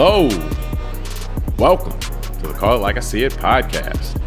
Hello. 0.00 0.28
Welcome 1.58 1.98
to 1.98 2.46
the 2.46 2.54
Call 2.56 2.76
It 2.76 2.78
Like 2.78 2.96
I 2.96 3.00
See 3.00 3.24
It 3.24 3.32
podcast. 3.32 4.22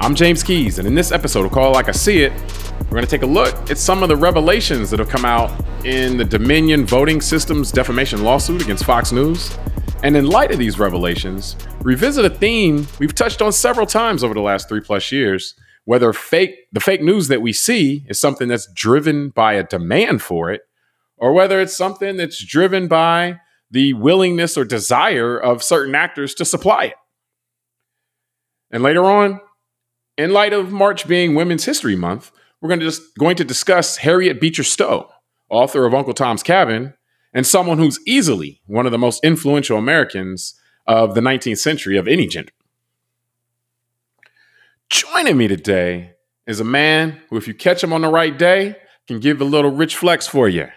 I'm 0.00 0.14
James 0.14 0.42
Keys, 0.42 0.78
and 0.78 0.88
in 0.88 0.94
this 0.94 1.12
episode 1.12 1.44
of 1.44 1.52
Call 1.52 1.72
It 1.72 1.74
Like 1.74 1.90
I 1.90 1.92
See 1.92 2.22
It, 2.22 2.32
we're 2.84 2.92
going 2.92 3.04
to 3.04 3.06
take 3.06 3.20
a 3.20 3.26
look 3.26 3.70
at 3.70 3.76
some 3.76 4.02
of 4.02 4.08
the 4.08 4.16
revelations 4.16 4.88
that 4.88 4.98
have 4.98 5.10
come 5.10 5.26
out 5.26 5.52
in 5.84 6.16
the 6.16 6.24
Dominion 6.24 6.86
voting 6.86 7.20
systems 7.20 7.70
defamation 7.70 8.24
lawsuit 8.24 8.62
against 8.62 8.86
Fox 8.86 9.12
News. 9.12 9.58
And 10.02 10.16
in 10.16 10.24
light 10.24 10.50
of 10.52 10.58
these 10.58 10.78
revelations, 10.78 11.54
revisit 11.82 12.24
a 12.24 12.30
theme 12.30 12.86
we've 12.98 13.14
touched 13.14 13.42
on 13.42 13.52
several 13.52 13.84
times 13.84 14.24
over 14.24 14.32
the 14.32 14.40
last 14.40 14.70
three 14.70 14.80
plus 14.80 15.12
years. 15.12 15.54
Whether 15.84 16.14
fake 16.14 16.68
the 16.72 16.80
fake 16.80 17.02
news 17.02 17.28
that 17.28 17.42
we 17.42 17.52
see 17.52 18.06
is 18.08 18.18
something 18.18 18.48
that's 18.48 18.72
driven 18.72 19.28
by 19.28 19.52
a 19.52 19.64
demand 19.64 20.22
for 20.22 20.50
it, 20.50 20.62
or 21.18 21.34
whether 21.34 21.60
it's 21.60 21.76
something 21.76 22.16
that's 22.16 22.42
driven 22.42 22.88
by 22.88 23.40
the 23.70 23.92
willingness 23.94 24.56
or 24.56 24.64
desire 24.64 25.38
of 25.38 25.62
certain 25.62 25.94
actors 25.94 26.34
to 26.34 26.44
supply 26.44 26.84
it. 26.84 26.94
And 28.70 28.82
later 28.82 29.04
on, 29.04 29.40
in 30.16 30.32
light 30.32 30.52
of 30.52 30.72
March 30.72 31.06
being 31.06 31.34
Women's 31.34 31.64
History 31.64 31.96
Month, 31.96 32.32
we're 32.60 32.68
going 32.68 32.80
to 32.80 32.86
just 32.86 33.16
going 33.18 33.36
to 33.36 33.44
discuss 33.44 33.98
Harriet 33.98 34.40
Beecher 34.40 34.64
Stowe, 34.64 35.10
author 35.48 35.84
of 35.84 35.94
Uncle 35.94 36.14
Tom's 36.14 36.42
Cabin, 36.42 36.94
and 37.32 37.46
someone 37.46 37.78
who's 37.78 38.00
easily 38.06 38.62
one 38.66 38.86
of 38.86 38.92
the 38.92 38.98
most 38.98 39.22
influential 39.24 39.78
Americans 39.78 40.58
of 40.86 41.14
the 41.14 41.20
19th 41.20 41.58
century 41.58 41.96
of 41.96 42.08
any 42.08 42.26
gender. 42.26 42.52
Joining 44.88 45.36
me 45.36 45.48
today 45.48 46.12
is 46.46 46.60
a 46.60 46.64
man 46.64 47.20
who, 47.28 47.36
if 47.36 47.46
you 47.48 47.54
catch 47.54 47.82
him 47.82 47.92
on 47.92 48.02
the 48.02 48.08
right 48.08 48.36
day, 48.36 48.76
can 49.06 49.20
give 49.20 49.40
a 49.40 49.44
little 49.44 49.70
rich 49.70 49.96
flex 49.96 50.26
for 50.26 50.48
you. 50.48 50.68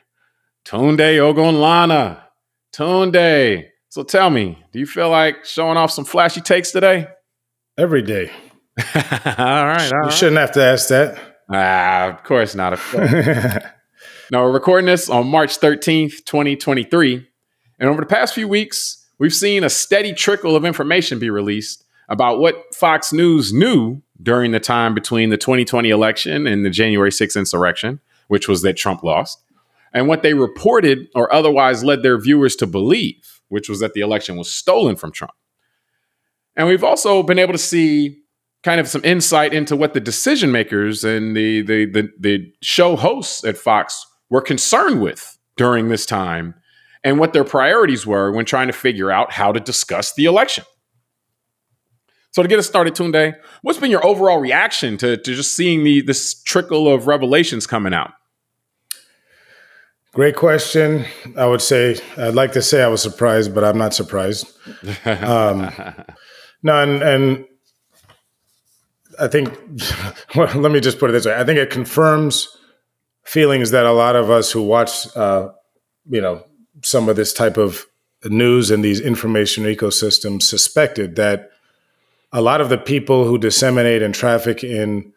Tunde 0.66 2.29
Ogunlana. 2.74 3.12
Tunde. 3.12 3.66
So 3.90 4.04
tell 4.04 4.30
me, 4.30 4.58
do 4.72 4.80
you 4.80 4.86
feel 4.86 5.10
like 5.10 5.46
showing 5.46 5.78
off 5.78 5.92
some 5.92 6.06
flashy 6.06 6.42
takes 6.42 6.72
today? 6.72 7.08
Every 7.78 8.02
day. 8.02 8.30
all 8.78 9.66
right. 9.66 9.92
All 9.92 10.06
you 10.06 10.12
shouldn't 10.12 10.38
have 10.38 10.52
to 10.54 10.64
ask 10.64 10.90
that. 10.90 11.18
Ah, 11.52 12.10
of 12.10 12.24
course 12.24 12.54
not. 12.54 12.74
Of 12.74 12.82
course. 12.92 13.12
now, 14.32 14.44
we're 14.44 14.52
recording 14.52 14.86
this 14.86 15.10
on 15.10 15.28
March 15.28 15.60
13th, 15.60 16.24
2023. 16.26 17.28
And 17.80 17.90
over 17.90 18.02
the 18.02 18.08
past 18.08 18.36
few 18.36 18.48
weeks, 18.48 19.08
we've 19.18 19.34
seen 19.34 19.64
a 19.64 19.70
steady 19.70 20.14
trickle 20.14 20.56
of 20.56 20.66
information 20.66 21.18
be 21.18 21.32
released 21.32 21.84
about 22.10 22.40
what 22.40 22.76
Fox 22.76 23.12
News 23.12 23.52
knew 23.52 24.02
during 24.22 24.52
the 24.52 24.60
time 24.60 24.94
between 24.94 25.30
the 25.30 25.38
2020 25.38 25.90
election 25.90 26.46
and 26.46 26.64
the 26.64 26.70
January 26.70 27.12
6th 27.12 27.38
insurrection, 27.38 28.02
which 28.28 28.48
was 28.48 28.62
that 28.62 28.78
Trump 28.78 29.04
lost 29.04 29.40
and 29.94 30.08
what 30.08 30.24
they 30.24 30.34
reported 30.34 31.08
or 31.16 31.32
otherwise 31.34 31.84
led 31.84 32.04
their 32.04 32.20
viewers 32.20 32.56
to 32.58 32.68
believe, 32.68 33.42
which 33.50 33.70
was 33.70 33.80
that 33.80 33.94
the 33.94 34.02
election 34.02 34.38
was 34.38 34.52
stolen 34.52 34.96
from 34.96 35.12
Trump. 35.12 35.34
And 36.56 36.68
we've 36.68 36.84
also 36.84 37.24
been 37.24 37.40
able 37.40 37.54
to 37.54 37.60
see 37.60 38.22
kind 38.64 38.80
of 38.80 38.88
some 38.88 39.04
insight 39.06 39.54
into 39.54 39.76
what 39.76 39.94
the 39.94 40.00
decision 40.00 40.52
makers 40.52 41.04
and 41.04 41.36
the, 41.36 41.62
the, 41.62 41.86
the, 41.86 42.10
the 42.20 42.54
show 42.62 42.96
hosts 42.96 43.44
at 43.44 43.58
Fox 43.58 44.06
were 44.30 44.42
concerned 44.42 45.02
with 45.02 45.38
during 45.56 45.90
this 45.90 46.06
time 46.06 46.56
and 47.04 47.20
what 47.20 47.34
their 47.34 47.46
priorities 47.46 48.06
were 48.06 48.32
when 48.32 48.46
trying 48.46 48.68
to 48.68 48.74
figure 48.74 49.12
out 49.12 49.32
how 49.32 49.52
to 49.52 49.60
discuss 49.60 50.14
the 50.14 50.26
election. 50.26 50.66
So 52.32 52.44
to 52.44 52.48
get 52.48 52.60
us 52.60 52.68
started, 52.68 52.94
Tunde, 52.94 53.36
what's 53.64 53.80
been 53.80 53.90
your 53.90 54.06
overall 54.06 54.40
reaction 54.40 54.98
to, 54.98 55.18
to 55.18 55.36
just 55.36 55.54
seeing 55.54 55.84
the 55.84 56.02
this 56.02 56.44
trickle 56.44 56.94
of 56.94 57.08
revelations 57.08 57.66
coming 57.66 57.94
out? 57.94 58.12
Great 60.14 60.36
question. 60.36 61.06
I 61.38 61.46
would 61.46 61.62
say 61.62 62.00
I'd 62.18 62.34
like 62.34 62.54
to 62.54 62.62
say 62.62 62.82
I 62.82 62.88
was 62.88 63.02
surprised, 63.02 63.54
but 63.54 63.64
I'm 63.64 63.78
not 63.78 63.94
surprised. 63.94 64.48
Um, 65.06 65.72
no, 66.62 66.84
and, 66.84 67.02
and 67.02 67.46
I 69.20 69.28
think 69.28 69.58
well, 70.36 70.54
let 70.60 70.72
me 70.72 70.80
just 70.80 71.00
put 71.00 71.10
it 71.10 71.14
this 71.14 71.26
way: 71.26 71.36
I 71.36 71.44
think 71.44 71.58
it 71.58 71.70
confirms 71.70 72.58
feelings 73.24 73.72
that 73.72 73.86
a 73.86 73.92
lot 73.92 74.16
of 74.16 74.30
us 74.30 74.52
who 74.52 74.64
watch, 74.64 75.16
uh, 75.16 75.50
you 76.10 76.22
know, 76.22 76.44
some 76.82 77.08
of 77.08 77.16
this 77.16 77.34
type 77.34 77.58
of 77.58 77.86
news 78.26 78.72
and 78.72 78.84
these 78.84 79.00
information 79.00 79.64
ecosystems 79.64 80.44
suspected 80.44 81.16
that 81.16 81.52
a 82.32 82.42
lot 82.42 82.62
of 82.62 82.70
the 82.70 82.78
people 82.78 83.26
who 83.26 83.38
disseminate 83.38 84.02
and 84.02 84.14
traffic 84.14 84.64
in 84.64 85.14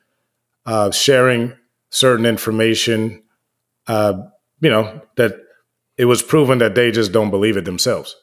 uh, 0.67 0.91
sharing 0.91 1.53
certain 1.91 2.25
information 2.25 3.23
uh, 3.87 4.15
you 4.63 4.71
know, 4.71 5.03
that 5.17 5.35
it 5.99 6.07
was 6.07 6.23
proven 6.23 6.59
that 6.59 6.75
they 6.75 6.91
just 6.91 7.13
don't 7.13 7.31
believe 7.31 7.59
it 7.59 7.67
themselves. 7.67 8.17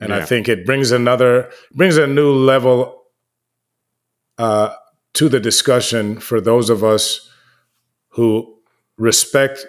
And 0.00 0.10
yeah. 0.10 0.16
I 0.16 0.24
think 0.24 0.48
it 0.48 0.66
brings 0.66 0.90
another 0.90 1.50
brings 1.72 1.96
a 1.96 2.06
new 2.06 2.32
level 2.32 3.04
uh, 4.38 4.74
to 5.14 5.28
the 5.28 5.38
discussion 5.38 6.18
for 6.18 6.40
those 6.40 6.70
of 6.70 6.82
us 6.82 7.30
who 8.08 8.58
respect 8.96 9.66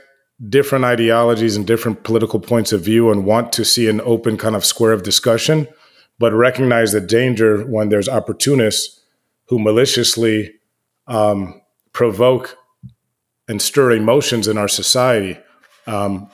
different 0.50 0.86
ideologies 0.86 1.56
and 1.56 1.68
different 1.68 2.04
political 2.04 2.40
points 2.40 2.72
of 2.74 2.82
view 2.82 3.12
and 3.12 3.26
want 3.26 3.54
to 3.54 3.64
see 3.64 3.88
an 3.88 4.02
open 4.02 4.38
kind 4.38 4.56
of 4.56 4.66
square 4.66 4.94
of 4.94 5.04
discussion, 5.04 5.68
but 6.20 6.34
recognize 6.34 6.92
the 6.92 7.02
danger 7.02 7.66
when 7.66 7.90
there's 7.90 8.10
opportunists 8.10 9.02
who 9.46 9.60
maliciously 9.60 10.54
um, 11.08 11.62
provoke 11.92 12.58
and 13.48 13.62
stir 13.62 13.92
emotions 13.92 14.48
in 14.48 14.58
our 14.58 14.70
society 14.70 15.38
um, 15.88 16.30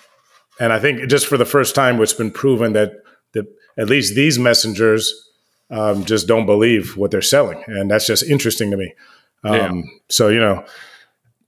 and 0.60 0.74
I 0.74 0.80
think 0.80 1.08
just 1.10 1.28
for 1.28 1.38
the 1.38 1.46
first 1.46 1.76
time, 1.76 2.02
it's 2.02 2.14
been 2.14 2.32
proven 2.32 2.74
that, 2.74 2.92
that 3.34 3.46
at 3.78 3.90
least 3.90 4.16
these 4.16 4.38
messengers 4.38 5.14
um, 5.70 6.04
just 6.06 6.28
don't 6.28 6.46
believe 6.46 6.98
what 6.98 7.12
they're 7.12 7.22
selling. 7.22 7.64
And 7.68 7.90
that's 7.90 8.08
just 8.08 8.24
interesting 8.24 8.72
to 8.72 8.78
me. 8.78 8.94
Um, 9.44 9.56
yeah. 9.56 9.82
So, 10.10 10.28
you 10.28 10.40
know, 10.40 10.66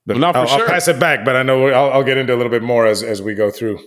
well, 0.07 0.25
I'll, 0.25 0.47
sure. 0.47 0.61
I'll, 0.61 0.67
pass 0.67 0.87
it 0.87 0.99
back, 0.99 1.25
but 1.25 1.35
I 1.35 1.43
know 1.43 1.67
I'll, 1.67 1.91
I'll, 1.91 2.03
get 2.03 2.17
into 2.17 2.33
a 2.33 2.37
little 2.37 2.49
bit 2.49 2.63
more 2.63 2.85
as, 2.85 3.03
as 3.03 3.21
we 3.21 3.33
go 3.33 3.51
through. 3.51 3.79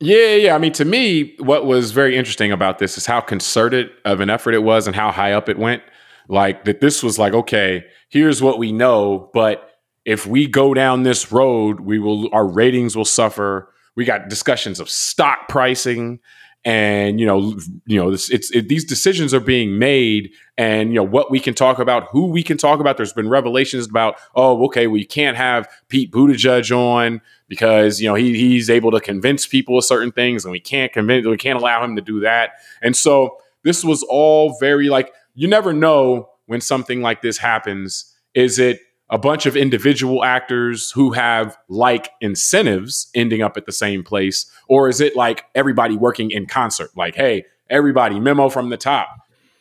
Yeah, 0.00 0.34
yeah. 0.34 0.54
I 0.54 0.58
mean, 0.58 0.72
to 0.72 0.84
me, 0.84 1.36
what 1.38 1.64
was 1.64 1.92
very 1.92 2.16
interesting 2.16 2.50
about 2.50 2.78
this 2.78 2.98
is 2.98 3.06
how 3.06 3.20
concerted 3.20 3.90
of 4.04 4.20
an 4.20 4.30
effort 4.30 4.54
it 4.54 4.62
was 4.62 4.86
and 4.86 4.96
how 4.96 5.12
high 5.12 5.32
up 5.32 5.48
it 5.48 5.58
went. 5.58 5.82
Like 6.28 6.64
that, 6.64 6.80
this 6.80 7.02
was 7.02 7.18
like, 7.18 7.32
okay, 7.34 7.84
here's 8.08 8.42
what 8.42 8.58
we 8.58 8.72
know, 8.72 9.30
but 9.32 9.71
if 10.04 10.26
we 10.26 10.46
go 10.46 10.74
down 10.74 11.02
this 11.02 11.30
road, 11.30 11.80
we 11.80 11.98
will 11.98 12.32
our 12.34 12.46
ratings 12.46 12.96
will 12.96 13.04
suffer. 13.04 13.72
We 13.94 14.04
got 14.04 14.28
discussions 14.28 14.80
of 14.80 14.88
stock 14.88 15.48
pricing, 15.48 16.20
and 16.64 17.20
you 17.20 17.26
know, 17.26 17.58
you 17.86 18.00
know, 18.00 18.10
this, 18.10 18.30
it's 18.30 18.50
it, 18.50 18.68
these 18.68 18.84
decisions 18.84 19.34
are 19.34 19.40
being 19.40 19.78
made, 19.78 20.32
and 20.56 20.90
you 20.90 20.96
know 20.96 21.04
what 21.04 21.30
we 21.30 21.40
can 21.40 21.54
talk 21.54 21.78
about, 21.78 22.08
who 22.10 22.26
we 22.26 22.42
can 22.42 22.56
talk 22.56 22.80
about. 22.80 22.96
There's 22.96 23.12
been 23.12 23.28
revelations 23.28 23.86
about, 23.86 24.16
oh, 24.34 24.64
okay, 24.66 24.86
we 24.86 25.04
can't 25.04 25.36
have 25.36 25.68
Pete 25.88 26.10
Buttigieg 26.10 26.74
on 26.76 27.20
because 27.48 28.00
you 28.00 28.08
know 28.08 28.14
he 28.14 28.34
he's 28.36 28.70
able 28.70 28.90
to 28.92 29.00
convince 29.00 29.46
people 29.46 29.78
of 29.78 29.84
certain 29.84 30.12
things, 30.12 30.44
and 30.44 30.52
we 30.52 30.60
can't 30.60 30.92
convince, 30.92 31.26
we 31.26 31.36
can't 31.36 31.58
allow 31.58 31.84
him 31.84 31.96
to 31.96 32.02
do 32.02 32.20
that. 32.20 32.52
And 32.80 32.96
so 32.96 33.38
this 33.62 33.84
was 33.84 34.02
all 34.04 34.56
very 34.58 34.88
like 34.88 35.12
you 35.34 35.48
never 35.48 35.72
know 35.72 36.28
when 36.46 36.60
something 36.60 37.02
like 37.02 37.22
this 37.22 37.38
happens. 37.38 38.14
Is 38.34 38.58
it 38.58 38.80
a 39.10 39.18
bunch 39.18 39.46
of 39.46 39.56
individual 39.56 40.24
actors 40.24 40.90
who 40.92 41.12
have 41.12 41.56
like 41.68 42.10
incentives 42.20 43.10
ending 43.14 43.42
up 43.42 43.56
at 43.56 43.66
the 43.66 43.72
same 43.72 44.02
place? 44.02 44.50
Or 44.68 44.88
is 44.88 45.00
it 45.00 45.14
like 45.16 45.44
everybody 45.54 45.96
working 45.96 46.30
in 46.30 46.46
concert? 46.46 46.90
Like, 46.96 47.14
hey, 47.14 47.44
everybody, 47.68 48.18
memo 48.20 48.48
from 48.48 48.70
the 48.70 48.76
top, 48.76 49.08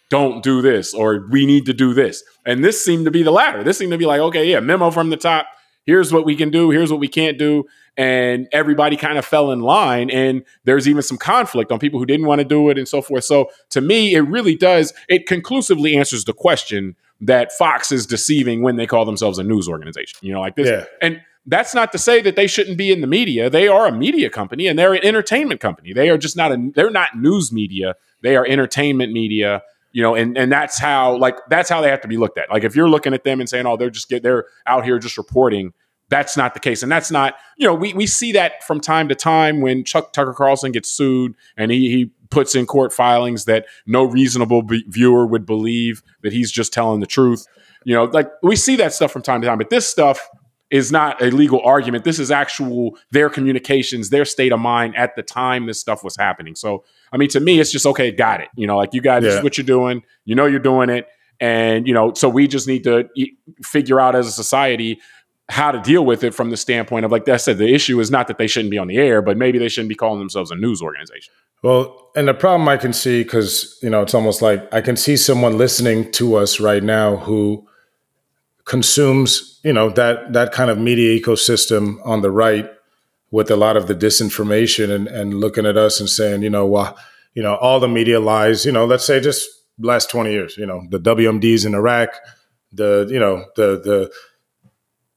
don't 0.09 0.43
do 0.43 0.61
this, 0.61 0.93
or 0.93 1.27
we 1.31 1.45
need 1.45 1.65
to 1.65 1.73
do 1.73 1.93
this. 1.93 2.23
And 2.45 2.63
this 2.63 2.83
seemed 2.83 3.05
to 3.05 3.11
be 3.11 3.23
the 3.23 3.31
latter. 3.31 3.63
This 3.63 3.77
seemed 3.77 3.93
to 3.93 3.97
be 3.97 4.05
like, 4.05 4.19
okay, 4.19 4.49
yeah, 4.49 4.59
memo 4.59 4.91
from 4.91 5.09
the 5.09 5.17
top. 5.17 5.47
Here's 5.85 6.13
what 6.13 6.25
we 6.25 6.35
can 6.35 6.51
do. 6.51 6.69
Here's 6.69 6.91
what 6.91 6.99
we 6.99 7.07
can't 7.07 7.37
do. 7.37 7.63
And 7.97 8.47
everybody 8.51 8.97
kind 8.97 9.17
of 9.17 9.25
fell 9.25 9.51
in 9.51 9.61
line. 9.61 10.09
And 10.09 10.43
there's 10.63 10.87
even 10.87 11.01
some 11.01 11.17
conflict 11.17 11.71
on 11.71 11.79
people 11.79 11.99
who 11.99 12.05
didn't 12.05 12.25
want 12.25 12.39
to 12.39 12.45
do 12.45 12.69
it 12.69 12.77
and 12.77 12.87
so 12.87 13.01
forth. 13.01 13.23
So 13.23 13.49
to 13.71 13.81
me, 13.81 14.13
it 14.13 14.21
really 14.21 14.55
does, 14.55 14.93
it 15.09 15.27
conclusively 15.27 15.97
answers 15.97 16.25
the 16.25 16.33
question 16.33 16.95
that 17.21 17.51
Fox 17.53 17.91
is 17.91 18.05
deceiving 18.05 18.61
when 18.61 18.75
they 18.75 18.87
call 18.87 19.05
themselves 19.05 19.37
a 19.37 19.43
news 19.43 19.69
organization. 19.69 20.19
You 20.21 20.33
know, 20.33 20.41
like 20.41 20.55
this. 20.55 20.67
Yeah. 20.67 20.85
And 21.01 21.21
that's 21.45 21.73
not 21.73 21.91
to 21.91 21.97
say 21.97 22.21
that 22.21 22.35
they 22.35 22.47
shouldn't 22.47 22.77
be 22.77 22.91
in 22.91 23.01
the 23.01 23.07
media. 23.07 23.49
They 23.49 23.67
are 23.67 23.87
a 23.87 23.91
media 23.91 24.29
company 24.29 24.67
and 24.67 24.77
they're 24.77 24.93
an 24.93 25.03
entertainment 25.03 25.59
company. 25.59 25.93
They 25.93 26.09
are 26.09 26.17
just 26.17 26.37
not 26.37 26.51
a 26.51 26.71
they're 26.75 26.91
not 26.91 27.17
news 27.17 27.51
media. 27.51 27.95
They 28.21 28.35
are 28.35 28.45
entertainment 28.45 29.11
media. 29.11 29.63
You 29.93 30.01
know, 30.01 30.15
and 30.15 30.37
and 30.37 30.51
that's 30.51 30.79
how 30.79 31.17
like 31.17 31.35
that's 31.49 31.69
how 31.69 31.81
they 31.81 31.89
have 31.89 32.01
to 32.01 32.07
be 32.07 32.17
looked 32.17 32.37
at. 32.37 32.49
Like 32.49 32.63
if 32.63 32.75
you're 32.75 32.89
looking 32.89 33.13
at 33.13 33.25
them 33.25 33.41
and 33.41 33.49
saying, 33.49 33.65
"Oh, 33.65 33.75
they're 33.75 33.89
just 33.89 34.07
get 34.07 34.23
they're 34.23 34.45
out 34.65 34.85
here 34.85 34.99
just 34.99 35.17
reporting," 35.17 35.73
that's 36.11 36.35
not 36.37 36.53
the 36.53 36.59
case. 36.59 36.83
And 36.83 36.91
that's 36.91 37.09
not, 37.09 37.35
you 37.57 37.65
know, 37.65 37.73
we, 37.73 37.93
we 37.93 38.05
see 38.05 38.33
that 38.33 38.63
from 38.65 38.81
time 38.81 39.07
to 39.07 39.15
time 39.15 39.61
when 39.61 39.83
Chuck 39.83 40.13
Tucker 40.13 40.33
Carlson 40.33 40.73
gets 40.73 40.91
sued 40.91 41.35
and 41.57 41.71
he, 41.71 41.89
he 41.89 42.11
puts 42.31 42.55
in 42.55 42.65
court 42.65 42.91
filings 42.91 43.45
that 43.45 43.65
no 43.85 44.03
reasonable 44.03 44.63
be- 44.63 44.85
viewer 44.87 45.27
would 45.27 45.45
believe 45.45 46.01
that 46.23 46.33
he's 46.33 46.51
just 46.51 46.73
telling 46.73 46.99
the 46.99 47.05
truth. 47.05 47.45
You 47.83 47.95
know, 47.95 48.05
like 48.05 48.29
we 48.41 48.55
see 48.55 48.75
that 48.77 48.93
stuff 48.93 49.11
from 49.11 49.21
time 49.21 49.41
to 49.41 49.47
time, 49.47 49.57
but 49.57 49.69
this 49.69 49.87
stuff 49.87 50.27
is 50.71 50.91
not 50.91 51.21
a 51.21 51.25
legal 51.25 51.61
argument. 51.61 52.05
This 52.05 52.17
is 52.17 52.31
actual 52.31 52.97
their 53.11 53.29
communications, 53.29 54.09
their 54.09 54.23
state 54.23 54.53
of 54.53 54.59
mind 54.59 54.95
at 54.95 55.15
the 55.15 55.21
time 55.21 55.65
this 55.65 55.79
stuff 55.79 56.03
was 56.03 56.15
happening. 56.15 56.55
So 56.55 56.85
I 57.11 57.17
mean, 57.17 57.29
to 57.29 57.39
me, 57.39 57.59
it's 57.59 57.71
just 57.71 57.85
okay. 57.85 58.11
Got 58.11 58.41
it. 58.41 58.47
You 58.55 58.67
know, 58.67 58.77
like 58.77 58.93
you 58.93 59.01
got 59.01 59.21
this 59.21 59.35
is 59.35 59.43
what 59.43 59.57
you're 59.57 59.65
doing. 59.65 60.03
You 60.25 60.35
know, 60.35 60.45
you're 60.45 60.59
doing 60.59 60.89
it, 60.89 61.07
and 61.39 61.85
you 61.85 61.93
know, 61.93 62.13
so 62.13 62.29
we 62.29 62.47
just 62.47 62.67
need 62.67 62.85
to 62.85 63.09
figure 63.63 63.99
out 63.99 64.15
as 64.15 64.27
a 64.27 64.31
society 64.31 65.01
how 65.49 65.71
to 65.71 65.81
deal 65.81 66.05
with 66.05 66.23
it 66.23 66.33
from 66.33 66.49
the 66.49 66.57
standpoint 66.57 67.05
of 67.05 67.11
like 67.11 67.27
I 67.27 67.37
said, 67.37 67.57
the 67.57 67.73
issue 67.73 67.99
is 67.99 68.09
not 68.09 68.27
that 68.27 68.37
they 68.37 68.47
shouldn't 68.47 68.71
be 68.71 68.77
on 68.77 68.87
the 68.87 68.97
air, 68.97 69.21
but 69.21 69.37
maybe 69.37 69.59
they 69.59 69.69
shouldn't 69.69 69.89
be 69.89 69.95
calling 69.95 70.19
themselves 70.19 70.51
a 70.51 70.55
news 70.55 70.81
organization. 70.81 71.33
Well, 71.63 72.09
and 72.15 72.27
the 72.27 72.33
problem 72.33 72.67
I 72.67 72.77
can 72.77 72.93
see 72.93 73.23
because 73.23 73.77
you 73.83 73.89
know 73.89 74.01
it's 74.01 74.13
almost 74.13 74.41
like 74.41 74.73
I 74.73 74.81
can 74.81 74.95
see 74.95 75.17
someone 75.17 75.57
listening 75.57 76.11
to 76.13 76.35
us 76.35 76.59
right 76.59 76.83
now 76.83 77.17
who 77.17 77.67
consumes 78.65 79.59
you 79.63 79.73
know 79.73 79.89
that 79.89 80.33
that 80.33 80.51
kind 80.51 80.71
of 80.71 80.77
media 80.77 81.19
ecosystem 81.19 81.99
on 82.05 82.21
the 82.21 82.31
right 82.31 82.69
with 83.31 83.49
a 83.49 83.55
lot 83.55 83.77
of 83.77 83.87
the 83.87 83.95
disinformation 83.95 84.89
and, 84.89 85.07
and 85.07 85.39
looking 85.39 85.65
at 85.65 85.77
us 85.77 85.99
and 85.99 86.09
saying 86.09 86.41
you 86.41 86.49
know 86.49 86.65
well 86.65 86.97
you 87.33 87.41
know 87.41 87.55
all 87.55 87.79
the 87.79 87.87
media 87.87 88.19
lies 88.19 88.65
you 88.65 88.71
know 88.71 88.85
let's 88.85 89.05
say 89.05 89.19
just 89.19 89.47
last 89.79 90.09
20 90.09 90.31
years 90.31 90.57
you 90.57 90.65
know 90.65 90.83
the 90.89 90.99
WMDs 90.99 91.65
in 91.65 91.73
Iraq 91.73 92.09
the 92.71 93.07
you 93.09 93.19
know 93.19 93.45
the 93.55 93.81
the 93.83 94.11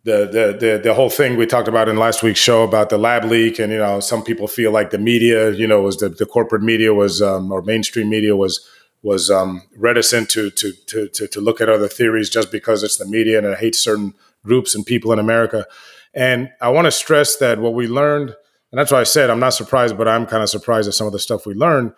the, 0.05 0.27
the 0.27 0.67
the 0.67 0.81
the 0.85 0.95
whole 0.95 1.11
thing 1.11 1.37
we 1.37 1.47
talked 1.47 1.67
about 1.67 1.89
in 1.89 1.97
last 1.97 2.23
week's 2.23 2.39
show 2.39 2.63
about 2.63 2.91
the 2.91 2.99
lab 2.99 3.25
leak 3.25 3.59
and 3.59 3.73
you 3.73 3.79
know 3.79 4.01
some 4.01 4.23
people 4.23 4.47
feel 4.47 4.71
like 4.71 4.91
the 4.91 4.99
media 4.99 5.51
you 5.53 5.67
know 5.67 5.81
was 5.81 5.97
the, 5.97 6.11
the 6.11 6.27
corporate 6.27 6.63
media 6.63 6.93
was 6.93 7.23
um, 7.23 7.51
or 7.51 7.63
mainstream 7.63 8.11
media 8.11 8.37
was 8.37 8.69
was 9.05 9.31
um, 9.31 9.63
reticent 9.77 10.31
to, 10.31 10.51
to 10.51 10.73
to 10.87 11.09
to 11.09 11.29
to 11.29 11.41
look 11.41 11.61
at 11.61 11.69
other 11.69 11.89
theories 11.89 12.31
just 12.31 12.51
because 12.51 12.83
it's 12.83 12.97
the 12.97 13.05
media 13.05 13.39
and 13.39 13.47
it 13.47 13.59
hates 13.59 13.79
certain 13.79 14.15
groups 14.45 14.75
and 14.75 14.85
people 14.85 15.13
in 15.13 15.19
America. 15.19 15.67
And 16.15 16.51
I 16.61 16.71
want 16.71 16.87
to 16.87 16.91
stress 16.91 17.37
that 17.37 17.59
what 17.59 17.75
we 17.75 17.87
learned, 17.87 18.31
and 18.73 18.79
that's 18.79 18.91
why 18.91 19.01
I 19.01 19.05
said 19.05 19.31
I'm 19.31 19.41
not 19.41 19.55
surprised, 19.55 19.99
but 19.99 20.09
I'm 20.09 20.27
kind 20.27 20.43
of 20.43 20.49
surprised 20.49 20.89
at 20.89 20.95
some 20.95 21.07
of 21.07 21.13
the 21.13 21.19
stuff 21.19 21.47
we 21.47 21.55
learned 21.55 21.93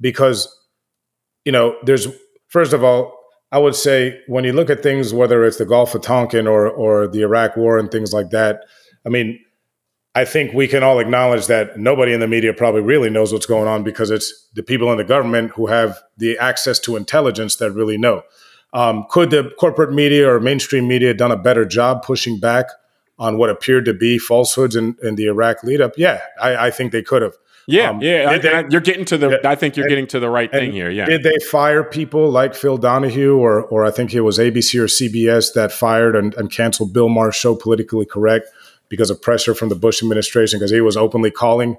because 0.00 0.56
you 1.44 1.52
know 1.52 1.76
there's 1.82 2.06
first 2.46 2.72
of 2.72 2.84
all 2.84 3.23
I 3.54 3.58
would 3.58 3.76
say 3.76 4.20
when 4.26 4.42
you 4.42 4.52
look 4.52 4.68
at 4.68 4.82
things, 4.82 5.14
whether 5.14 5.44
it's 5.44 5.58
the 5.58 5.64
Gulf 5.64 5.94
of 5.94 6.02
Tonkin 6.02 6.48
or 6.48 6.68
or 6.68 7.06
the 7.06 7.20
Iraq 7.20 7.56
War 7.56 7.78
and 7.78 7.88
things 7.88 8.12
like 8.12 8.30
that, 8.30 8.64
I 9.06 9.10
mean, 9.10 9.38
I 10.16 10.24
think 10.24 10.52
we 10.52 10.66
can 10.66 10.82
all 10.82 10.98
acknowledge 10.98 11.46
that 11.46 11.78
nobody 11.78 12.12
in 12.12 12.18
the 12.18 12.26
media 12.26 12.52
probably 12.52 12.80
really 12.80 13.10
knows 13.10 13.32
what's 13.32 13.46
going 13.46 13.68
on 13.68 13.84
because 13.84 14.10
it's 14.10 14.48
the 14.54 14.64
people 14.64 14.90
in 14.90 14.98
the 14.98 15.04
government 15.04 15.52
who 15.52 15.68
have 15.68 16.00
the 16.16 16.36
access 16.38 16.80
to 16.80 16.96
intelligence 16.96 17.54
that 17.56 17.70
really 17.70 17.96
know. 17.96 18.22
Um, 18.72 19.06
could 19.08 19.30
the 19.30 19.52
corporate 19.60 19.92
media 19.92 20.28
or 20.28 20.40
mainstream 20.40 20.88
media 20.88 21.14
done 21.14 21.30
a 21.30 21.36
better 21.36 21.64
job 21.64 22.02
pushing 22.02 22.40
back 22.40 22.66
on 23.20 23.38
what 23.38 23.50
appeared 23.50 23.84
to 23.84 23.94
be 23.94 24.18
falsehoods 24.18 24.74
in, 24.74 24.96
in 25.00 25.14
the 25.14 25.26
Iraq 25.26 25.62
lead 25.62 25.80
up? 25.80 25.92
Yeah, 25.96 26.20
I, 26.42 26.66
I 26.66 26.70
think 26.72 26.90
they 26.90 27.02
could 27.02 27.22
have. 27.22 27.34
Yeah, 27.66 27.90
um, 27.90 28.02
yeah. 28.02 28.28
I, 28.28 28.38
they, 28.38 28.64
you're 28.70 28.80
getting 28.80 29.04
to 29.06 29.16
the. 29.16 29.30
Yeah, 29.30 29.50
I 29.50 29.54
think 29.54 29.76
you're 29.76 29.86
and, 29.86 29.90
getting 29.90 30.06
to 30.08 30.20
the 30.20 30.28
right 30.28 30.50
thing 30.50 30.72
here. 30.72 30.90
Yeah. 30.90 31.06
Did 31.06 31.22
they 31.22 31.38
fire 31.50 31.82
people 31.82 32.30
like 32.30 32.54
Phil 32.54 32.76
Donahue, 32.76 33.36
or 33.36 33.62
or 33.62 33.84
I 33.84 33.90
think 33.90 34.12
it 34.12 34.20
was 34.20 34.38
ABC 34.38 34.78
or 34.78 34.86
CBS 34.86 35.54
that 35.54 35.72
fired 35.72 36.14
and, 36.14 36.34
and 36.34 36.50
canceled 36.50 36.92
Bill 36.92 37.08
Maher's 37.08 37.36
show 37.36 37.54
Politically 37.54 38.06
Correct 38.06 38.46
because 38.88 39.10
of 39.10 39.20
pressure 39.20 39.54
from 39.54 39.70
the 39.70 39.74
Bush 39.74 40.02
administration 40.02 40.58
because 40.58 40.70
he 40.70 40.80
was 40.80 40.96
openly 40.96 41.30
calling 41.30 41.76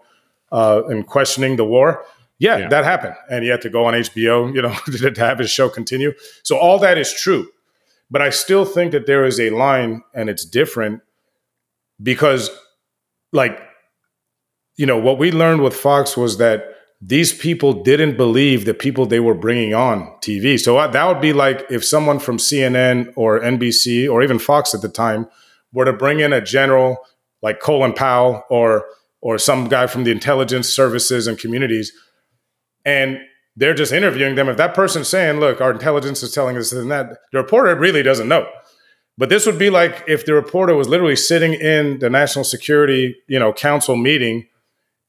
uh, 0.52 0.84
and 0.88 1.06
questioning 1.08 1.56
the 1.56 1.66
war? 1.66 2.06
Yeah, 2.38 2.58
yeah, 2.58 2.68
that 2.68 2.84
happened, 2.84 3.16
and 3.30 3.44
he 3.44 3.50
had 3.50 3.62
to 3.62 3.70
go 3.70 3.86
on 3.86 3.94
HBO, 3.94 4.54
you 4.54 4.62
know, 4.62 4.76
to 5.14 5.22
have 5.22 5.40
his 5.40 5.50
show 5.50 5.70
continue. 5.70 6.14
So 6.44 6.58
all 6.58 6.78
that 6.80 6.98
is 6.98 7.14
true, 7.14 7.50
but 8.12 8.22
I 8.22 8.30
still 8.30 8.66
think 8.66 8.92
that 8.92 9.06
there 9.06 9.24
is 9.24 9.40
a 9.40 9.52
line, 9.52 10.04
and 10.14 10.30
it's 10.30 10.44
different 10.44 11.02
because, 12.02 12.50
like 13.32 13.58
you 14.78 14.86
know, 14.86 14.98
what 14.98 15.18
we 15.18 15.32
learned 15.32 15.62
with 15.62 15.76
Fox 15.76 16.18
was 16.18 16.38
that 16.38 16.76
these 17.02 17.34
people 17.34 17.84
didn't 17.84 18.18
believe 18.18 18.66
the 18.66 18.74
people 18.74 19.06
they 19.06 19.20
were 19.20 19.34
bringing 19.34 19.74
on 19.74 20.08
TV. 20.22 20.60
So 20.60 20.78
uh, 20.78 20.88
that 20.88 21.08
would 21.08 21.22
be 21.22 21.34
like 21.34 21.66
if 21.70 21.84
someone 21.86 22.20
from 22.20 22.38
CNN 22.38 23.14
or 23.16 23.40
NBC 23.40 24.10
or 24.10 24.24
even 24.24 24.40
Fox 24.40 24.74
at 24.74 24.82
the 24.82 24.90
time 24.90 25.28
were 25.72 25.86
to 25.86 25.94
bring 25.94 26.20
in 26.20 26.34
a 26.34 26.42
general 26.42 26.98
like 27.42 27.60
Colin 27.60 27.94
Powell 27.94 28.44
or 28.50 28.86
or 29.22 29.38
some 29.38 29.68
guy 29.68 29.88
from 29.88 30.04
the 30.04 30.12
intelligence 30.12 30.70
services 30.70 31.28
and 31.28 31.38
communities, 31.38 31.92
and 32.86 33.20
they're 33.56 33.74
just 33.74 33.92
interviewing 33.92 34.36
them. 34.36 34.50
If 34.50 34.58
that 34.58 34.74
person's 34.74 35.08
saying, 35.08 35.40
"Look, 35.40 35.62
our 35.62 35.72
intelligence 35.72 36.24
is 36.24 36.32
telling 36.32 36.58
us 36.58 36.70
this 36.70 36.80
and 36.80 36.92
that," 36.92 37.10
the 37.32 37.40
reporter 37.40 37.76
really 37.76 38.04
doesn't 38.04 38.28
know. 38.28 38.48
But 39.18 39.30
this 39.30 39.46
would 39.46 39.60
be 39.60 39.70
like 39.70 40.04
if 40.08 40.26
the 40.26 40.34
reporter 40.34 40.76
was 40.76 40.90
literally 40.90 41.16
sitting 41.16 41.54
in 41.54 42.00
the 42.00 42.10
National 42.10 42.44
Security, 42.44 43.16
you 43.28 43.40
know, 43.40 43.54
Council 43.54 43.96
meeting 43.96 44.48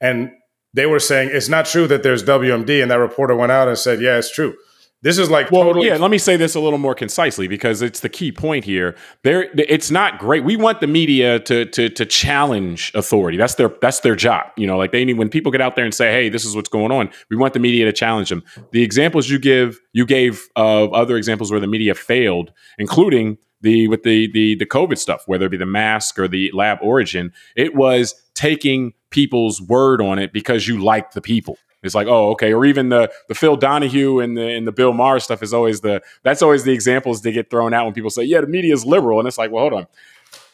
and 0.01 0.31
they 0.75 0.87
were 0.87 1.01
saying 1.01 1.31
it's 1.33 1.49
not 1.49 1.67
true 1.67 1.87
that 1.87 2.03
there's 2.03 2.23
WMD, 2.23 2.83
and 2.83 2.91
that 2.91 2.97
reporter 2.97 3.35
went 3.35 3.53
out 3.53 3.69
and 3.69 3.79
said, 3.79 4.01
"Yeah, 4.01 4.19
it's 4.19 4.33
true." 4.33 4.55
This 5.03 5.19
is 5.19 5.31
like 5.31 5.53
well, 5.53 5.63
totally- 5.65 5.87
yeah. 5.89 5.99
Let 5.99 6.11
me 6.11 6.19
say 6.19 6.37
this 6.37 6.55
a 6.55 6.61
little 6.61 6.79
more 6.79 6.95
concisely 6.95 7.47
because 7.49 7.83
it's 7.83 8.01
the 8.01 8.09
key 8.09 8.33
point 8.33 8.65
here. 8.65 8.97
There, 9.25 9.49
it's 9.55 9.91
not 9.91 10.19
great. 10.19 10.43
We 10.43 10.57
want 10.57 10.81
the 10.81 10.87
media 10.87 11.39
to 11.41 11.67
to 11.67 11.89
to 11.91 12.07
challenge 12.07 12.93
authority. 12.95 13.37
That's 13.39 13.55
their 13.55 13.71
that's 13.81 14.01
their 14.01 14.17
job. 14.17 14.47
You 14.57 14.67
know, 14.67 14.77
like 14.79 14.93
they 14.93 15.05
need 15.05 15.19
when 15.19 15.29
people 15.29 15.53
get 15.53 15.61
out 15.61 15.77
there 15.77 15.85
and 15.85 15.95
say, 15.95 16.11
"Hey, 16.13 16.29
this 16.29 16.45
is 16.45 16.57
what's 16.57 16.71
going 16.71 16.93
on." 16.93 17.11
We 17.31 17.37
want 17.37 17.53
the 17.53 17.61
media 17.61 17.85
to 17.85 17.93
challenge 17.93 18.31
them. 18.31 18.43
The 18.73 18.83
examples 18.83 19.29
you 19.29 19.39
give, 19.39 19.79
you 19.93 20.07
gave 20.07 20.43
of 20.57 20.93
other 20.93 21.17
examples 21.17 21.51
where 21.51 21.61
the 21.61 21.67
media 21.69 21.95
failed, 21.95 22.51
including 22.79 23.39
the 23.61 23.89
with 23.89 24.03
the 24.03 24.31
the 24.33 24.55
the 24.57 24.67
COVID 24.67 24.99
stuff, 24.99 25.23
whether 25.27 25.47
it 25.47 25.51
be 25.51 25.57
the 25.57 25.67
mask 25.67 26.19
or 26.19 26.29
the 26.29 26.51
lab 26.53 26.79
origin. 26.83 27.33
It 27.55 27.75
was 27.75 28.15
taking 28.35 28.95
people's 29.11 29.61
word 29.61 30.01
on 30.01 30.19
it 30.19 30.33
because 30.33 30.69
you 30.69 30.83
like 30.83 31.13
the 31.13 31.21
people. 31.21 31.59
It's 31.83 31.95
like, 31.95 32.09
oh, 32.09 32.31
okay, 32.31 32.53
or 32.53 32.65
even 32.65 32.89
the 32.89 33.11
the 33.29 33.35
Phil 33.35 33.57
Donahue 33.57 34.19
and 34.21 34.37
the 34.37 34.49
and 34.49 34.67
the 34.67 34.73
Bill 34.73 34.93
Maher 34.93 35.21
stuff 35.21 35.43
is 35.43 35.55
always 35.55 35.81
the 35.81 36.03
that's 36.23 36.43
always 36.43 36.65
the 36.65 36.73
examples 36.73 37.23
they 37.23 37.33
get 37.33 37.51
thrown 37.51 37.73
out 37.73 37.85
when 37.85 37.95
people 37.95 38.11
say, 38.11 38.25
yeah, 38.25 38.41
the 38.41 38.47
media 38.47 38.75
is 38.75 38.85
liberal, 38.85 39.19
and 39.19 39.29
it's 39.29 39.39
like, 39.39 39.51
well, 39.51 39.69
hold 39.69 39.73
on, 39.75 39.87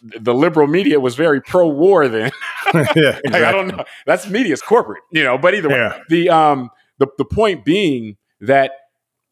the 0.02 0.34
liberal 0.34 0.66
media 0.66 1.00
was 1.00 1.14
very 1.14 1.40
pro 1.40 1.66
war 1.68 2.08
then. 2.08 2.30
yeah, 2.74 2.80
exactly. 2.94 3.30
like, 3.30 3.42
I 3.42 3.52
don't 3.52 3.68
know. 3.68 3.84
That's 4.06 4.28
media's 4.28 4.62
corporate, 4.62 5.02
you 5.10 5.24
know. 5.24 5.38
But 5.38 5.54
either 5.54 5.68
way, 5.68 5.76
yeah. 5.76 5.98
the 6.08 6.28
um 6.30 6.70
the 6.98 7.06
the 7.18 7.24
point 7.24 7.64
being 7.64 8.16
that 8.40 8.72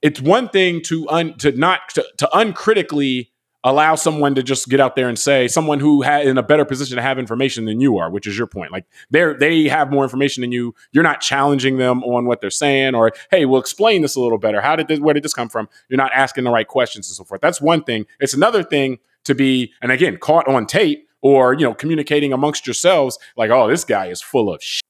it's 0.00 0.20
one 0.20 0.48
thing 0.48 0.82
to 0.82 1.08
un 1.08 1.36
to 1.38 1.52
not 1.52 1.80
to, 1.90 2.04
to 2.18 2.28
uncritically 2.32 3.30
allow 3.64 3.94
someone 3.94 4.34
to 4.34 4.42
just 4.42 4.68
get 4.68 4.80
out 4.80 4.96
there 4.96 5.08
and 5.08 5.18
say 5.18 5.46
someone 5.46 5.80
who 5.80 6.02
had 6.02 6.26
in 6.26 6.38
a 6.38 6.42
better 6.42 6.64
position 6.64 6.96
to 6.96 7.02
have 7.02 7.18
information 7.18 7.66
than 7.66 7.80
you 7.80 7.98
are 7.98 8.10
which 8.10 8.26
is 8.26 8.36
your 8.36 8.46
point. 8.46 8.72
Like 8.72 8.86
they're 9.10 9.34
they 9.34 9.68
have 9.68 9.90
more 9.90 10.02
information 10.02 10.40
than 10.40 10.52
you. 10.52 10.74
You're 10.92 11.04
not 11.04 11.20
challenging 11.20 11.76
them 11.76 12.02
on 12.04 12.26
what 12.26 12.40
they're 12.40 12.50
saying 12.50 12.94
or 12.94 13.12
hey 13.30 13.44
we'll 13.44 13.60
explain 13.60 14.02
this 14.02 14.16
a 14.16 14.20
little 14.20 14.38
better. 14.38 14.60
How 14.60 14.76
did 14.76 14.88
this 14.88 14.98
where 15.00 15.14
did 15.14 15.22
this 15.22 15.34
come 15.34 15.48
from? 15.48 15.68
You're 15.88 15.98
not 15.98 16.12
asking 16.12 16.44
the 16.44 16.50
right 16.50 16.66
questions 16.66 17.08
and 17.08 17.16
so 17.16 17.24
forth. 17.24 17.40
That's 17.40 17.60
one 17.60 17.84
thing. 17.84 18.06
It's 18.18 18.34
another 18.34 18.62
thing 18.62 18.98
to 19.24 19.34
be 19.34 19.72
and 19.82 19.92
again 19.92 20.16
caught 20.16 20.48
on 20.48 20.66
tape 20.66 21.06
or 21.20 21.52
you 21.54 21.66
know 21.66 21.74
communicating 21.74 22.32
amongst 22.32 22.66
yourselves 22.66 23.18
like 23.36 23.50
oh 23.50 23.68
this 23.68 23.84
guy 23.84 24.06
is 24.06 24.22
full 24.22 24.52
of 24.52 24.62
shit. 24.62 24.82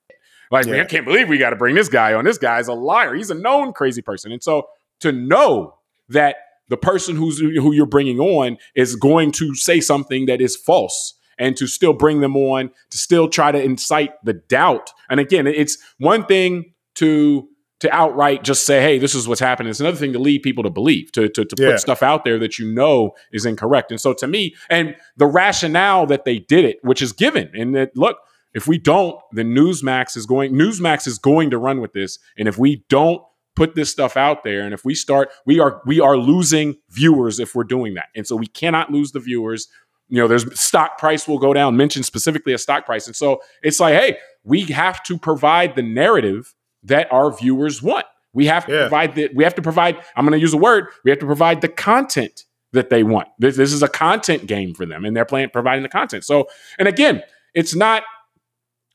Like 0.51 0.67
yeah. 0.67 0.83
I 0.83 0.85
can't 0.85 1.05
believe 1.05 1.29
we 1.29 1.39
got 1.39 1.51
to 1.51 1.57
bring 1.57 1.75
this 1.75 1.89
guy 1.89 2.15
on. 2.15 2.25
This 2.25 2.39
guy's 2.39 2.69
a 2.69 2.73
liar. 2.73 3.15
He's 3.15 3.31
a 3.31 3.35
known 3.35 3.73
crazy 3.73 4.03
person. 4.03 4.33
And 4.33 4.43
so 4.43 4.69
to 5.01 5.13
know 5.13 5.77
that 6.09 6.37
the 6.71 6.77
person 6.77 7.17
who's 7.17 7.39
who 7.39 7.73
you're 7.73 7.85
bringing 7.85 8.21
on 8.21 8.57
is 8.75 8.97
going 8.97 9.33
to 9.33 9.55
say 9.55 9.81
something 9.81 10.27
that 10.27 10.41
is 10.41 10.57
false 10.57 11.15
and 11.39 11.57
to 11.57 11.67
still 11.67 11.93
bring 11.93 12.21
them 12.21 12.37
on 12.37 12.71
to 12.91 12.99
still 12.99 13.29
try 13.29 13.53
to 13.53 13.61
incite 13.61 14.13
the 14.25 14.35
doubt. 14.35 14.93
And 15.11 15.21
again 15.21 15.47
it's 15.47 15.77
one 15.99 16.25
thing 16.25 16.73
to 16.95 17.49
to 17.81 17.91
outright 17.91 18.45
just 18.45 18.67
say 18.67 18.81
hey 18.81 18.99
this 18.99 19.15
is 19.15 19.27
what's 19.29 19.41
happening. 19.41 19.71
It's 19.71 19.81
another 19.81 19.97
thing 19.97 20.13
to 20.13 20.19
lead 20.19 20.43
people 20.43 20.63
to 20.63 20.71
believe 20.71 21.13
to 21.13 21.29
to, 21.29 21.45
to 21.45 21.57
yeah. 21.59 21.73
put 21.73 21.81
stuff 21.81 22.03
out 22.03 22.25
there 22.25 22.39
that 22.39 22.59
you 22.59 22.73
know 22.73 23.13
is 23.33 23.45
incorrect. 23.45 23.91
And 23.91 24.01
so 24.01 24.15
to 24.15 24.27
me 24.27 24.55
and 24.71 24.97
the 25.17 25.27
rationale 25.27 26.07
that 26.07 26.25
they 26.25 26.39
did 26.39 26.65
it 26.65 26.79
which 26.83 27.03
is 27.03 27.13
given 27.13 27.51
and 27.53 27.75
that 27.75 27.97
look 27.97 28.19
if 28.55 28.69
we 28.69 28.79
don't 28.79 29.21
then 29.33 29.55
newsmax 29.55 30.17
is 30.17 30.25
going 30.25 30.53
newsmax 30.53 31.09
is 31.09 31.19
going 31.19 31.51
to 31.51 31.59
run 31.59 31.81
with 31.81 31.95
this. 31.95 32.21
And 32.39 32.47
if 32.47 32.59
we 32.59 32.85
don't 32.89 33.23
put 33.57 33.75
this 33.75 33.91
stuff 33.91 34.17
out 34.17 34.45
there 34.45 34.63
and 34.63 34.73
if 34.73 34.85
we 34.85 34.95
start 34.95 35.31
we 35.45 35.59
are 35.59 35.83
we 35.87 36.01
are 36.01 36.17
losing 36.17 36.77
viewers 36.91 37.41
if 37.41 37.55
we're 37.55 37.65
doing 37.65 37.95
that. 37.95 38.07
And 38.15 38.27
so 38.27 38.37
we 38.37 38.47
cannot 38.47 38.91
lose 38.91 39.13
the 39.13 39.21
viewers. 39.21 39.69
You 40.09 40.19
know 40.21 40.29
there's 40.29 40.59
stock 40.59 40.99
price 40.99 41.29
will 41.29 41.39
go 41.39 41.53
down. 41.53 41.77
Mentioned 41.77 42.05
specifically 42.05 42.53
a 42.53 42.59
stock 42.59 42.87
price. 42.87 43.07
And 43.07 43.17
so 43.17 43.41
it's 43.63 43.81
like 43.81 43.95
hey 43.95 44.17
we 44.45 44.63
have 44.65 45.03
to 45.05 45.19
provide 45.19 45.75
the 45.75 45.83
narrative 45.83 46.55
that 46.85 47.13
our 47.13 47.37
viewers 47.37 47.83
want. 47.83 48.07
We 48.33 48.47
have 48.47 48.67
to 48.67 48.73
yeah. 48.73 48.81
provide 48.83 49.15
the 49.15 49.31
we 49.35 49.45
have 49.45 49.55
to 49.57 49.63
provide 49.63 49.97
i'm 50.17 50.25
going 50.25 50.39
to 50.39 50.41
use 50.41 50.55
a 50.55 50.59
word 50.59 50.87
we 51.05 51.11
have 51.11 51.19
to 51.19 51.27
provide 51.27 51.61
the 51.61 51.69
content 51.69 52.45
that 52.73 52.89
they 52.89 53.03
want. 53.03 53.29
This, 53.39 53.57
this 53.57 53.73
is 53.73 53.83
a 53.83 53.89
content 53.89 54.47
game 54.47 54.75
for 54.75 54.87
them 54.87 55.05
and 55.05 55.17
they're 55.17 55.25
playing 55.25 55.51
providing 55.51 55.83
the 55.83 55.89
content. 55.89 56.25
So 56.25 56.47
and 56.79 56.87
again 56.87 57.23
it's 57.55 57.75
not 57.75 58.05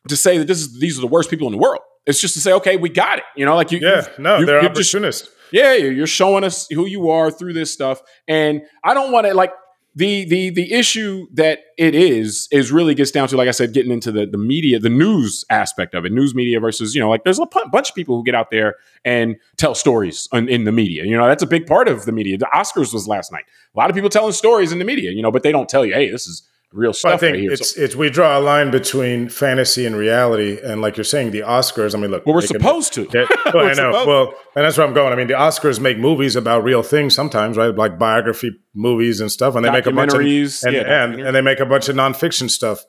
to 0.08 0.16
say 0.16 0.38
that 0.38 0.48
this 0.48 0.60
is 0.60 0.80
these 0.80 0.98
are 0.98 1.02
the 1.02 1.08
worst 1.08 1.30
people 1.30 1.48
in 1.48 1.52
the 1.52 1.60
world 1.60 1.82
it's 2.06 2.22
just 2.22 2.34
to 2.36 2.40
say, 2.40 2.54
okay, 2.54 2.78
we 2.78 2.90
got 2.90 3.20
it. 3.20 3.24
You 3.36 3.46
know, 3.46 3.56
like 3.56 3.72
you. 3.72 3.80
Yeah, 3.80 4.08
no, 4.18 4.40
you, 4.40 4.46
they're 4.46 4.64
opportunists. 4.64 5.24
Just, 5.24 5.36
yeah, 5.52 5.74
you're 5.74 6.08
showing 6.08 6.44
us 6.44 6.68
who 6.70 6.86
you 6.86 7.10
are 7.10 7.32
through 7.32 7.54
this 7.54 7.72
stuff, 7.72 8.02
and 8.28 8.62
I 8.84 8.94
don't 8.94 9.12
want 9.12 9.28
to 9.28 9.34
like 9.34 9.52
the 9.96 10.26
the 10.26 10.50
the 10.50 10.74
issue 10.74 11.28
that 11.34 11.60
it 11.78 11.96
is 11.96 12.50
is 12.52 12.72
really 12.72 12.94
gets 12.94 13.12
down 13.12 13.30
to 13.30 13.38
like 13.38 13.48
I 13.48 13.52
said, 13.52 13.74
getting 13.74 13.92
into 13.92 14.12
the 14.12 14.26
the 14.26 14.38
media, 14.38 14.78
the 14.78 14.90
news 14.90 15.46
aspect 15.50 15.96
of 15.96 16.06
it, 16.06 16.12
news 16.12 16.36
media 16.36 16.60
versus 16.60 16.94
you 16.94 17.02
know 17.02 17.10
like 17.10 17.24
there's 17.24 17.40
a 17.40 17.46
p- 17.46 17.64
bunch 17.72 17.90
of 17.90 17.96
people 17.96 18.18
who 18.18 18.24
get 18.24 18.36
out 18.36 18.52
there 18.52 18.76
and 19.06 19.38
tell 19.56 19.74
stories 19.74 20.28
in, 20.34 20.50
in, 20.50 20.66
the 20.66 20.72
media. 20.72 21.06
You 21.06 21.16
know 21.16 21.28
that's 21.28 21.44
a 21.44 21.48
big 21.48 21.66
part 21.66 21.88
of 21.88 22.06
the 22.06 22.12
media. 22.12 22.38
The 22.38 22.50
Oscars 22.54 22.94
was 22.94 23.08
last 23.08 23.32
night. 23.32 23.46
A 23.74 23.80
lot 23.80 23.90
of 23.90 23.96
people 23.96 24.10
telling 24.10 24.34
stories 24.34 24.74
in 24.74 24.80
the 24.80 24.86
media, 24.86 25.12
you 25.12 25.22
know, 25.22 25.32
but 25.32 25.44
they 25.44 25.52
don't 25.52 25.70
tell 25.70 25.86
you, 25.86 25.94
hey, 25.94 26.12
this 26.12 26.28
is 26.28 26.44
real 26.76 26.94
stuff. 26.94 27.14
I 27.14 27.18
think 27.18 27.38
right 27.38 27.52
it's 27.52 27.76
it's 27.76 27.96
we 27.96 28.10
draw 28.10 28.38
a 28.38 28.42
line 28.42 28.70
between 28.70 29.30
fantasy 29.30 29.86
and 29.86 29.96
reality, 29.96 30.60
and 30.62 30.82
like 30.82 30.98
you're 30.98 31.04
saying, 31.04 31.32
the 31.32 31.40
Oscars. 31.40 31.96
I 31.96 32.00
mean, 32.00 32.12
look, 32.12 32.26
well, 32.26 32.36
we're 32.36 32.42
supposed 32.42 32.94
can, 32.94 33.08
to. 33.10 33.28
well, 33.54 33.66
I 33.66 33.74
know. 33.74 34.06
Well, 34.06 34.34
and 34.56 34.66
that's 34.66 34.78
where 34.78 34.86
I'm 34.86 34.94
going. 34.94 35.14
I 35.14 35.16
mean, 35.16 35.28
the 35.28 35.34
Oscars 35.34 35.80
make 35.80 35.98
movies 35.98 36.36
about 36.36 36.64
real 36.64 36.84
things 36.84 37.16
sometimes, 37.16 37.58
right? 37.58 37.74
Like 37.74 37.98
biography 37.98 38.60
movies 38.74 39.22
and 39.22 39.32
stuff, 39.32 39.56
and 39.56 39.66
they 39.66 39.72
make 39.72 39.86
a 39.86 39.92
bunch 39.92 40.14
of 40.14 40.20
and, 40.20 40.76
yeah, 40.76 41.04
and, 41.04 41.20
and 41.20 41.36
they 41.36 41.42
make 41.42 41.60
a 41.60 41.66
bunch 41.66 41.90
of 41.90 41.96
nonfiction 41.96 42.50
stuff. 42.50 42.84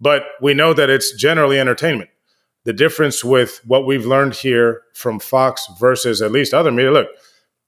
But 0.00 0.24
we 0.40 0.54
know 0.54 0.72
that 0.72 0.88
it's 0.88 1.14
generally 1.14 1.58
entertainment. 1.58 2.10
The 2.64 2.72
difference 2.72 3.24
with 3.24 3.60
what 3.64 3.86
we've 3.86 4.06
learned 4.06 4.34
here 4.34 4.82
from 4.94 5.18
Fox 5.18 5.66
versus 5.80 6.22
at 6.22 6.30
least 6.30 6.54
other 6.54 6.70
media. 6.70 6.92
Look, 6.92 7.08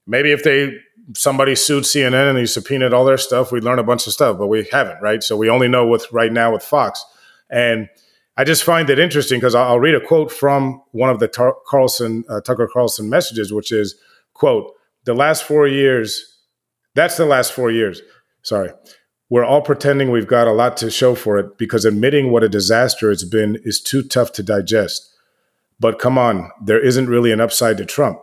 maybe 0.07 0.31
if 0.31 0.45
they 0.45 0.73
somebody 1.15 1.55
sued 1.55 1.85
CNN 1.85 2.31
and 2.31 2.39
he 2.39 2.47
subpoenaed 2.47 2.93
all 2.93 3.05
their 3.05 3.19
stuff, 3.19 3.53
we'd 3.53 3.65
learn 3.65 3.79
a 3.79 3.85
bunch 3.85 4.07
of 4.07 4.13
stuff, 4.13 4.39
but 4.39 4.47
we 4.47 4.67
haven't, 4.73 5.01
right? 5.03 5.23
So 5.23 5.37
we 5.37 5.51
only 5.51 5.69
know 5.69 5.87
with 5.87 6.11
right 6.13 6.33
now 6.33 6.53
with 6.53 6.63
Fox. 6.63 7.05
And 7.51 7.89
I 8.37 8.45
just 8.45 8.65
find 8.65 8.89
it 8.91 8.99
interesting 8.99 9.39
because 9.39 9.55
I'll, 9.55 9.79
read 9.79 9.95
a 9.95 10.01
quote 10.01 10.33
from 10.33 10.83
one 10.93 11.11
of 11.11 11.21
the 11.21 11.29
Tar- 11.29 11.57
Carlson 11.67 12.25
uh, 12.29 12.41
Tucker 12.41 12.69
Carlson 12.73 13.09
messages, 13.09 13.53
which 13.53 13.71
is 13.71 13.95
quote 14.33 14.73
the 15.05 15.15
last 15.15 15.45
four 15.45 15.69
years. 15.69 16.39
That's 16.95 17.17
the 17.17 17.27
last 17.27 17.53
four 17.53 17.71
years. 17.71 18.01
Sorry. 18.43 18.71
We're 19.31 19.45
all 19.45 19.63
pretending 19.63 20.11
we've 20.11 20.27
got 20.27 20.47
a 20.47 20.53
lot 20.53 20.77
to 20.79 20.91
show 20.91 21.15
for 21.15 21.39
it 21.39 21.59
because 21.59 21.85
admitting 21.85 22.31
what 22.31 22.45
a 22.45 22.49
disaster 22.49 23.11
it's 23.11 23.25
been 23.25 23.59
is 23.65 23.81
too 23.81 24.03
tough 24.03 24.33
to 24.33 24.43
digest. 24.43 25.11
But 25.81 25.99
come 25.99 26.19
on, 26.19 26.51
there 26.63 26.79
isn't 26.79 27.09
really 27.09 27.33
an 27.33 27.41
upside 27.41 27.77
to 27.79 27.85
Trump. 27.85 28.21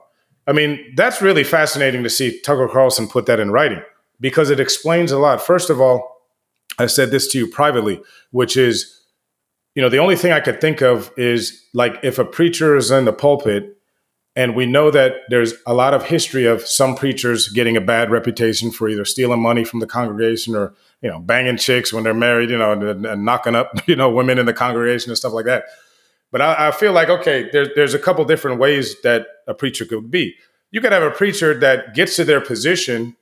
I 0.48 0.54
mean, 0.54 0.94
that's 0.96 1.22
really 1.22 1.44
fascinating 1.44 2.04
to 2.04 2.10
see 2.10 2.40
Tucker 2.42 2.68
Carlson 2.68 3.08
put 3.08 3.26
that 3.28 3.40
in 3.40 3.52
writing 3.52 3.82
because 4.20 4.50
it 4.50 4.60
explains 4.60 5.12
a 5.12 5.20
lot. 5.20 5.42
First 5.42 5.70
of 5.70 5.80
all, 5.80 6.22
I 6.80 6.88
said 6.88 7.12
this 7.12 7.28
to 7.30 7.38
you 7.38 7.48
privately, 7.48 8.02
which 8.32 8.58
is, 8.58 9.02
you 9.76 9.82
know, 9.82 9.90
the 9.90 10.00
only 10.00 10.16
thing 10.16 10.32
I 10.32 10.40
could 10.40 10.60
think 10.60 10.82
of 10.82 11.12
is 11.18 11.68
like 11.74 12.00
if 12.04 12.18
a 12.18 12.26
preacher 12.26 12.76
is 12.76 12.92
in 12.92 13.06
the 13.06 13.14
pulpit 13.14 13.78
and 14.36 14.56
we 14.56 14.66
know 14.66 14.90
that 14.92 15.14
there's 15.30 15.54
a 15.68 15.74
lot 15.74 15.94
of 15.94 16.06
history 16.06 16.46
of 16.46 16.66
some 16.66 16.96
preachers 16.96 17.50
getting 17.50 17.76
a 17.76 17.82
bad 17.82 18.10
reputation 18.12 18.72
for 18.72 18.88
either 18.88 19.04
stealing 19.04 19.42
money 19.42 19.66
from 19.66 19.82
the 19.82 19.88
congregation 19.88 20.56
or, 20.56 20.74
you 21.02 21.10
know, 21.10 21.20
banging 21.20 21.58
chicks 21.58 21.92
when 21.92 22.04
they're 22.04 22.14
married, 22.14 22.50
you 22.50 22.58
know, 22.58 22.72
and, 22.72 23.06
and 23.06 23.26
knocking 23.26 23.56
up, 23.56 23.72
you 23.88 23.96
know, 23.96 24.10
women 24.10 24.40
in 24.40 24.46
the 24.46 24.54
congregation 24.54 25.12
and 25.12 25.18
stuff 25.18 25.34
like 25.34 25.46
that. 25.46 25.66
But 26.32 26.42
I, 26.42 26.68
I 26.68 26.72
feel 26.72 26.94
like 26.94 27.10
okay, 27.10 27.50
there's 27.52 27.70
there's 27.76 27.94
a 27.94 28.00
couple 28.00 28.24
different 28.26 28.60
ways 28.60 29.02
that 29.02 29.28
a 29.48 29.54
preacher 29.54 29.86
could 29.86 30.10
be. 30.10 30.36
You 30.72 30.82
could 30.82 30.94
have 30.94 31.04
a 31.04 31.12
preacher 31.12 31.54
that 31.60 31.94
gets 31.94 32.16
to 32.16 32.24
their 32.24 32.42
position, 32.42 33.18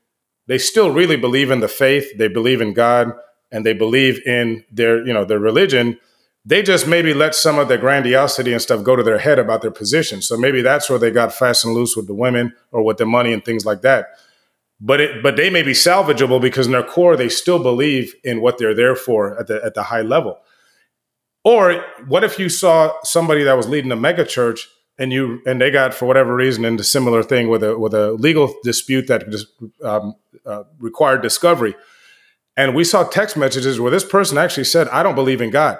they 0.47 0.57
still 0.57 0.91
really 0.91 1.15
believe 1.15 1.49
in 1.49 1.59
the 1.59 1.67
faith, 1.67 2.17
they 2.17 2.27
believe 2.27 2.61
in 2.61 2.73
God, 2.73 3.13
and 3.51 3.65
they 3.65 3.73
believe 3.73 4.25
in 4.25 4.63
their 4.71 5.05
you 5.05 5.13
know 5.13 5.25
their 5.25 5.39
religion. 5.39 5.99
They 6.45 6.63
just 6.63 6.87
maybe 6.87 7.13
let 7.13 7.35
some 7.35 7.59
of 7.59 7.67
the 7.67 7.77
grandiosity 7.77 8.53
and 8.53 8.61
stuff 8.61 8.83
go 8.83 8.95
to 8.95 9.03
their 9.03 9.19
head 9.19 9.39
about 9.39 9.61
their 9.61 9.71
position. 9.71 10.21
So 10.21 10.37
maybe 10.37 10.61
that's 10.61 10.89
where 10.89 10.97
they 10.97 11.11
got 11.11 11.33
fast 11.33 11.65
and 11.65 11.73
loose 11.73 11.95
with 11.97 12.07
the 12.07 12.13
women 12.13 12.53
or 12.71 12.81
with 12.81 12.97
the 12.97 13.05
money 13.05 13.33
and 13.33 13.43
things 13.43 13.65
like 13.65 13.81
that 13.81 14.07
but 14.81 15.01
it 15.01 15.23
but 15.23 15.35
they 15.35 15.49
may 15.49 15.61
be 15.61 15.73
salvageable 15.73 16.41
because 16.41 16.65
in 16.65 16.71
their 16.71 16.83
core 16.83 17.17
they 17.17 17.29
still 17.29 17.61
believe 17.61 18.15
in 18.23 18.41
what 18.41 18.57
they're 18.57 18.73
there 18.73 18.95
for 18.95 19.37
at 19.39 19.47
the 19.47 19.63
at 19.63 19.73
the 19.73 19.83
high 19.83 20.01
level. 20.01 20.39
Or 21.43 21.83
what 22.07 22.23
if 22.23 22.37
you 22.37 22.49
saw 22.49 22.93
somebody 23.03 23.43
that 23.43 23.53
was 23.53 23.67
leading 23.67 23.91
a 23.91 23.95
mega 23.95 24.25
church 24.25 24.67
and 24.97 25.13
you 25.13 25.41
and 25.45 25.61
they 25.61 25.71
got 25.71 25.93
for 25.93 26.05
whatever 26.05 26.35
reason 26.35 26.65
into 26.65 26.83
similar 26.83 27.23
thing 27.23 27.47
with 27.47 27.63
a 27.63 27.77
with 27.77 27.93
a 27.93 28.11
legal 28.13 28.53
dispute 28.63 29.07
that 29.07 29.29
just 29.29 29.47
um, 29.83 30.15
uh, 30.45 30.63
required 30.79 31.21
discovery, 31.21 31.75
and 32.57 32.75
we 32.75 32.83
saw 32.83 33.03
text 33.03 33.37
messages 33.37 33.79
where 33.79 33.91
this 33.91 34.03
person 34.03 34.37
actually 34.37 34.65
said, 34.65 34.89
"I 34.89 35.01
don't 35.01 35.15
believe 35.15 35.41
in 35.41 35.49
God. 35.49 35.79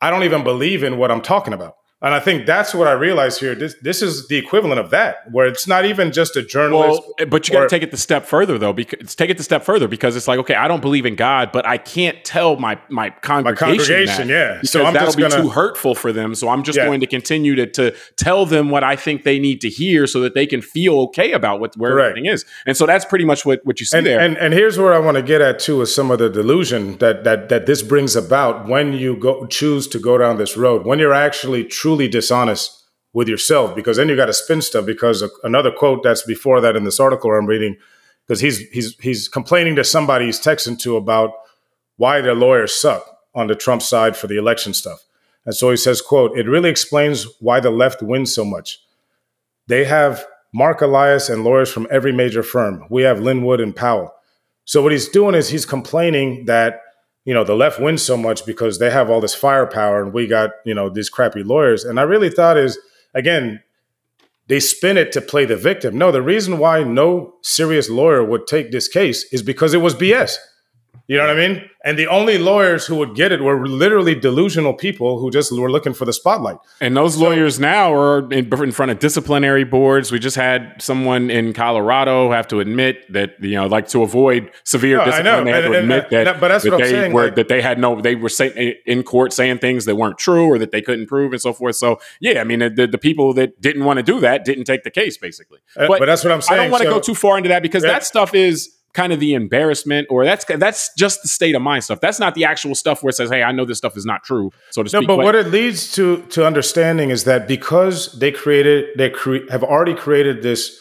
I 0.00 0.10
don't 0.10 0.22
even 0.24 0.42
believe 0.42 0.82
in 0.82 0.96
what 0.96 1.10
I'm 1.10 1.20
talking 1.20 1.52
about." 1.52 1.76
And 2.02 2.12
I 2.12 2.20
think 2.20 2.44
that's 2.44 2.74
what 2.74 2.86
I 2.86 2.92
realized 2.92 3.40
here. 3.40 3.54
This 3.54 3.74
this 3.80 4.02
is 4.02 4.28
the 4.28 4.36
equivalent 4.36 4.78
of 4.78 4.90
that, 4.90 5.30
where 5.30 5.46
it's 5.46 5.66
not 5.66 5.86
even 5.86 6.12
just 6.12 6.36
a 6.36 6.42
journalist. 6.42 7.00
Well, 7.00 7.14
eh, 7.20 7.24
but 7.24 7.48
you 7.48 7.54
got 7.54 7.62
to 7.62 7.68
take 7.70 7.82
it 7.82 7.90
the 7.90 7.96
step 7.96 8.26
further, 8.26 8.58
though. 8.58 8.74
Because 8.74 9.14
take 9.14 9.30
it 9.30 9.38
the 9.38 9.42
step 9.42 9.62
further 9.64 9.88
because 9.88 10.14
it's 10.14 10.28
like, 10.28 10.38
okay, 10.40 10.54
I 10.54 10.68
don't 10.68 10.82
believe 10.82 11.06
in 11.06 11.16
God, 11.16 11.52
but 11.52 11.66
I 11.66 11.78
can't 11.78 12.22
tell 12.22 12.56
my 12.56 12.78
my 12.90 13.08
congregation, 13.08 13.68
my 13.68 13.76
congregation 13.78 14.28
yeah. 14.28 14.60
So 14.62 14.84
I'm 14.84 14.92
that'll 14.92 15.16
be 15.16 15.22
gonna, 15.22 15.40
too 15.40 15.48
hurtful 15.48 15.94
for 15.94 16.12
them. 16.12 16.34
So 16.34 16.50
I'm 16.50 16.64
just 16.64 16.76
yeah. 16.76 16.84
going 16.84 17.00
to 17.00 17.06
continue 17.06 17.54
to 17.54 17.66
to 17.66 17.94
tell 18.16 18.44
them 18.44 18.68
what 18.68 18.84
I 18.84 18.94
think 18.94 19.22
they 19.22 19.38
need 19.38 19.62
to 19.62 19.70
hear, 19.70 20.06
so 20.06 20.20
that 20.20 20.34
they 20.34 20.46
can 20.46 20.60
feel 20.60 21.00
okay 21.00 21.32
about 21.32 21.60
what 21.60 21.78
where 21.78 21.92
Correct. 21.92 22.10
everything 22.10 22.30
is. 22.30 22.44
And 22.66 22.76
so 22.76 22.84
that's 22.84 23.06
pretty 23.06 23.24
much 23.24 23.46
what 23.46 23.64
what 23.64 23.80
you 23.80 23.86
see 23.86 23.96
and, 23.96 24.06
there. 24.06 24.20
And 24.20 24.36
and 24.36 24.52
here's 24.52 24.78
where 24.78 24.92
I 24.92 24.98
want 24.98 25.16
to 25.16 25.22
get 25.22 25.40
at 25.40 25.58
too 25.60 25.80
is 25.80 25.94
some 25.94 26.10
of 26.10 26.18
the 26.18 26.28
delusion 26.28 26.98
that 26.98 27.24
that 27.24 27.48
that 27.48 27.64
this 27.64 27.80
brings 27.80 28.14
about 28.14 28.68
when 28.68 28.92
you 28.92 29.16
go 29.16 29.46
choose 29.46 29.88
to 29.88 29.98
go 29.98 30.18
down 30.18 30.36
this 30.36 30.58
road 30.58 30.84
when 30.84 30.98
you're 30.98 31.14
actually 31.14 31.64
truly 31.86 32.08
dishonest 32.08 32.82
with 33.12 33.28
yourself 33.28 33.72
because 33.76 33.96
then 33.96 34.08
you 34.08 34.16
got 34.16 34.26
to 34.26 34.32
spin 34.32 34.60
stuff 34.60 34.84
because 34.84 35.22
another 35.44 35.70
quote 35.70 36.02
that's 36.02 36.24
before 36.24 36.60
that 36.60 36.74
in 36.74 36.82
this 36.82 36.98
article 36.98 37.30
I'm 37.30 37.46
reading 37.46 37.76
because 38.26 38.40
he's 38.40 38.58
he's 38.70 38.96
he's 38.98 39.28
complaining 39.28 39.76
to 39.76 39.84
somebody 39.84 40.26
he's 40.26 40.40
texting 40.40 40.76
to 40.80 40.96
about 40.96 41.30
why 41.96 42.20
their 42.20 42.34
lawyers 42.34 42.74
suck 42.74 43.06
on 43.36 43.46
the 43.46 43.54
Trump 43.54 43.82
side 43.82 44.16
for 44.16 44.26
the 44.26 44.36
election 44.36 44.74
stuff. 44.74 45.04
And 45.44 45.54
so 45.54 45.70
he 45.70 45.76
says, 45.76 46.02
quote, 46.02 46.36
it 46.36 46.48
really 46.48 46.70
explains 46.70 47.24
why 47.38 47.60
the 47.60 47.70
left 47.70 48.02
wins 48.02 48.34
so 48.34 48.44
much. 48.44 48.80
They 49.68 49.84
have 49.84 50.26
Marc 50.52 50.80
Elias 50.80 51.28
and 51.28 51.44
lawyers 51.44 51.70
from 51.70 51.86
every 51.88 52.10
major 52.10 52.42
firm. 52.42 52.84
We 52.90 53.02
have 53.02 53.20
Lin 53.20 53.44
Wood 53.44 53.60
and 53.60 53.76
Powell. 53.76 54.12
So 54.64 54.82
what 54.82 54.90
he's 54.90 55.08
doing 55.08 55.36
is 55.36 55.50
he's 55.50 55.64
complaining 55.64 56.46
that 56.46 56.80
you 57.26 57.34
know 57.34 57.44
the 57.44 57.56
left 57.56 57.78
wins 57.78 58.02
so 58.02 58.16
much 58.16 58.46
because 58.46 58.78
they 58.78 58.88
have 58.88 59.10
all 59.10 59.20
this 59.20 59.34
firepower 59.34 60.02
and 60.02 60.14
we 60.14 60.26
got 60.26 60.52
you 60.64 60.72
know 60.72 60.88
these 60.88 61.10
crappy 61.10 61.42
lawyers. 61.42 61.84
And 61.84 62.00
I 62.00 62.04
really 62.04 62.30
thought 62.30 62.56
is 62.56 62.78
again, 63.12 63.62
they 64.46 64.60
spin 64.60 64.96
it 64.96 65.10
to 65.12 65.20
play 65.20 65.44
the 65.44 65.56
victim. 65.56 65.98
No, 65.98 66.12
the 66.12 66.22
reason 66.22 66.58
why 66.58 66.84
no 66.84 67.34
serious 67.42 67.90
lawyer 67.90 68.24
would 68.24 68.46
take 68.46 68.70
this 68.70 68.86
case 68.86 69.30
is 69.32 69.42
because 69.42 69.74
it 69.74 69.82
was 69.82 69.94
BS. 69.94 70.36
You 71.08 71.18
know 71.18 71.26
what 71.26 71.38
I 71.38 71.48
mean? 71.48 71.70
And 71.84 71.96
the 71.96 72.08
only 72.08 72.36
lawyers 72.36 72.84
who 72.84 72.96
would 72.96 73.14
get 73.14 73.30
it 73.30 73.40
were 73.40 73.64
literally 73.64 74.16
delusional 74.16 74.74
people 74.74 75.20
who 75.20 75.30
just 75.30 75.52
were 75.52 75.70
looking 75.70 75.94
for 75.94 76.04
the 76.04 76.12
spotlight. 76.12 76.56
And 76.80 76.96
those 76.96 77.14
so, 77.14 77.20
lawyers 77.20 77.60
now 77.60 77.94
are 77.94 78.24
in, 78.32 78.52
in, 78.52 78.72
front 78.72 78.90
of 78.90 78.98
disciplinary 78.98 79.62
boards. 79.62 80.10
We 80.10 80.18
just 80.18 80.34
had 80.34 80.82
someone 80.82 81.30
in 81.30 81.52
Colorado 81.52 82.32
have 82.32 82.48
to 82.48 82.58
admit 82.58 83.12
that 83.12 83.36
you 83.40 83.54
know, 83.54 83.68
like 83.68 83.86
to 83.88 84.02
avoid 84.02 84.50
severe 84.64 84.96
no, 84.96 85.04
discipline, 85.04 85.44
they 85.44 85.52
had 85.52 85.60
to 85.60 85.78
admit 85.78 86.12
and, 86.12 86.26
that, 86.26 86.40
but 86.40 86.48
that's 86.48 86.64
that 86.64 86.72
what 86.72 86.82
I'm 86.82 86.88
saying, 86.88 87.12
were 87.12 87.26
like, 87.26 87.36
that 87.36 87.46
they 87.46 87.62
had 87.62 87.78
no, 87.78 88.00
they 88.00 88.16
were 88.16 88.28
saying 88.28 88.74
in 88.84 89.04
court 89.04 89.32
saying 89.32 89.58
things 89.58 89.84
that 89.84 89.94
weren't 89.94 90.18
true 90.18 90.46
or 90.46 90.58
that 90.58 90.72
they 90.72 90.82
couldn't 90.82 91.06
prove 91.06 91.32
and 91.32 91.40
so 91.40 91.52
forth. 91.52 91.76
So 91.76 92.00
yeah, 92.18 92.40
I 92.40 92.44
mean, 92.44 92.58
the, 92.58 92.88
the 92.90 92.98
people 92.98 93.32
that 93.34 93.60
didn't 93.60 93.84
want 93.84 93.98
to 93.98 94.02
do 94.02 94.18
that 94.20 94.44
didn't 94.44 94.64
take 94.64 94.82
the 94.82 94.90
case 94.90 95.16
basically. 95.18 95.60
Uh, 95.76 95.86
but, 95.86 96.00
but 96.00 96.06
that's 96.06 96.24
what 96.24 96.32
I'm 96.32 96.42
saying. 96.42 96.58
I 96.58 96.62
don't 96.64 96.72
want 96.72 96.82
to 96.82 96.88
so, 96.88 96.94
go 96.96 97.00
too 97.00 97.14
far 97.14 97.36
into 97.36 97.50
that 97.50 97.62
because 97.62 97.84
yeah. 97.84 97.92
that 97.92 98.04
stuff 98.04 98.34
is 98.34 98.75
kind 98.96 99.12
of 99.12 99.20
the 99.20 99.34
embarrassment 99.34 100.06
or 100.10 100.24
that's 100.24 100.44
that's 100.44 100.90
just 100.94 101.20
the 101.22 101.28
state 101.28 101.54
of 101.54 101.60
mind 101.60 101.84
stuff. 101.84 102.00
That's 102.00 102.18
not 102.18 102.34
the 102.34 102.46
actual 102.46 102.74
stuff 102.74 103.02
where 103.02 103.10
it 103.10 103.12
says, 103.12 103.30
"Hey, 103.30 103.42
I 103.42 103.52
know 103.52 103.66
this 103.66 103.78
stuff 103.78 103.96
is 103.96 104.06
not 104.06 104.24
true." 104.24 104.50
So 104.70 104.82
to 104.82 104.88
speak. 104.88 105.02
No, 105.02 105.16
but 105.16 105.22
what 105.22 105.34
it 105.34 105.48
leads 105.48 105.92
to 105.92 106.22
to 106.30 106.46
understanding 106.46 107.10
is 107.10 107.24
that 107.24 107.46
because 107.46 108.18
they 108.18 108.32
created 108.32 108.96
they 108.96 109.10
cre- 109.10 109.48
have 109.50 109.62
already 109.62 109.94
created 109.94 110.42
this 110.42 110.80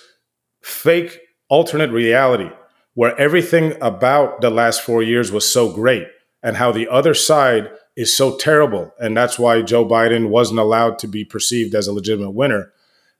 fake 0.61 1.19
alternate 1.49 1.91
reality 1.91 2.49
where 2.93 3.19
everything 3.19 3.73
about 3.81 4.39
the 4.41 4.49
last 4.49 4.81
4 4.81 5.03
years 5.03 5.31
was 5.31 5.51
so 5.51 5.71
great 5.71 6.07
and 6.41 6.55
how 6.55 6.71
the 6.71 6.87
other 6.87 7.13
side 7.13 7.69
is 7.95 8.15
so 8.15 8.37
terrible 8.37 8.91
and 8.97 9.15
that's 9.15 9.37
why 9.37 9.61
Joe 9.61 9.85
Biden 9.85 10.29
wasn't 10.29 10.59
allowed 10.59 10.97
to 10.99 11.07
be 11.07 11.23
perceived 11.25 11.75
as 11.75 11.87
a 11.87 11.93
legitimate 11.93 12.31
winner. 12.31 12.71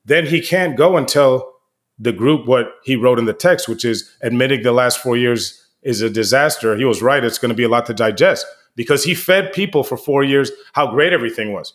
Then 0.05 0.27
he 0.27 0.41
can't 0.41 0.77
go 0.77 0.97
until 0.97 1.54
the 1.97 2.11
group 2.11 2.47
what 2.47 2.73
he 2.83 2.95
wrote 2.95 3.19
in 3.19 3.25
the 3.25 3.33
text, 3.33 3.67
which 3.67 3.85
is 3.85 4.11
admitting 4.21 4.63
the 4.63 4.71
last 4.71 4.99
four 4.99 5.15
years 5.15 5.65
is 5.81 6.01
a 6.01 6.09
disaster. 6.09 6.75
He 6.75 6.85
was 6.85 7.01
right. 7.01 7.23
It's 7.23 7.37
going 7.37 7.49
to 7.49 7.55
be 7.55 7.63
a 7.63 7.69
lot 7.69 7.85
to 7.85 7.93
digest 7.93 8.45
because 8.75 9.03
he 9.03 9.15
fed 9.15 9.53
people 9.53 9.83
for 9.83 9.97
four 9.97 10.23
years 10.23 10.51
how 10.73 10.91
great 10.91 11.13
everything 11.13 11.53
was. 11.53 11.73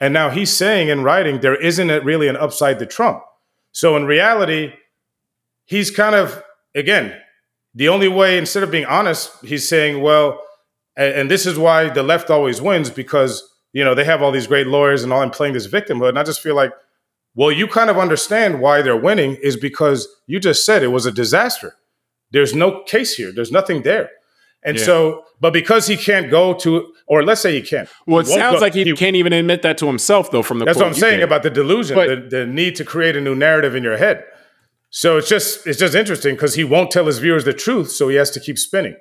And 0.00 0.12
now 0.12 0.30
he's 0.30 0.54
saying 0.54 0.88
in 0.88 1.04
writing 1.04 1.40
there 1.40 1.54
isn't 1.54 2.04
really 2.04 2.26
an 2.26 2.36
upside 2.36 2.78
to 2.80 2.86
Trump. 2.86 3.22
So 3.70 3.96
in 3.96 4.04
reality, 4.04 4.72
he's 5.64 5.90
kind 5.90 6.14
of, 6.14 6.42
again, 6.74 7.16
the 7.74 7.88
only 7.88 8.08
way, 8.08 8.36
instead 8.36 8.62
of 8.62 8.70
being 8.70 8.84
honest, 8.84 9.32
he's 9.44 9.68
saying, 9.68 10.02
well, 10.02 10.42
and, 10.96 11.30
this 11.30 11.46
is 11.46 11.58
why 11.58 11.88
the 11.88 12.02
left 12.02 12.28
always 12.30 12.60
wins 12.60 12.90
because, 12.90 13.48
you 13.72 13.82
know, 13.82 13.94
they 13.94 14.04
have 14.04 14.20
all 14.20 14.30
these 14.30 14.46
great 14.46 14.66
lawyers 14.66 15.02
and 15.02 15.12
all, 15.12 15.22
I'm 15.22 15.30
playing 15.30 15.54
this 15.54 15.66
victimhood. 15.66 16.10
And 16.10 16.18
I 16.18 16.22
just 16.22 16.42
feel 16.42 16.54
like, 16.54 16.72
well, 17.34 17.50
you 17.50 17.66
kind 17.66 17.90
of 17.90 17.98
understand 17.98 18.60
why 18.60 18.82
they're 18.82 18.96
winning 18.96 19.36
is 19.42 19.56
because 19.56 20.08
you 20.26 20.38
just 20.38 20.66
said 20.66 20.82
it 20.82 20.88
was 20.88 21.06
a 21.06 21.12
disaster. 21.12 21.74
There's 22.30 22.54
no 22.54 22.82
case 22.84 23.14
here. 23.14 23.32
There's 23.32 23.52
nothing 23.52 23.82
there. 23.82 24.10
And 24.64 24.78
yeah. 24.78 24.84
so, 24.84 25.24
but 25.40 25.52
because 25.52 25.86
he 25.86 25.96
can't 25.96 26.30
go 26.30 26.54
to, 26.54 26.92
or 27.06 27.24
let's 27.24 27.40
say 27.40 27.52
he 27.52 27.62
can't. 27.62 27.88
Well, 28.06 28.20
it 28.20 28.26
sounds 28.26 28.56
go, 28.56 28.60
like 28.60 28.74
he, 28.74 28.84
he, 28.84 28.92
can't 28.94 29.16
even 29.16 29.32
admit 29.32 29.62
that 29.62 29.76
to 29.78 29.86
himself, 29.86 30.30
though. 30.30 30.42
From 30.42 30.60
the 30.60 30.64
that's 30.64 30.78
what 30.78 30.86
I'm 30.86 30.94
saying 30.94 31.22
about 31.22 31.42
the 31.42 31.50
delusion, 31.50 31.96
but, 31.96 32.30
the, 32.30 32.38
the 32.38 32.46
need 32.46 32.76
to 32.76 32.84
create 32.84 33.16
a 33.16 33.20
new 33.20 33.34
narrative 33.34 33.74
in 33.74 33.82
your 33.82 33.96
head. 33.96 34.24
So 34.90 35.16
it's 35.16 35.28
just 35.28 35.66
it's 35.66 35.78
just 35.78 35.94
interesting 35.94 36.34
because 36.34 36.54
he 36.54 36.64
won't 36.64 36.90
tell 36.90 37.06
his 37.06 37.18
viewers 37.18 37.44
the 37.44 37.54
truth, 37.54 37.90
so 37.90 38.08
he 38.08 38.16
has 38.16 38.30
to 38.32 38.40
keep 38.40 38.58
spinning. 38.58 38.94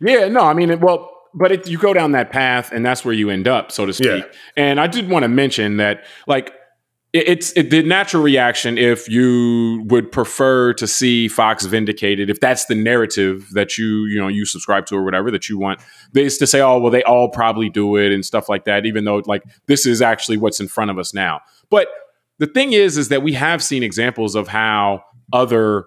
Yeah, 0.00 0.28
no, 0.28 0.40
I 0.40 0.54
mean, 0.54 0.80
well, 0.80 1.10
but 1.34 1.52
it, 1.52 1.68
you 1.68 1.78
go 1.78 1.92
down 1.92 2.12
that 2.12 2.30
path, 2.30 2.72
and 2.72 2.86
that's 2.86 3.04
where 3.04 3.12
you 3.12 3.28
end 3.28 3.48
up, 3.48 3.70
so 3.70 3.86
to 3.86 3.92
speak. 3.92 4.24
Yeah. 4.24 4.38
And 4.56 4.80
I 4.80 4.86
did 4.86 5.10
want 5.10 5.24
to 5.24 5.28
mention 5.28 5.76
that, 5.76 6.04
like 6.26 6.52
it's 7.14 7.52
it, 7.52 7.70
the 7.70 7.82
natural 7.84 8.24
reaction 8.24 8.76
if 8.76 9.08
you 9.08 9.84
would 9.86 10.10
prefer 10.10 10.72
to 10.74 10.86
see 10.86 11.28
Fox 11.28 11.64
vindicated, 11.64 12.28
if 12.28 12.40
that's 12.40 12.64
the 12.64 12.74
narrative 12.74 13.48
that 13.52 13.78
you 13.78 14.06
you 14.06 14.18
know 14.18 14.26
you 14.26 14.44
subscribe 14.44 14.86
to 14.86 14.96
or 14.96 15.04
whatever 15.04 15.30
that 15.30 15.48
you 15.48 15.56
want, 15.56 15.80
is 16.14 16.36
to 16.38 16.46
say, 16.46 16.60
oh 16.60 16.78
well, 16.78 16.90
they 16.90 17.04
all 17.04 17.28
probably 17.28 17.70
do 17.70 17.94
it 17.96 18.10
and 18.10 18.26
stuff 18.26 18.48
like 18.48 18.64
that. 18.64 18.84
Even 18.84 19.04
though 19.04 19.22
like 19.26 19.44
this 19.66 19.86
is 19.86 20.02
actually 20.02 20.36
what's 20.36 20.58
in 20.58 20.66
front 20.66 20.90
of 20.90 20.98
us 20.98 21.14
now. 21.14 21.40
But 21.70 21.86
the 22.38 22.48
thing 22.48 22.72
is, 22.72 22.98
is 22.98 23.10
that 23.10 23.22
we 23.22 23.34
have 23.34 23.62
seen 23.62 23.84
examples 23.84 24.34
of 24.34 24.48
how 24.48 25.04
other 25.32 25.84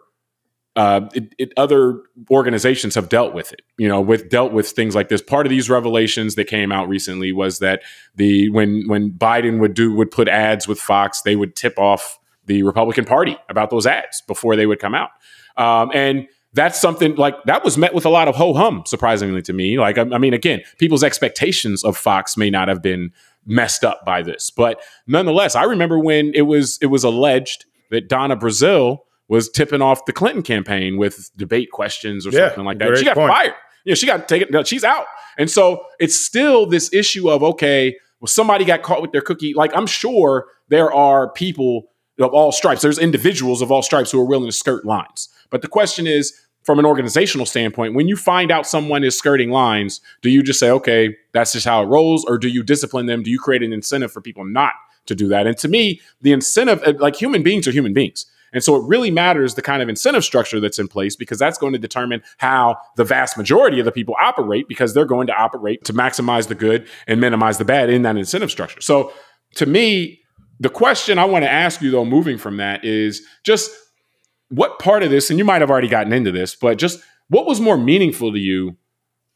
uh, 0.77 1.09
it, 1.15 1.33
it, 1.39 1.53
other 1.57 2.03
organizations 2.29 2.93
have 2.93 3.09
dealt 3.09 3.33
with 3.33 3.51
it. 3.51 3.61
You 3.79 3.87
know, 3.87 3.99
with 3.99 4.29
dealt 4.29 4.53
with 4.53 4.69
things 4.69 4.93
like 4.93 5.09
this. 5.09 5.23
Part 5.23 5.47
of 5.47 5.49
these 5.49 5.71
revelations 5.71 6.35
that 6.35 6.45
came 6.45 6.71
out 6.71 6.87
recently 6.87 7.33
was 7.33 7.57
that 7.59 7.81
the 8.15 8.49
when 8.51 8.87
when 8.87 9.09
Biden 9.09 9.59
would 9.59 9.73
do 9.73 9.93
would 9.95 10.11
put 10.11 10.27
ads 10.27 10.67
with 10.67 10.79
Fox, 10.79 11.23
they 11.23 11.35
would 11.35 11.55
tip 11.55 11.79
off 11.79 12.19
the 12.45 12.61
Republican 12.61 13.05
Party 13.05 13.35
about 13.49 13.71
those 13.71 13.87
ads 13.87 14.21
before 14.21 14.55
they 14.55 14.67
would 14.67 14.79
come 14.79 14.93
out, 14.93 15.09
um, 15.57 15.89
and 15.95 16.27
that's 16.53 16.79
something 16.79 17.15
like 17.15 17.33
that 17.45 17.63
was 17.63 17.75
met 17.75 17.95
with 17.95 18.05
a 18.05 18.09
lot 18.09 18.27
of 18.27 18.35
ho 18.35 18.53
hum. 18.53 18.83
Surprisingly 18.85 19.41
to 19.41 19.53
me, 19.53 19.79
like 19.79 19.97
I, 19.97 20.01
I 20.13 20.19
mean, 20.19 20.35
again, 20.35 20.61
people's 20.77 21.03
expectations 21.03 21.83
of 21.83 21.97
Fox 21.97 22.37
may 22.37 22.51
not 22.51 22.67
have 22.67 22.83
been 22.83 23.11
messed 23.47 23.83
up 23.83 24.05
by 24.05 24.21
this, 24.21 24.51
but 24.51 24.79
nonetheless, 25.07 25.55
I 25.55 25.63
remember 25.63 25.97
when 25.97 26.33
it 26.35 26.43
was 26.43 26.77
it 26.83 26.87
was 26.87 27.03
alleged 27.03 27.65
that 27.89 28.07
Donna 28.07 28.37
Brazile 28.37 28.99
was 29.27 29.49
tipping 29.49 29.81
off 29.81 30.05
the 30.05 30.13
Clinton 30.13 30.41
campaign 30.41 30.97
with 30.97 31.31
debate 31.35 31.71
questions 31.71 32.25
or 32.25 32.31
yeah, 32.31 32.47
something 32.47 32.65
like 32.65 32.79
that. 32.79 32.97
She 32.97 33.05
got 33.05 33.15
point. 33.15 33.31
fired. 33.31 33.53
Yeah, 33.85 33.95
she 33.95 34.05
got 34.05 34.27
taken. 34.27 34.63
She's 34.63 34.83
out. 34.83 35.05
And 35.37 35.49
so 35.49 35.83
it's 35.99 36.19
still 36.19 36.65
this 36.65 36.91
issue 36.93 37.29
of 37.29 37.43
okay, 37.43 37.95
well, 38.19 38.27
somebody 38.27 38.65
got 38.65 38.81
caught 38.81 39.01
with 39.01 39.11
their 39.11 39.21
cookie. 39.21 39.53
Like 39.53 39.71
I'm 39.75 39.87
sure 39.87 40.47
there 40.69 40.91
are 40.91 41.31
people 41.31 41.89
of 42.19 42.33
all 42.33 42.51
stripes. 42.51 42.81
There's 42.81 42.99
individuals 42.99 43.61
of 43.61 43.71
all 43.71 43.81
stripes 43.81 44.11
who 44.11 44.19
are 44.19 44.25
willing 44.25 44.47
to 44.47 44.51
skirt 44.51 44.85
lines. 44.85 45.29
But 45.49 45.61
the 45.61 45.67
question 45.67 46.07
is, 46.07 46.33
from 46.63 46.79
an 46.79 46.85
organizational 46.85 47.45
standpoint, 47.45 47.93
when 47.93 48.09
you 48.09 48.17
find 48.17 48.51
out 48.51 48.67
someone 48.67 49.03
is 49.05 49.17
skirting 49.17 49.51
lines, 49.51 50.01
do 50.21 50.29
you 50.29 50.43
just 50.43 50.59
say, 50.59 50.69
okay, 50.69 51.15
that's 51.31 51.53
just 51.53 51.65
how 51.65 51.81
it 51.81 51.85
rolls, 51.85 52.25
or 52.25 52.37
do 52.37 52.49
you 52.49 52.61
discipline 52.61 53.05
them? 53.05 53.23
Do 53.23 53.31
you 53.31 53.39
create 53.39 53.63
an 53.63 53.71
incentive 53.71 54.11
for 54.11 54.19
people 54.19 54.43
not 54.43 54.73
to 55.05 55.15
do 55.15 55.29
that? 55.29 55.47
And 55.47 55.57
to 55.59 55.69
me, 55.69 56.01
the 56.19 56.33
incentive, 56.33 56.99
like 56.99 57.15
human 57.15 57.41
beings 57.41 57.69
are 57.69 57.71
human 57.71 57.93
beings. 57.93 58.25
And 58.53 58.63
so 58.63 58.75
it 58.75 58.87
really 58.87 59.11
matters 59.11 59.55
the 59.55 59.61
kind 59.61 59.81
of 59.81 59.89
incentive 59.89 60.23
structure 60.23 60.59
that's 60.59 60.79
in 60.79 60.87
place 60.87 61.15
because 61.15 61.39
that's 61.39 61.57
going 61.57 61.73
to 61.73 61.79
determine 61.79 62.21
how 62.37 62.77
the 62.95 63.03
vast 63.03 63.37
majority 63.37 63.79
of 63.79 63.85
the 63.85 63.91
people 63.91 64.15
operate 64.19 64.67
because 64.67 64.93
they're 64.93 65.05
going 65.05 65.27
to 65.27 65.33
operate 65.33 65.83
to 65.85 65.93
maximize 65.93 66.47
the 66.47 66.55
good 66.55 66.87
and 67.07 67.19
minimize 67.19 67.57
the 67.57 67.65
bad 67.65 67.89
in 67.89 68.03
that 68.03 68.17
incentive 68.17 68.51
structure. 68.51 68.81
So 68.81 69.11
to 69.55 69.65
me, 69.65 70.21
the 70.59 70.69
question 70.69 71.19
I 71.19 71.25
want 71.25 71.43
to 71.43 71.51
ask 71.51 71.81
you 71.81 71.91
though, 71.91 72.05
moving 72.05 72.37
from 72.37 72.57
that 72.57 72.83
is 72.83 73.21
just 73.43 73.71
what 74.49 74.79
part 74.79 75.03
of 75.03 75.11
this, 75.11 75.29
and 75.29 75.37
you 75.37 75.45
might 75.45 75.61
have 75.61 75.69
already 75.69 75.89
gotten 75.89 76.13
into 76.13 76.31
this, 76.31 76.55
but 76.55 76.77
just 76.77 77.01
what 77.29 77.45
was 77.45 77.59
more 77.59 77.77
meaningful 77.77 78.31
to 78.31 78.39
you 78.39 78.77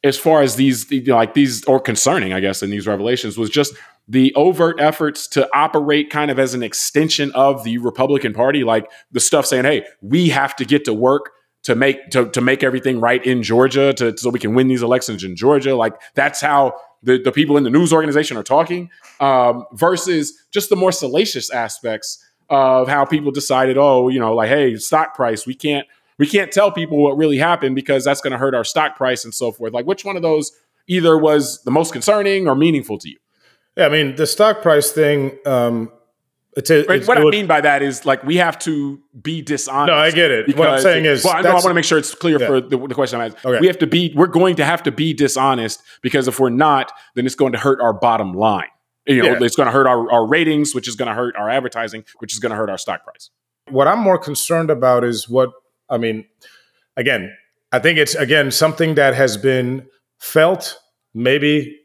as 0.04 0.18
far 0.18 0.42
as 0.42 0.56
these 0.56 0.90
you 0.92 1.04
know, 1.04 1.16
like 1.16 1.34
these 1.34 1.64
or 1.66 1.80
concerning 1.80 2.34
i 2.34 2.40
guess 2.40 2.64
in 2.64 2.70
these 2.70 2.88
revelations 2.88 3.38
was 3.38 3.50
just 3.50 3.74
the 4.08 4.34
overt 4.36 4.80
efforts 4.80 5.28
to 5.28 5.48
operate 5.56 6.10
kind 6.10 6.32
of 6.32 6.40
as 6.40 6.54
an 6.54 6.64
extension 6.64 7.32
of 7.34 7.64
the 7.64 7.78
republican 7.78 8.34
party 8.34 8.64
like 8.64 8.90
the 9.12 9.20
stuff 9.20 9.46
saying 9.46 9.64
hey 9.64 9.86
we 10.02 10.30
have 10.30 10.56
to 10.56 10.66
get 10.66 10.86
to 10.86 10.94
work 10.94 11.32
to 11.64 11.76
make 11.76 12.10
to, 12.10 12.30
to 12.30 12.42
make 12.42 12.64
everything 12.64 13.00
right 13.00 13.26
in 13.26 13.44
georgia 13.44 13.94
to, 13.94 14.18
so 14.18 14.30
we 14.30 14.40
can 14.40 14.54
win 14.54 14.68
these 14.68 14.84
elections 14.84 15.24
in 15.24 15.36
georgia 15.36 15.76
like 15.76 15.94
that's 16.16 16.42
how 16.42 16.74
the, 17.04 17.18
the 17.18 17.32
people 17.32 17.58
in 17.58 17.64
the 17.64 17.70
news 17.70 17.92
organization 17.92 18.38
are 18.38 18.44
talking 18.44 18.90
um, 19.20 19.66
versus 19.74 20.34
just 20.52 20.70
the 20.70 20.76
more 20.76 20.92
salacious 20.92 21.50
aspects 21.50 22.24
of 22.50 22.88
how 22.88 23.06
people 23.06 23.32
decided 23.32 23.78
oh 23.78 24.10
you 24.10 24.20
know 24.20 24.34
like 24.34 24.50
hey 24.50 24.76
stock 24.76 25.16
price 25.16 25.46
we 25.46 25.54
can't 25.54 25.88
we 26.22 26.28
can't 26.28 26.52
tell 26.52 26.72
people 26.72 27.02
what 27.02 27.18
really 27.18 27.40
happened 27.40 27.74
because 27.74 28.04
that's 28.04 28.22
going 28.22 28.32
to 28.32 28.38
hurt 28.38 28.54
our 28.54 28.64
stock 28.64 28.96
price 28.96 29.26
and 29.26 29.34
so 29.34 29.52
forth. 29.52 29.74
Like, 29.74 29.88
which 29.88 30.06
one 30.06 30.16
of 30.16 30.22
those 30.22 30.52
either 30.86 31.18
was 31.18 31.64
the 31.64 31.72
most 31.72 31.94
concerning 31.94 32.48
or 32.48 32.54
meaningful 32.54 33.00
to 33.00 33.10
you? 33.10 33.18
Yeah, 33.78 33.86
I 33.86 33.90
mean, 33.90 34.16
the 34.16 34.28
stock 34.28 34.62
price 34.62 34.92
thing. 34.92 35.38
Um, 35.46 35.92
it's 36.58 36.70
a, 36.70 36.92
it's, 36.92 37.08
what 37.08 37.18
I 37.18 37.24
mean 37.24 37.48
by 37.48 37.62
that 37.62 37.82
is 37.82 38.06
like 38.06 38.24
we 38.24 38.36
have 38.36 38.60
to 38.60 39.00
be 39.22 39.42
dishonest. 39.42 39.88
No, 39.88 39.94
I 39.94 40.12
get 40.12 40.32
it. 40.32 40.58
What 40.58 40.68
I'm 40.68 40.82
saying 40.82 41.06
is, 41.06 41.24
well, 41.24 41.36
I, 41.36 41.50
I 41.50 41.54
want 41.54 41.64
to 41.64 41.74
make 41.74 41.86
sure 41.86 41.98
it's 41.98 42.14
clear 42.14 42.40
yeah. 42.40 42.48
for 42.48 42.60
the, 42.60 42.78
the, 42.78 42.94
question 42.94 43.22
I'm 43.22 43.32
asking. 43.32 43.50
Okay. 43.50 43.62
We 43.62 43.68
have 43.68 43.80
to 43.80 43.88
be. 43.88 44.12
We're 44.16 44.28
going 44.28 44.58
to 44.58 44.66
have 44.66 44.84
to 44.84 44.92
be 44.92 45.14
dishonest 45.14 45.82
because 46.02 46.28
if 46.28 46.42
we're 46.42 46.50
not, 46.50 46.92
then 47.16 47.26
it's 47.26 47.36
going 47.36 47.54
to 47.54 47.58
hurt 47.58 47.80
our 47.80 47.94
bottom 47.94 48.34
line. 48.34 48.68
You 49.08 49.24
know, 49.24 49.30
yeah. 49.30 49.40
it's 49.42 49.56
going 49.56 49.68
to 49.68 49.72
hurt 49.72 49.88
our, 49.88 50.12
our 50.12 50.28
ratings, 50.28 50.76
which 50.76 50.88
is 50.88 50.96
going 50.96 51.08
to 51.08 51.16
hurt 51.16 51.36
our 51.38 51.50
advertising, 51.50 52.04
which 52.20 52.34
is 52.34 52.40
going 52.40 52.52
to 52.52 52.56
hurt 52.56 52.70
our 52.70 52.78
stock 52.78 53.04
price. 53.04 53.30
What 53.70 53.88
I'm 53.88 54.00
more 54.00 54.18
concerned 54.18 54.70
about 54.70 55.06
is 55.06 55.30
what 55.30 55.52
I 55.90 55.98
mean, 55.98 56.26
again, 56.98 57.34
I 57.72 57.80
think 57.80 57.98
it's 57.98 58.14
again 58.16 58.52
something 58.52 58.96
that 58.96 59.16
has 59.16 59.38
been 59.38 59.88
felt, 60.20 60.78
maybe 61.14 61.81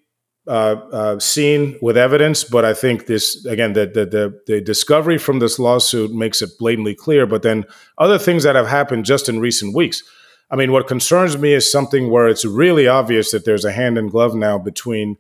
uh, 0.46 0.76
uh, 0.92 1.18
seen 1.18 1.76
with 1.82 1.96
evidence, 1.96 2.44
but 2.44 2.64
I 2.64 2.72
think 2.72 3.06
this 3.06 3.44
again 3.46 3.72
the, 3.72 3.86
the, 3.86 4.06
the 4.06 4.40
the 4.46 4.60
discovery 4.60 5.18
from 5.18 5.40
this 5.40 5.58
lawsuit 5.58 6.12
makes 6.12 6.40
it 6.40 6.50
blatantly 6.58 6.94
clear. 6.94 7.26
But 7.26 7.42
then 7.42 7.64
other 7.98 8.18
things 8.18 8.44
that 8.44 8.54
have 8.54 8.68
happened 8.68 9.04
just 9.04 9.28
in 9.28 9.40
recent 9.40 9.74
weeks. 9.74 10.02
I 10.50 10.54
mean, 10.54 10.70
what 10.70 10.86
concerns 10.86 11.36
me 11.36 11.52
is 11.52 11.70
something 11.70 12.10
where 12.10 12.28
it's 12.28 12.44
really 12.44 12.86
obvious 12.86 13.32
that 13.32 13.44
there's 13.44 13.64
a 13.64 13.72
hand 13.72 13.98
in 13.98 14.08
glove 14.08 14.34
now 14.36 14.58
between 14.58 15.16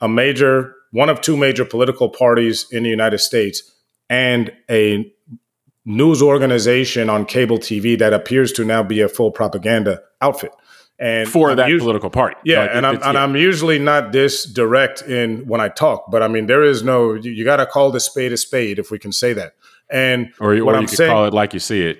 a 0.00 0.08
major, 0.08 0.76
one 0.92 1.08
of 1.08 1.20
two 1.20 1.36
major 1.36 1.64
political 1.64 2.08
parties 2.08 2.66
in 2.70 2.84
the 2.84 2.90
United 2.90 3.18
States 3.18 3.72
and 4.08 4.52
a 4.70 5.12
news 5.84 6.22
organization 6.22 7.10
on 7.10 7.24
cable 7.24 7.58
TV 7.58 7.98
that 7.98 8.12
appears 8.12 8.52
to 8.52 8.64
now 8.64 8.82
be 8.82 9.00
a 9.00 9.08
full 9.08 9.32
propaganda 9.32 10.00
outfit. 10.20 10.52
And 11.02 11.28
for 11.28 11.50
I'm 11.50 11.56
that 11.56 11.78
political 11.80 12.10
party, 12.10 12.36
yeah, 12.44 12.60
like 12.60 12.70
and 12.74 12.86
I'm 12.86 12.94
and 12.94 13.14
yeah. 13.14 13.24
I'm 13.24 13.34
usually 13.34 13.80
not 13.80 14.12
this 14.12 14.44
direct 14.44 15.02
in 15.02 15.48
when 15.48 15.60
I 15.60 15.68
talk, 15.68 16.12
but 16.12 16.22
I 16.22 16.28
mean 16.28 16.46
there 16.46 16.62
is 16.62 16.84
no 16.84 17.14
you, 17.14 17.32
you 17.32 17.44
got 17.44 17.56
to 17.56 17.66
call 17.66 17.90
the 17.90 17.98
spade 17.98 18.32
a 18.32 18.36
spade 18.36 18.78
if 18.78 18.92
we 18.92 19.00
can 19.00 19.10
say 19.10 19.32
that, 19.32 19.54
and 19.90 20.32
or, 20.38 20.54
or 20.54 20.64
what 20.64 20.76
I'm 20.76 20.82
you 20.82 20.86
could 20.86 20.98
saying, 20.98 21.10
call 21.10 21.24
it 21.24 21.34
like 21.34 21.54
you 21.54 21.58
see 21.58 21.82
it. 21.82 21.98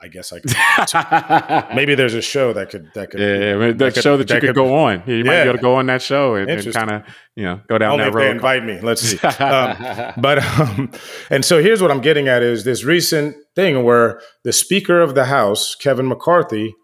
I 0.00 0.08
guess 0.08 0.32
I 0.32 0.40
could. 0.40 1.74
maybe 1.76 1.94
there's 1.94 2.14
a 2.14 2.22
show 2.22 2.54
that 2.54 2.70
could 2.70 2.90
that 2.94 3.10
could 3.10 3.20
yeah, 3.20 3.26
yeah 3.26 3.56
that, 3.58 3.78
that 3.78 4.02
show 4.02 4.16
that, 4.16 4.28
that 4.28 4.42
you 4.42 4.48
could, 4.48 4.54
go 4.54 4.74
on. 4.76 5.02
Yeah, 5.06 5.16
you 5.16 5.24
might 5.24 5.34
yeah. 5.34 5.42
be 5.42 5.48
able 5.50 5.58
to 5.58 5.62
go 5.62 5.74
on 5.74 5.84
that 5.86 6.00
show 6.00 6.36
and, 6.36 6.50
and 6.50 6.72
kind 6.72 6.90
of 6.90 7.02
you 7.36 7.44
know 7.44 7.60
go 7.68 7.76
down 7.76 7.92
Only 7.92 8.04
that 8.04 8.14
road. 8.14 8.24
They 8.24 8.30
invite 8.30 8.64
me. 8.64 8.80
Let's 8.80 9.02
see. 9.02 9.18
um, 9.44 10.14
but 10.16 10.38
um, 10.38 10.90
and 11.28 11.44
so 11.44 11.62
here's 11.62 11.82
what 11.82 11.90
I'm 11.90 12.00
getting 12.00 12.28
at 12.28 12.42
is 12.42 12.64
this 12.64 12.82
recent 12.82 13.36
thing 13.54 13.84
where 13.84 14.22
the 14.42 14.54
Speaker 14.54 15.02
of 15.02 15.14
the 15.14 15.26
House, 15.26 15.74
Kevin 15.74 16.08
McCarthy, 16.08 16.74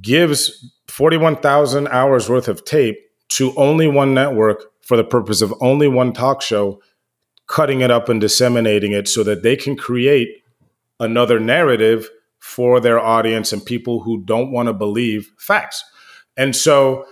gives 0.00 0.72
41,000 0.88 1.88
hours 1.88 2.28
worth 2.28 2.48
of 2.48 2.64
tape 2.64 2.96
to 3.28 3.54
only 3.56 3.86
one 3.86 4.14
network 4.14 4.64
for 4.82 4.96
the 4.96 5.04
purpose 5.04 5.42
of 5.42 5.54
only 5.60 5.88
one 5.88 6.12
talk 6.12 6.42
show, 6.42 6.80
cutting 7.46 7.80
it 7.80 7.90
up 7.90 8.08
and 8.08 8.20
disseminating 8.20 8.92
it 8.92 9.08
so 9.08 9.22
that 9.22 9.42
they 9.42 9.56
can 9.56 9.76
create 9.76 10.28
another 11.00 11.38
narrative 11.38 12.08
for 12.38 12.80
their 12.80 12.98
audience 12.98 13.52
and 13.52 13.64
people 13.64 14.00
who 14.00 14.22
don't 14.24 14.50
want 14.50 14.66
to 14.66 14.72
believe 14.72 15.30
facts. 15.38 15.84
And 16.36 16.54
so, 16.56 17.04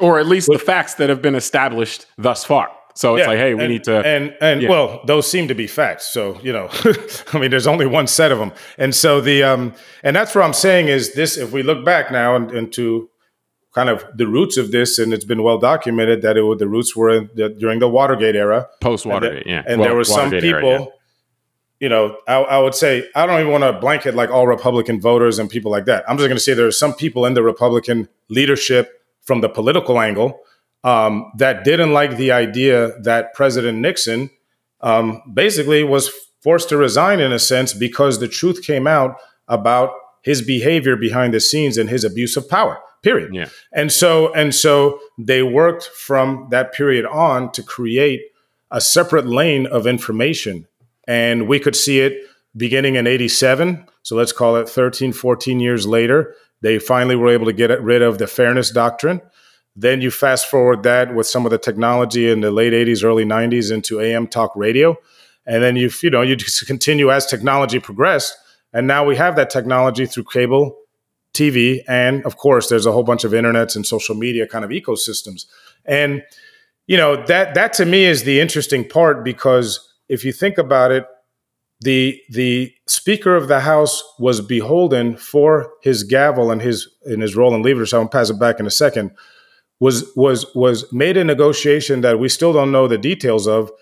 or 0.00 0.18
at 0.18 0.26
least 0.26 0.48
the 0.50 0.58
facts 0.58 0.94
that 0.94 1.08
have 1.08 1.22
been 1.22 1.34
established 1.34 2.06
thus 2.18 2.44
far. 2.44 2.70
So 2.94 3.14
it's 3.14 3.22
yeah, 3.22 3.28
like, 3.28 3.38
hey, 3.38 3.54
we 3.54 3.64
and, 3.64 3.72
need 3.72 3.84
to, 3.84 4.04
and 4.04 4.36
and 4.40 4.62
yeah. 4.62 4.68
well, 4.68 5.00
those 5.06 5.30
seem 5.30 5.48
to 5.48 5.54
be 5.54 5.66
facts. 5.66 6.06
So 6.06 6.38
you 6.42 6.52
know, 6.52 6.68
I 7.32 7.38
mean, 7.38 7.50
there's 7.50 7.66
only 7.66 7.86
one 7.86 8.06
set 8.06 8.32
of 8.32 8.38
them, 8.38 8.52
and 8.76 8.94
so 8.94 9.20
the 9.20 9.42
um, 9.42 9.74
and 10.02 10.14
that's 10.14 10.34
what 10.34 10.44
I'm 10.44 10.52
saying 10.52 10.88
is 10.88 11.14
this. 11.14 11.38
If 11.38 11.52
we 11.52 11.62
look 11.62 11.84
back 11.84 12.12
now 12.12 12.36
and, 12.36 12.50
into 12.50 13.08
kind 13.74 13.88
of 13.88 14.04
the 14.14 14.26
roots 14.26 14.58
of 14.58 14.72
this, 14.72 14.98
and 14.98 15.14
it's 15.14 15.24
been 15.24 15.42
well 15.42 15.58
documented 15.58 16.20
that 16.22 16.36
it 16.36 16.58
the 16.58 16.68
roots 16.68 16.94
were 16.94 17.28
the, 17.34 17.48
during 17.48 17.78
the 17.78 17.88
Watergate 17.88 18.36
era, 18.36 18.68
post 18.80 19.06
Watergate, 19.06 19.46
yeah, 19.46 19.62
and 19.66 19.80
well, 19.80 19.88
there 19.88 19.96
were 19.96 20.04
some 20.04 20.30
people. 20.30 20.46
Era, 20.46 20.80
yeah 20.80 20.86
you 21.80 21.88
know, 21.88 22.16
I, 22.28 22.34
I, 22.34 22.58
would 22.60 22.76
say 22.76 23.08
I 23.16 23.26
don't 23.26 23.40
even 23.40 23.50
want 23.50 23.64
to 23.64 23.72
blanket 23.72 24.14
like 24.14 24.30
all 24.30 24.46
Republican 24.46 25.00
voters 25.00 25.40
and 25.40 25.50
people 25.50 25.68
like 25.72 25.84
that. 25.86 26.08
I'm 26.08 26.16
just 26.16 26.28
going 26.28 26.36
to 26.36 26.40
say 26.40 26.54
there 26.54 26.68
are 26.68 26.70
some 26.70 26.94
people 26.94 27.26
in 27.26 27.34
the 27.34 27.42
Republican 27.42 28.08
leadership 28.28 29.02
from 29.22 29.40
the 29.40 29.48
political 29.48 30.00
angle 30.00 30.38
um, 30.84 31.32
that 31.36 31.64
didn't 31.64 31.92
like 31.92 32.16
the 32.16 32.32
idea 32.32 32.98
that 33.00 33.34
President 33.34 33.78
Nixon 33.78 34.30
um, 34.80 35.22
basically 35.32 35.84
was 35.84 36.10
forced 36.40 36.68
to 36.70 36.76
resign 36.76 37.20
in 37.20 37.32
a 37.32 37.38
sense 37.38 37.72
because 37.72 38.18
the 38.18 38.28
truth 38.28 38.62
came 38.62 38.86
out 38.86 39.16
about 39.48 39.92
his 40.22 40.42
behavior 40.42 40.96
behind 40.96 41.34
the 41.34 41.40
scenes 41.40 41.78
and 41.78 41.88
his 41.88 42.04
abuse 42.04 42.36
of 42.36 42.48
power. 42.48 42.78
Period. 43.02 43.34
Yeah. 43.34 43.48
And 43.72 43.90
so 43.90 44.32
and 44.32 44.54
so 44.54 45.00
they 45.18 45.42
worked 45.42 45.86
from 45.86 46.48
that 46.50 46.72
period 46.72 47.04
on 47.04 47.50
to 47.52 47.62
create 47.62 48.22
a 48.70 48.80
separate 48.80 49.26
lane 49.26 49.66
of 49.66 49.86
information. 49.86 50.66
And 51.08 51.48
we 51.48 51.58
could 51.58 51.74
see 51.74 52.00
it 52.00 52.22
beginning 52.56 52.94
in 52.94 53.08
87. 53.08 53.86
So 54.02 54.14
let's 54.14 54.32
call 54.32 54.56
it 54.56 54.68
13, 54.68 55.12
14 55.12 55.58
years 55.58 55.86
later. 55.86 56.34
They 56.60 56.78
finally 56.78 57.16
were 57.16 57.28
able 57.28 57.46
to 57.46 57.52
get 57.52 57.82
rid 57.82 58.02
of 58.02 58.18
the 58.18 58.28
fairness 58.28 58.70
doctrine. 58.70 59.20
Then 59.74 60.00
you 60.00 60.10
fast 60.10 60.46
forward 60.46 60.82
that 60.82 61.14
with 61.14 61.26
some 61.26 61.46
of 61.46 61.50
the 61.50 61.58
technology 61.58 62.30
in 62.30 62.40
the 62.40 62.50
late 62.50 62.72
80s, 62.72 63.04
early 63.04 63.24
90s 63.24 63.72
into 63.72 64.00
AM 64.00 64.26
talk 64.26 64.52
radio. 64.54 64.96
And 65.46 65.62
then 65.62 65.76
you, 65.76 65.90
you 66.02 66.10
know, 66.10 66.22
you 66.22 66.36
just 66.36 66.66
continue 66.66 67.10
as 67.10 67.26
technology 67.26 67.78
progressed. 67.78 68.36
And 68.72 68.86
now 68.86 69.04
we 69.04 69.16
have 69.16 69.36
that 69.36 69.50
technology 69.50 70.06
through 70.06 70.24
cable, 70.24 70.78
TV, 71.34 71.80
and 71.88 72.24
of 72.24 72.36
course, 72.36 72.68
there's 72.68 72.86
a 72.86 72.92
whole 72.92 73.02
bunch 73.02 73.24
of 73.24 73.32
internets 73.32 73.76
and 73.76 73.86
social 73.86 74.14
media 74.14 74.46
kind 74.46 74.64
of 74.64 74.70
ecosystems. 74.70 75.46
And 75.84 76.22
you 76.86 76.96
know 76.96 77.24
that 77.26 77.54
that 77.54 77.72
to 77.74 77.86
me 77.86 78.04
is 78.04 78.24
the 78.24 78.40
interesting 78.40 78.88
part 78.88 79.24
because 79.24 79.92
if 80.08 80.24
you 80.24 80.32
think 80.32 80.58
about 80.58 80.90
it, 80.90 81.06
the 81.80 82.20
the 82.30 82.72
Speaker 82.86 83.34
of 83.34 83.48
the 83.48 83.60
House 83.60 84.02
was 84.18 84.40
beholden 84.40 85.16
for 85.16 85.72
his 85.82 86.04
gavel 86.04 86.50
and 86.50 86.60
his 86.60 86.88
in 87.06 87.20
his 87.20 87.36
role 87.36 87.54
in 87.54 87.62
leadership. 87.62 87.98
I'll 87.98 88.08
pass 88.08 88.30
it 88.30 88.38
back 88.38 88.60
in 88.60 88.66
a 88.66 88.70
second. 88.70 89.12
Was 89.82 90.12
was 90.14 90.46
was 90.54 90.92
made 90.92 91.16
a 91.16 91.24
negotiation 91.24 92.02
that 92.02 92.20
we 92.20 92.28
still 92.28 92.52
don't 92.52 92.70
know 92.70 92.86
the 92.86 92.96
details 93.10 93.48
of. 93.48 93.72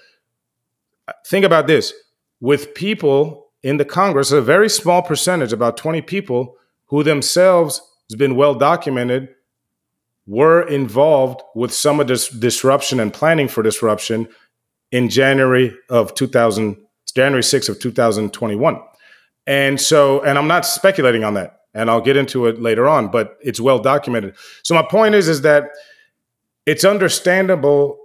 Think 1.27 1.45
about 1.45 1.67
this: 1.67 1.93
with 2.41 2.75
people 2.75 3.49
in 3.63 3.77
the 3.77 3.85
Congress, 3.85 4.33
a 4.33 4.41
very 4.41 4.71
small 4.71 5.03
percentage, 5.03 5.53
about 5.53 5.77
twenty 5.77 6.01
people, 6.01 6.57
who 6.87 7.03
themselves 7.03 7.83
has 8.09 8.17
been 8.17 8.35
well 8.35 8.55
documented, 8.55 9.29
were 10.27 10.63
involved 10.63 11.43
with 11.55 11.71
some 11.71 12.01
of 12.01 12.09
this 12.09 12.31
disruption 12.31 12.99
and 12.99 13.13
planning 13.13 13.47
for 13.49 13.63
disruption 13.63 14.27
in 14.91 15.11
January 15.11 15.77
of 15.91 16.15
2000, 16.15 16.79
January 17.15 17.43
6th 17.43 17.69
of 17.69 17.79
2021. 17.79 18.81
And 19.47 19.79
so, 19.79 20.23
and 20.23 20.39
I'm 20.39 20.49
not 20.49 20.65
speculating 20.65 21.25
on 21.25 21.35
that, 21.35 21.61
and 21.75 21.91
I'll 21.91 22.01
get 22.01 22.17
into 22.17 22.47
it 22.47 22.61
later 22.61 22.89
on, 22.89 23.11
but 23.11 23.37
it's 23.43 23.61
well 23.61 23.79
documented. 23.79 24.35
So 24.63 24.75
my 24.75 24.83
point 24.83 25.15
is, 25.15 25.29
is 25.29 25.43
that 25.43 25.71
it's 26.71 26.85
understandable 26.85 27.99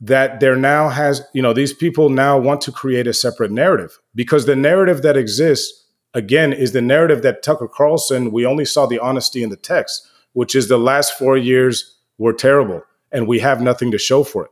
that 0.00 0.40
there 0.40 0.56
now 0.56 0.88
has, 0.88 1.22
you 1.34 1.42
know, 1.42 1.52
these 1.52 1.74
people 1.74 2.08
now 2.08 2.38
want 2.38 2.60
to 2.62 2.72
create 2.72 3.06
a 3.06 3.12
separate 3.12 3.50
narrative 3.50 3.98
because 4.14 4.46
the 4.46 4.56
narrative 4.56 5.02
that 5.02 5.16
exists 5.16 5.80
again, 6.14 6.52
is 6.52 6.72
the 6.72 6.82
narrative 6.82 7.22
that 7.22 7.42
Tucker 7.42 7.68
Carlson, 7.68 8.32
we 8.32 8.44
only 8.44 8.64
saw 8.64 8.86
the 8.86 8.98
honesty 8.98 9.42
in 9.42 9.50
the 9.50 9.56
text, 9.56 10.06
which 10.32 10.54
is 10.54 10.68
the 10.68 10.78
last 10.78 11.18
four 11.18 11.36
years 11.36 11.96
were 12.18 12.32
terrible 12.32 12.82
and 13.12 13.26
we 13.26 13.40
have 13.40 13.60
nothing 13.60 13.90
to 13.90 13.98
show 13.98 14.22
for 14.22 14.44
it. 14.44 14.50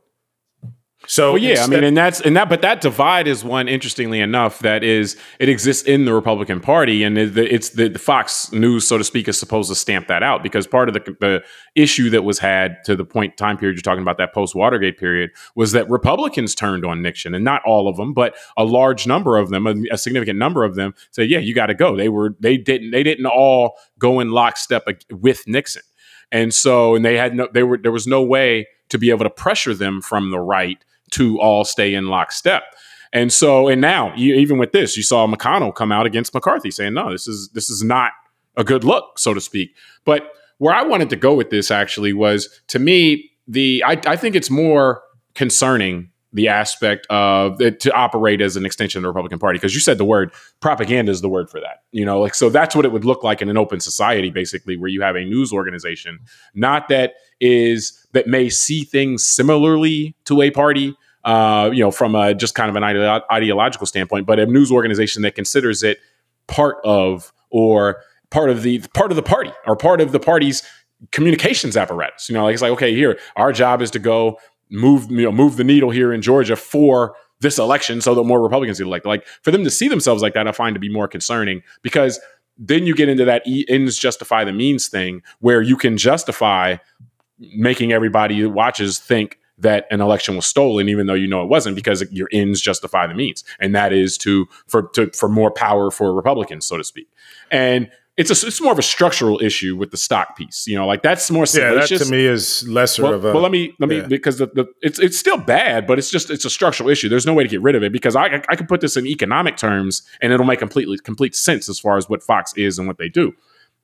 So 1.09 1.31
well, 1.31 1.41
yeah, 1.41 1.49
instead- 1.49 1.65
I 1.65 1.75
mean, 1.75 1.83
and 1.85 1.97
that's 1.97 2.21
and 2.21 2.37
that, 2.37 2.49
but 2.49 2.61
that 2.61 2.81
divide 2.81 3.27
is 3.27 3.43
one 3.43 3.67
interestingly 3.67 4.19
enough 4.19 4.59
that 4.59 4.83
is 4.83 5.17
it 5.39 5.49
exists 5.49 5.87
in 5.87 6.05
the 6.05 6.13
Republican 6.13 6.59
Party, 6.59 7.03
and 7.03 7.17
it's 7.17 7.69
the, 7.69 7.87
the 7.87 7.97
Fox 7.97 8.51
News, 8.51 8.87
so 8.87 8.99
to 8.99 9.03
speak, 9.03 9.27
is 9.27 9.35
supposed 9.35 9.69
to 9.69 9.75
stamp 9.75 10.05
that 10.07 10.21
out 10.21 10.43
because 10.43 10.67
part 10.67 10.87
of 10.87 10.93
the 10.93 10.99
the 11.19 11.43
issue 11.73 12.11
that 12.11 12.23
was 12.23 12.37
had 12.37 12.83
to 12.85 12.95
the 12.95 13.05
point 13.05 13.37
time 13.37 13.57
period 13.57 13.75
you're 13.75 13.81
talking 13.81 14.03
about 14.03 14.19
that 14.19 14.35
post 14.35 14.53
Watergate 14.53 14.99
period 14.99 15.31
was 15.55 15.71
that 15.71 15.89
Republicans 15.89 16.53
turned 16.53 16.85
on 16.85 17.01
Nixon, 17.01 17.33
and 17.33 17.43
not 17.43 17.63
all 17.65 17.87
of 17.87 17.97
them, 17.97 18.13
but 18.13 18.35
a 18.55 18.63
large 18.63 19.07
number 19.07 19.35
of 19.37 19.49
them, 19.49 19.65
a, 19.65 19.73
a 19.91 19.97
significant 19.97 20.37
number 20.37 20.63
of 20.63 20.75
them, 20.75 20.93
said, 21.09 21.27
"Yeah, 21.27 21.39
you 21.39 21.55
got 21.55 21.67
to 21.67 21.73
go." 21.73 21.95
They 21.95 22.09
were 22.09 22.35
they 22.39 22.55
didn't 22.55 22.91
they 22.91 23.01
didn't 23.01 23.25
all 23.25 23.79
go 23.97 24.19
in 24.19 24.29
lockstep 24.29 24.85
with 25.11 25.47
Nixon, 25.47 25.81
and 26.31 26.53
so 26.53 26.93
and 26.93 27.03
they 27.03 27.17
had 27.17 27.33
no 27.33 27.47
they 27.51 27.63
were 27.63 27.79
there 27.79 27.91
was 27.91 28.05
no 28.05 28.21
way 28.21 28.67
to 28.89 28.99
be 28.99 29.09
able 29.09 29.23
to 29.23 29.29
pressure 29.31 29.73
them 29.73 30.01
from 30.01 30.29
the 30.29 30.39
right 30.39 30.85
to 31.11 31.39
all 31.39 31.63
stay 31.63 31.93
in 31.93 32.07
lockstep. 32.07 32.63
And 33.11 33.33
so, 33.33 33.67
and 33.67 33.81
now 33.81 34.13
you, 34.15 34.35
even 34.35 34.57
with 34.57 34.71
this, 34.71 34.95
you 34.95 35.03
saw 35.03 35.25
McConnell 35.27 35.73
come 35.73 35.91
out 35.91 36.05
against 36.05 36.33
McCarthy 36.33 36.71
saying, 36.71 36.93
"No, 36.93 37.11
this 37.11 37.27
is 37.27 37.49
this 37.53 37.69
is 37.69 37.83
not 37.83 38.11
a 38.55 38.63
good 38.63 38.83
look, 38.83 39.17
so 39.17 39.33
to 39.33 39.41
speak." 39.41 39.75
But 40.05 40.31
where 40.59 40.73
I 40.73 40.83
wanted 40.83 41.09
to 41.09 41.15
go 41.15 41.33
with 41.33 41.49
this 41.49 41.71
actually 41.71 42.13
was, 42.13 42.61
to 42.67 42.79
me, 42.79 43.31
the 43.47 43.83
I, 43.85 43.99
I 44.05 44.15
think 44.15 44.35
it's 44.35 44.49
more 44.49 45.01
concerning 45.33 46.08
the 46.31 46.47
aspect 46.47 47.07
of 47.09 47.59
it 47.59 47.79
to 47.79 47.91
operate 47.93 48.39
as 48.41 48.55
an 48.55 48.65
extension 48.65 48.99
of 48.99 49.03
the 49.03 49.07
Republican 49.07 49.39
Party 49.39 49.57
because 49.57 49.73
you 49.73 49.81
said 49.81 49.97
the 49.97 50.05
word 50.05 50.31
propaganda 50.59 51.11
is 51.11 51.21
the 51.21 51.29
word 51.29 51.49
for 51.49 51.59
that. 51.59 51.83
You 51.91 52.05
know, 52.05 52.19
like 52.19 52.35
so 52.35 52.49
that's 52.49 52.75
what 52.75 52.85
it 52.85 52.91
would 52.91 53.05
look 53.05 53.23
like 53.23 53.41
in 53.41 53.49
an 53.49 53.57
open 53.57 53.79
society, 53.79 54.29
basically, 54.29 54.77
where 54.77 54.89
you 54.89 55.01
have 55.01 55.15
a 55.15 55.25
news 55.25 55.51
organization, 55.51 56.19
not 56.53 56.87
that 56.89 57.13
is 57.41 58.07
that 58.11 58.27
may 58.27 58.49
see 58.49 58.83
things 58.83 59.25
similarly 59.25 60.15
to 60.25 60.41
a 60.41 60.51
party, 60.51 60.95
uh, 61.23 61.69
you 61.73 61.81
know, 61.81 61.91
from 61.91 62.15
a 62.15 62.33
just 62.35 62.53
kind 62.53 62.69
of 62.69 62.75
an 62.75 62.83
ide- 62.83 63.23
ideological 63.31 63.87
standpoint, 63.87 64.27
but 64.27 64.39
a 64.39 64.45
news 64.45 64.71
organization 64.71 65.23
that 65.23 65.35
considers 65.35 65.81
it 65.81 65.99
part 66.47 66.77
of 66.83 67.33
or 67.49 68.01
part 68.29 68.51
of 68.51 68.61
the 68.61 68.79
part 68.93 69.11
of 69.11 69.15
the 69.15 69.23
party 69.23 69.51
or 69.65 69.75
part 69.75 69.99
of 69.99 70.11
the 70.11 70.19
party's 70.19 70.61
communications 71.11 71.75
apparatus. 71.77 72.29
You 72.29 72.35
know, 72.35 72.43
like 72.43 72.53
it's 72.53 72.61
like, 72.61 72.71
okay, 72.73 72.93
here, 72.93 73.19
our 73.35 73.51
job 73.51 73.81
is 73.81 73.89
to 73.91 73.99
go 73.99 74.37
move, 74.69 75.09
you 75.09 75.23
know, 75.23 75.31
move 75.31 75.57
the 75.57 75.63
needle 75.63 75.89
here 75.89 76.13
in 76.13 76.21
Georgia 76.21 76.55
for 76.55 77.15
this 77.41 77.57
election 77.57 78.01
so 78.01 78.13
that 78.15 78.23
more 78.23 78.41
Republicans 78.41 78.79
get 78.79 78.87
elected. 78.87 79.07
Like 79.07 79.25
for 79.41 79.51
them 79.51 79.63
to 79.63 79.69
see 79.69 79.87
themselves 79.87 80.21
like 80.21 80.33
that, 80.33 80.47
I 80.47 80.51
find 80.51 80.73
to 80.75 80.79
be 80.79 80.89
more 80.89 81.07
concerning 81.07 81.63
because 81.81 82.19
then 82.57 82.85
you 82.85 82.93
get 82.93 83.07
into 83.07 83.25
that 83.25 83.43
ends 83.69 83.97
justify 83.97 84.43
the 84.43 84.51
means 84.51 84.89
thing 84.89 85.23
where 85.39 85.61
you 85.61 85.77
can 85.77 85.97
justify 85.97 86.75
making 87.39 87.93
everybody 87.93 88.37
who 88.37 88.49
watches 88.49 88.99
think 88.99 89.39
that 89.57 89.85
an 89.91 90.01
election 90.01 90.35
was 90.35 90.45
stolen, 90.45 90.87
even 90.89 91.07
though 91.07 91.13
you 91.13 91.27
know 91.27 91.41
it 91.43 91.49
wasn't, 91.49 91.75
because 91.75 92.03
your 92.11 92.29
ends 92.31 92.61
justify 92.61 93.07
the 93.07 93.13
means, 93.13 93.43
and 93.59 93.75
that 93.75 93.91
is 93.91 94.17
to 94.17 94.47
for 94.67 94.83
to, 94.93 95.11
for 95.11 95.27
more 95.27 95.51
power 95.51 95.91
for 95.91 96.13
Republicans, 96.13 96.65
so 96.65 96.77
to 96.77 96.83
speak. 96.83 97.09
And 97.51 97.89
it's 98.19 98.43
a 98.43 98.47
it's 98.47 98.59
more 98.59 98.73
of 98.73 98.77
a 98.77 98.83
structural 98.83 99.41
issue 99.41 99.77
with 99.77 99.91
the 99.91 99.97
stock 99.97 100.35
piece. 100.35 100.67
You 100.67 100.75
know, 100.75 100.85
like 100.85 101.01
that's 101.01 101.31
more 101.31 101.45
salacious. 101.45 101.89
Yeah, 101.89 101.97
that 101.99 102.05
to 102.05 102.11
me 102.11 102.25
is 102.25 102.67
lesser 102.67 103.03
well, 103.03 103.13
of 103.13 103.23
a. 103.23 103.31
Well, 103.31 103.41
let 103.41 103.51
me 103.51 103.73
let 103.79 103.87
me 103.87 103.99
yeah. 103.99 104.07
because 104.07 104.39
the, 104.39 104.47
the 104.47 104.65
it's 104.81 104.99
it's 104.99 105.17
still 105.17 105.37
bad, 105.37 105.87
but 105.87 105.97
it's 105.97 106.11
just 106.11 106.29
it's 106.29 106.43
a 106.43 106.49
structural 106.49 106.89
issue. 106.89 107.07
There's 107.07 107.25
no 107.25 107.33
way 107.33 107.43
to 107.43 107.49
get 107.49 107.61
rid 107.61 107.75
of 107.75 107.83
it 107.83 107.93
because 107.93 108.17
I 108.17 108.43
I 108.49 108.57
could 108.57 108.67
put 108.67 108.81
this 108.81 108.97
in 108.97 109.07
economic 109.07 109.55
terms 109.55 110.03
and 110.21 110.33
it'll 110.33 110.45
make 110.45 110.59
completely 110.59 110.97
complete 110.97 111.33
sense 111.33 111.69
as 111.69 111.79
far 111.79 111.95
as 111.95 112.09
what 112.09 112.21
Fox 112.21 112.53
is 112.57 112.77
and 112.77 112.89
what 112.89 112.97
they 112.97 113.07
do. 113.07 113.33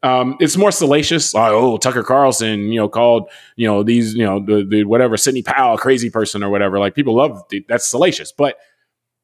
Um, 0.04 0.36
it's 0.42 0.58
more 0.58 0.72
salacious. 0.72 1.34
Like, 1.34 1.52
oh, 1.54 1.78
Tucker 1.78 2.04
Carlson, 2.04 2.74
you 2.74 2.80
know, 2.80 2.90
called 2.90 3.30
you 3.56 3.66
know 3.66 3.84
these, 3.84 4.16
you 4.16 4.26
know, 4.26 4.44
the, 4.46 4.66
the 4.66 4.84
whatever 4.84 5.16
Sidney 5.16 5.44
Powell, 5.44 5.78
crazy 5.78 6.10
person 6.10 6.44
or 6.44 6.50
whatever. 6.50 6.78
Like 6.78 6.94
people 6.94 7.16
love 7.16 7.42
that's 7.70 7.88
salacious. 7.88 8.34
But 8.34 8.58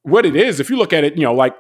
what 0.04 0.26
it 0.26 0.38
is, 0.38 0.62
if 0.62 0.70
you 0.70 0.78
look 0.78 0.94
at 0.94 1.04
it, 1.04 1.18
you 1.18 1.24
know, 1.24 1.34
like 1.34 1.54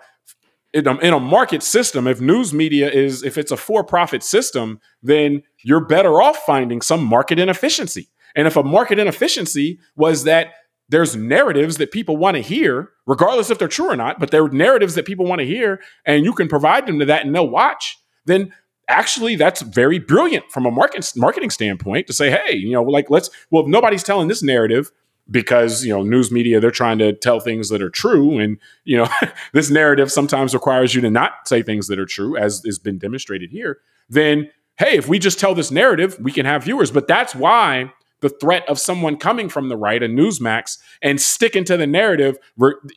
in 0.73 0.87
a, 0.87 0.97
in 0.99 1.13
a 1.13 1.19
market 1.19 1.63
system, 1.63 2.07
if 2.07 2.21
news 2.21 2.53
media 2.53 2.89
is 2.89 3.23
if 3.23 3.37
it's 3.37 3.51
a 3.51 3.57
for 3.57 3.83
profit 3.83 4.23
system, 4.23 4.79
then 5.03 5.43
you're 5.63 5.85
better 5.85 6.21
off 6.21 6.37
finding 6.45 6.81
some 6.81 7.03
market 7.03 7.39
inefficiency. 7.39 8.09
And 8.35 8.47
if 8.47 8.55
a 8.55 8.63
market 8.63 8.97
inefficiency 8.97 9.79
was 9.95 10.23
that 10.23 10.53
there's 10.87 11.15
narratives 11.15 11.77
that 11.77 11.91
people 11.91 12.17
want 12.17 12.35
to 12.35 12.41
hear, 12.41 12.89
regardless 13.05 13.49
if 13.49 13.59
they're 13.59 13.67
true 13.67 13.89
or 13.89 13.95
not, 13.95 14.19
but 14.19 14.31
they're 14.31 14.49
narratives 14.49 14.95
that 14.95 15.05
people 15.05 15.25
want 15.25 15.39
to 15.39 15.45
hear, 15.45 15.81
and 16.05 16.25
you 16.25 16.33
can 16.33 16.47
provide 16.47 16.85
them 16.85 16.99
to 16.99 17.05
that 17.05 17.25
and 17.25 17.33
they'll 17.33 17.49
watch, 17.49 17.97
then 18.25 18.53
actually 18.87 19.35
that's 19.35 19.61
very 19.61 19.99
brilliant 19.99 20.49
from 20.51 20.65
a 20.65 20.71
market 20.71 21.11
marketing 21.15 21.49
standpoint 21.49 22.07
to 22.07 22.13
say, 22.13 22.29
hey, 22.29 22.55
you 22.55 22.71
know, 22.71 22.83
like 22.83 23.09
let's 23.09 23.29
well, 23.49 23.63
if 23.63 23.69
nobody's 23.69 24.03
telling 24.03 24.27
this 24.27 24.43
narrative 24.43 24.91
because 25.31 25.83
you 25.83 25.93
know 25.93 26.03
news 26.03 26.31
media 26.31 26.59
they're 26.59 26.69
trying 26.69 26.97
to 26.99 27.13
tell 27.13 27.39
things 27.39 27.69
that 27.69 27.81
are 27.81 27.89
true 27.89 28.37
and 28.37 28.57
you 28.83 28.97
know 28.97 29.07
this 29.53 29.69
narrative 29.71 30.11
sometimes 30.11 30.53
requires 30.53 30.93
you 30.93 31.01
to 31.01 31.09
not 31.09 31.47
say 31.47 31.63
things 31.63 31.87
that 31.87 31.97
are 31.97 32.05
true 32.05 32.37
as 32.37 32.61
has 32.65 32.77
been 32.77 32.97
demonstrated 32.97 33.49
here 33.49 33.79
then 34.09 34.49
hey 34.77 34.97
if 34.97 35.07
we 35.07 35.17
just 35.17 35.39
tell 35.39 35.55
this 35.55 35.71
narrative 35.71 36.17
we 36.19 36.31
can 36.31 36.45
have 36.45 36.63
viewers 36.63 36.91
but 36.91 37.07
that's 37.07 37.33
why 37.33 37.91
the 38.19 38.29
threat 38.29 38.67
of 38.69 38.77
someone 38.77 39.17
coming 39.17 39.49
from 39.49 39.69
the 39.69 39.77
right 39.77 40.03
a 40.03 40.07
newsmax 40.07 40.77
and 41.01 41.19
sticking 41.19 41.63
to 41.63 41.77
the 41.77 41.87
narrative 41.87 42.37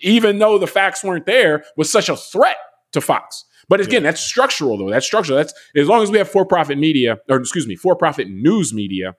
even 0.03 0.39
though 0.39 0.59
the 0.59 0.67
facts 0.67 1.03
weren't 1.03 1.27
there 1.27 1.65
was 1.77 1.91
such 1.91 2.09
a 2.09 2.17
threat 2.17 2.57
to 2.93 3.01
fox 3.01 3.45
but 3.69 3.81
again, 3.81 4.03
yeah. 4.03 4.11
that's 4.11 4.21
structural 4.21 4.77
though. 4.77 4.91
That's 4.91 5.07
structural. 5.07 5.39
That's 5.39 5.55
as 5.75 5.89
long 5.89 6.03
as 6.03 6.11
we 6.11 6.19
have 6.19 6.29
for-profit 6.29 6.79
media, 6.79 7.19
or 7.29 7.39
excuse 7.39 7.67
me, 7.67 7.77
for-profit 7.77 8.29
news 8.29 8.75
media, 8.75 9.17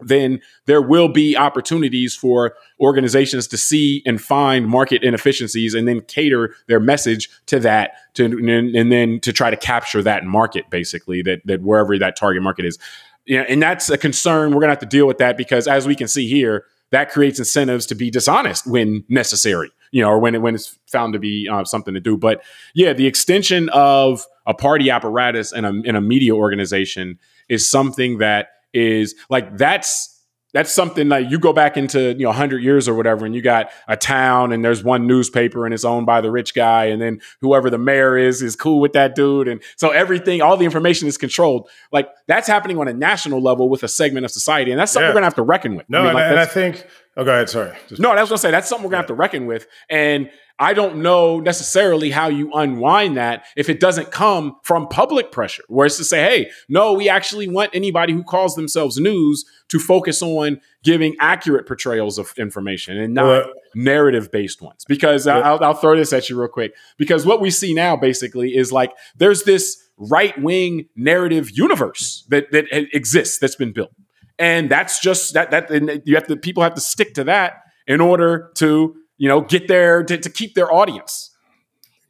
then 0.00 0.40
there 0.66 0.82
will 0.82 1.08
be 1.08 1.36
opportunities 1.36 2.14
for 2.14 2.54
organizations 2.80 3.46
to 3.48 3.56
see 3.56 4.02
and 4.06 4.20
find 4.20 4.68
market 4.68 5.02
inefficiencies 5.02 5.74
and 5.74 5.88
then 5.88 6.00
cater 6.02 6.54
their 6.66 6.80
message 6.80 7.28
to 7.46 7.58
that 7.60 7.92
to 8.14 8.24
and, 8.24 8.76
and 8.76 8.92
then 8.92 9.20
to 9.20 9.32
try 9.32 9.50
to 9.50 9.56
capture 9.56 10.02
that 10.02 10.24
market 10.24 10.68
basically 10.70 11.22
that 11.22 11.40
that 11.44 11.62
wherever 11.62 11.98
that 11.98 12.16
target 12.16 12.42
market 12.42 12.64
is. 12.64 12.78
Yeah, 13.26 13.44
and 13.48 13.60
that's 13.60 13.90
a 13.90 13.98
concern. 13.98 14.54
We're 14.54 14.60
gonna 14.60 14.72
have 14.72 14.78
to 14.80 14.86
deal 14.86 15.06
with 15.06 15.18
that 15.18 15.36
because 15.36 15.66
as 15.66 15.86
we 15.86 15.94
can 15.94 16.08
see 16.08 16.28
here, 16.28 16.64
that 16.90 17.10
creates 17.10 17.38
incentives 17.38 17.84
to 17.86 17.94
be 17.94 18.10
dishonest 18.10 18.66
when 18.66 19.04
necessary 19.08 19.70
you 19.90 20.02
know, 20.02 20.10
or 20.10 20.18
when 20.18 20.34
it, 20.34 20.42
when 20.42 20.54
it's 20.54 20.78
found 20.86 21.12
to 21.12 21.18
be 21.18 21.48
uh, 21.50 21.64
something 21.64 21.94
to 21.94 22.00
do. 22.00 22.16
But 22.16 22.42
yeah, 22.74 22.92
the 22.92 23.06
extension 23.06 23.68
of 23.70 24.26
a 24.46 24.54
party 24.54 24.90
apparatus 24.90 25.52
and 25.52 25.66
a, 25.66 25.68
and 25.68 25.96
a 25.96 26.00
media 26.00 26.34
organization 26.34 27.18
is 27.48 27.68
something 27.68 28.18
that 28.18 28.50
is 28.72 29.14
like 29.30 29.56
that's 29.56 30.18
that's 30.54 30.72
something 30.72 31.08
like 31.08 31.30
you 31.30 31.38
go 31.38 31.52
back 31.52 31.76
into 31.76 32.14
you 32.14 32.22
know 32.22 32.30
100 32.30 32.62
years 32.62 32.88
or 32.88 32.94
whatever 32.94 33.26
and 33.26 33.34
you 33.34 33.42
got 33.42 33.70
a 33.86 33.96
town 33.96 34.52
and 34.52 34.64
there's 34.64 34.82
one 34.82 35.06
newspaper 35.06 35.64
and 35.64 35.74
it's 35.74 35.84
owned 35.84 36.06
by 36.06 36.20
the 36.20 36.30
rich 36.30 36.54
guy 36.54 36.86
and 36.86 37.02
then 37.02 37.20
whoever 37.40 37.68
the 37.68 37.78
mayor 37.78 38.16
is 38.16 38.42
is 38.42 38.56
cool 38.56 38.80
with 38.80 38.92
that 38.94 39.14
dude 39.14 39.46
and 39.46 39.62
so 39.76 39.90
everything 39.90 40.40
all 40.40 40.56
the 40.56 40.64
information 40.64 41.06
is 41.06 41.18
controlled. 41.18 41.68
Like 41.92 42.08
that's 42.26 42.48
happening 42.48 42.78
on 42.78 42.88
a 42.88 42.94
national 42.94 43.42
level 43.42 43.68
with 43.68 43.82
a 43.82 43.88
segment 43.88 44.24
of 44.24 44.30
society 44.30 44.70
and 44.70 44.80
that's 44.80 44.92
something 44.92 45.04
yeah. 45.04 45.10
we're 45.10 45.14
gonna 45.14 45.26
have 45.26 45.34
to 45.34 45.42
reckon 45.42 45.76
with. 45.76 45.88
No 45.88 46.00
I 46.00 46.04
mean, 46.04 46.14
like 46.14 46.24
and, 46.24 46.40
I 46.40 46.46
think 46.46 46.86
oh 47.16 47.24
go 47.24 47.32
ahead 47.32 47.50
sorry. 47.50 47.76
Just 47.88 48.00
no 48.00 48.10
i 48.10 48.20
was 48.20 48.30
gonna 48.30 48.38
say 48.38 48.50
that's 48.50 48.68
something 48.68 48.84
we're 48.84 48.90
gonna 48.90 49.02
have 49.02 49.08
to 49.08 49.14
reckon 49.14 49.46
with 49.46 49.66
and 49.90 50.30
I 50.58 50.74
don't 50.74 50.96
know 50.96 51.38
necessarily 51.38 52.10
how 52.10 52.28
you 52.28 52.52
unwind 52.52 53.16
that 53.16 53.46
if 53.56 53.68
it 53.68 53.78
doesn't 53.78 54.10
come 54.10 54.56
from 54.62 54.88
public 54.88 55.30
pressure, 55.30 55.62
where 55.68 55.86
it's 55.86 55.96
to 55.98 56.04
say, 56.04 56.20
hey, 56.20 56.50
no, 56.68 56.94
we 56.94 57.08
actually 57.08 57.48
want 57.48 57.70
anybody 57.74 58.12
who 58.12 58.24
calls 58.24 58.56
themselves 58.56 58.98
news 58.98 59.44
to 59.68 59.78
focus 59.78 60.20
on 60.20 60.60
giving 60.82 61.14
accurate 61.20 61.66
portrayals 61.66 62.18
of 62.18 62.32
information 62.38 62.96
and 62.98 63.14
not 63.14 63.46
narrative 63.74 64.32
based 64.32 64.60
ones. 64.60 64.84
Because 64.88 65.26
I'll, 65.26 65.62
I'll 65.62 65.74
throw 65.74 65.96
this 65.96 66.12
at 66.12 66.28
you 66.28 66.38
real 66.38 66.48
quick. 66.48 66.74
Because 66.96 67.24
what 67.24 67.40
we 67.40 67.50
see 67.50 67.72
now 67.72 67.96
basically 67.96 68.56
is 68.56 68.72
like 68.72 68.92
there's 69.16 69.44
this 69.44 69.88
right 69.96 70.40
wing 70.40 70.88
narrative 70.96 71.50
universe 71.50 72.24
that, 72.28 72.50
that 72.52 72.66
exists 72.72 73.38
that's 73.38 73.56
been 73.56 73.72
built. 73.72 73.92
And 74.38 74.70
that's 74.70 75.00
just 75.00 75.34
that, 75.34 75.50
that, 75.50 75.70
and 75.70 76.02
you 76.04 76.14
have 76.14 76.26
to, 76.28 76.36
people 76.36 76.62
have 76.62 76.74
to 76.74 76.80
stick 76.80 77.14
to 77.14 77.24
that 77.24 77.62
in 77.86 78.00
order 78.00 78.52
to 78.56 78.96
you 79.18 79.28
know, 79.28 79.40
get 79.40 79.68
their 79.68 80.02
to, 80.04 80.16
to 80.16 80.30
keep 80.30 80.54
their 80.54 80.72
audience, 80.72 81.36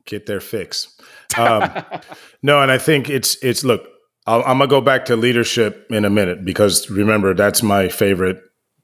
get 0.04 0.26
their 0.26 0.40
fix. 0.40 0.96
Um, 1.36 1.70
no, 2.42 2.60
and 2.60 2.70
I 2.70 2.78
think 2.78 3.10
it's 3.10 3.36
it's 3.42 3.64
look. 3.64 3.88
i 4.26 4.36
am 4.36 4.58
gonna 4.58 4.68
go 4.68 4.80
back 4.80 5.06
to 5.06 5.16
leadership 5.16 5.86
in 5.90 6.04
a 6.04 6.10
minute 6.10 6.44
because 6.44 6.88
remember 6.90 7.34
that's 7.34 7.62
my 7.62 7.88
favorite, 7.88 8.40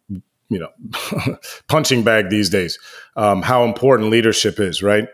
you 0.08 0.58
know, 0.58 0.70
punching 1.68 2.02
bag 2.02 2.30
these 2.30 2.48
days. 2.48 2.78
Um, 3.16 3.42
how 3.42 3.64
important 3.64 4.10
leadership 4.10 4.58
is, 4.58 4.82
right? 4.82 5.08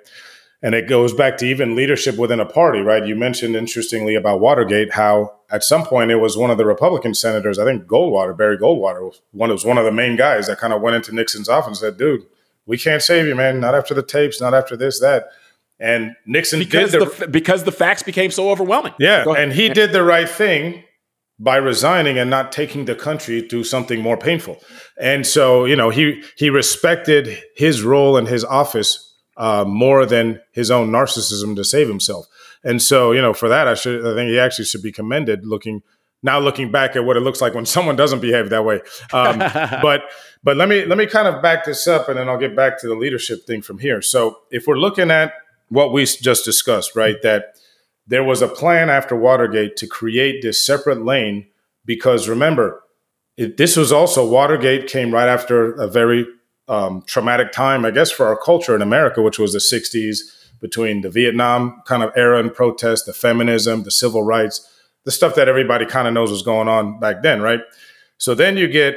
And 0.63 0.75
it 0.75 0.89
goes 0.89 1.15
back 1.15 1.39
to 1.39 1.47
even 1.47 1.75
leadership 1.75 2.19
within 2.19 2.39
a 2.39 2.45
party, 2.45 2.81
right? 2.81 3.07
You 3.07 3.17
mentioned 3.17 3.57
interestingly 3.57 4.15
about 4.15 4.41
Watergate, 4.41 4.93
how 4.93 5.37
at 5.51 5.65
some 5.65 5.85
point 5.85 6.11
it 6.11 6.17
was 6.17 6.37
one 6.37 6.51
of 6.51 6.59
the 6.59 6.67
Republican 6.67 7.15
senators, 7.15 7.59
I 7.59 7.65
think 7.65 7.87
Goldwater, 7.87 8.37
Barry 8.37 8.59
Goldwater, 8.59 9.11
one 9.33 9.49
was 9.51 9.65
one 9.65 9.79
of 9.79 9.87
the 9.87 9.93
main 9.93 10.17
guys 10.17 10.49
that 10.49 10.59
kind 10.59 10.75
of 10.75 10.83
went 10.83 10.97
into 10.97 11.15
Nixon's 11.15 11.49
office 11.49 11.69
and 11.69 11.77
said, 11.79 11.97
"Dude, 11.97 12.27
we 12.67 12.79
can't 12.79 13.03
save 13.03 13.27
you, 13.27 13.35
man. 13.35 13.61
Not 13.61 13.75
after 13.75 13.95
the 13.95 14.03
tapes, 14.03 14.41
not 14.41 14.55
after 14.55 14.77
this, 14.77 15.01
that. 15.01 15.29
And 15.79 16.15
Nixon 16.27 16.59
because 16.59 16.93
the, 16.93 17.07
the, 17.19 17.29
because 17.29 17.65
the 17.65 17.73
facts 17.73 18.03
became 18.03 18.31
so 18.31 18.51
overwhelming. 18.51 18.93
Yeah, 18.99 19.25
and 19.31 19.53
he 19.53 19.71
did 19.71 19.93
the 19.93 20.03
right 20.03 20.29
thing 20.29 20.85
by 21.39 21.57
resigning 21.57 22.19
and 22.19 22.29
not 22.29 22.53
taking 22.53 22.85
the 22.85 22.95
country 22.95 23.49
through 23.49 23.65
something 23.65 24.01
more 24.01 24.19
painful. 24.19 24.63
And 25.01 25.27
so, 25.27 25.65
you 25.65 25.75
know, 25.75 25.89
he 25.89 26.23
he 26.37 26.51
respected 26.51 27.43
his 27.57 27.83
role 27.83 28.19
in 28.19 28.27
his 28.27 28.45
office 28.45 29.11
uh, 29.39 29.65
more 29.67 30.05
than 30.05 30.41
his 30.53 30.71
own 30.71 30.91
narcissism 30.91 31.57
to 31.57 31.65
save 31.65 31.89
himself. 31.89 32.27
And 32.63 32.83
so, 32.83 33.13
you 33.13 33.23
know, 33.23 33.33
for 33.33 33.49
that, 33.49 33.67
I 33.67 33.75
should 33.75 34.07
I 34.07 34.15
think 34.15 34.29
he 34.29 34.39
actually 34.39 34.67
should 34.67 34.83
be 34.83 34.93
commended. 34.93 35.47
Looking 35.47 35.83
now, 36.23 36.39
looking 36.39 36.71
back 36.71 36.97
at 36.97 37.05
what 37.05 37.17
it 37.17 37.21
looks 37.21 37.41
like 37.41 37.55
when 37.55 37.67
someone 37.77 37.97
doesn't 37.97 38.21
behave 38.21 38.51
that 38.51 38.65
way. 38.65 38.81
Um, 39.13 39.39
but 39.83 40.03
but 40.43 40.57
let 40.57 40.69
me 40.69 40.85
let 40.85 40.99
me 40.99 41.07
kind 41.07 41.29
of 41.29 41.43
back 41.43 41.65
this 41.65 41.87
up, 41.87 42.09
and 42.09 42.19
then 42.19 42.29
I'll 42.29 42.39
get 42.39 42.57
back 42.57 42.81
to 42.81 42.89
the 42.89 42.95
leadership 42.95 43.47
thing 43.47 43.63
from 43.63 43.79
here. 43.79 44.03
So 44.03 44.39
if 44.51 44.67
we're 44.67 44.79
looking 44.79 45.11
at 45.11 45.33
what 45.69 45.93
we 45.93 46.05
just 46.05 46.45
discussed, 46.45 46.97
right, 46.97 47.21
that 47.23 47.57
there 48.07 48.25
was 48.25 48.43
a 48.43 48.49
plan 48.49 48.91
after 48.91 49.15
Watergate 49.15 49.77
to 49.77 49.87
create 49.87 50.43
this 50.43 50.65
separate 50.65 51.05
lane 51.05 51.47
because 51.85 52.29
remember, 52.29 52.83
it, 53.37 53.57
this 53.57 53.77
was 53.77 53.93
also 53.93 54.29
Watergate 54.29 54.89
came 54.89 55.13
right 55.13 55.29
after 55.29 55.73
a 55.75 55.87
very 55.87 56.27
um, 56.69 57.03
traumatic 57.07 57.53
time, 57.53 57.85
I 57.85 57.91
guess, 57.91 58.11
for 58.11 58.27
our 58.27 58.37
culture 58.37 58.75
in 58.75 58.83
America, 58.83 59.23
which 59.23 59.39
was 59.39 59.53
the 59.53 59.59
'60s 59.59 60.19
between 60.61 61.01
the 61.01 61.09
Vietnam 61.09 61.83
kind 61.87 62.03
of 62.03 62.13
era 62.15 62.39
and 62.39 62.53
protest, 62.53 63.07
the 63.07 63.13
feminism, 63.15 63.83
the 63.85 63.91
civil 63.91 64.23
rights, 64.23 64.69
the 65.05 65.11
stuff 65.11 65.35
that 65.35 65.49
everybody 65.49 65.87
kind 65.87 66.07
of 66.07 66.15
knows 66.15 66.31
was 66.31 66.43
going 66.43 66.69
on 66.69 67.01
back 67.01 67.23
then, 67.23 67.41
right? 67.41 67.61
So 68.19 68.35
then 68.35 68.57
you 68.57 68.69
get 68.69 68.97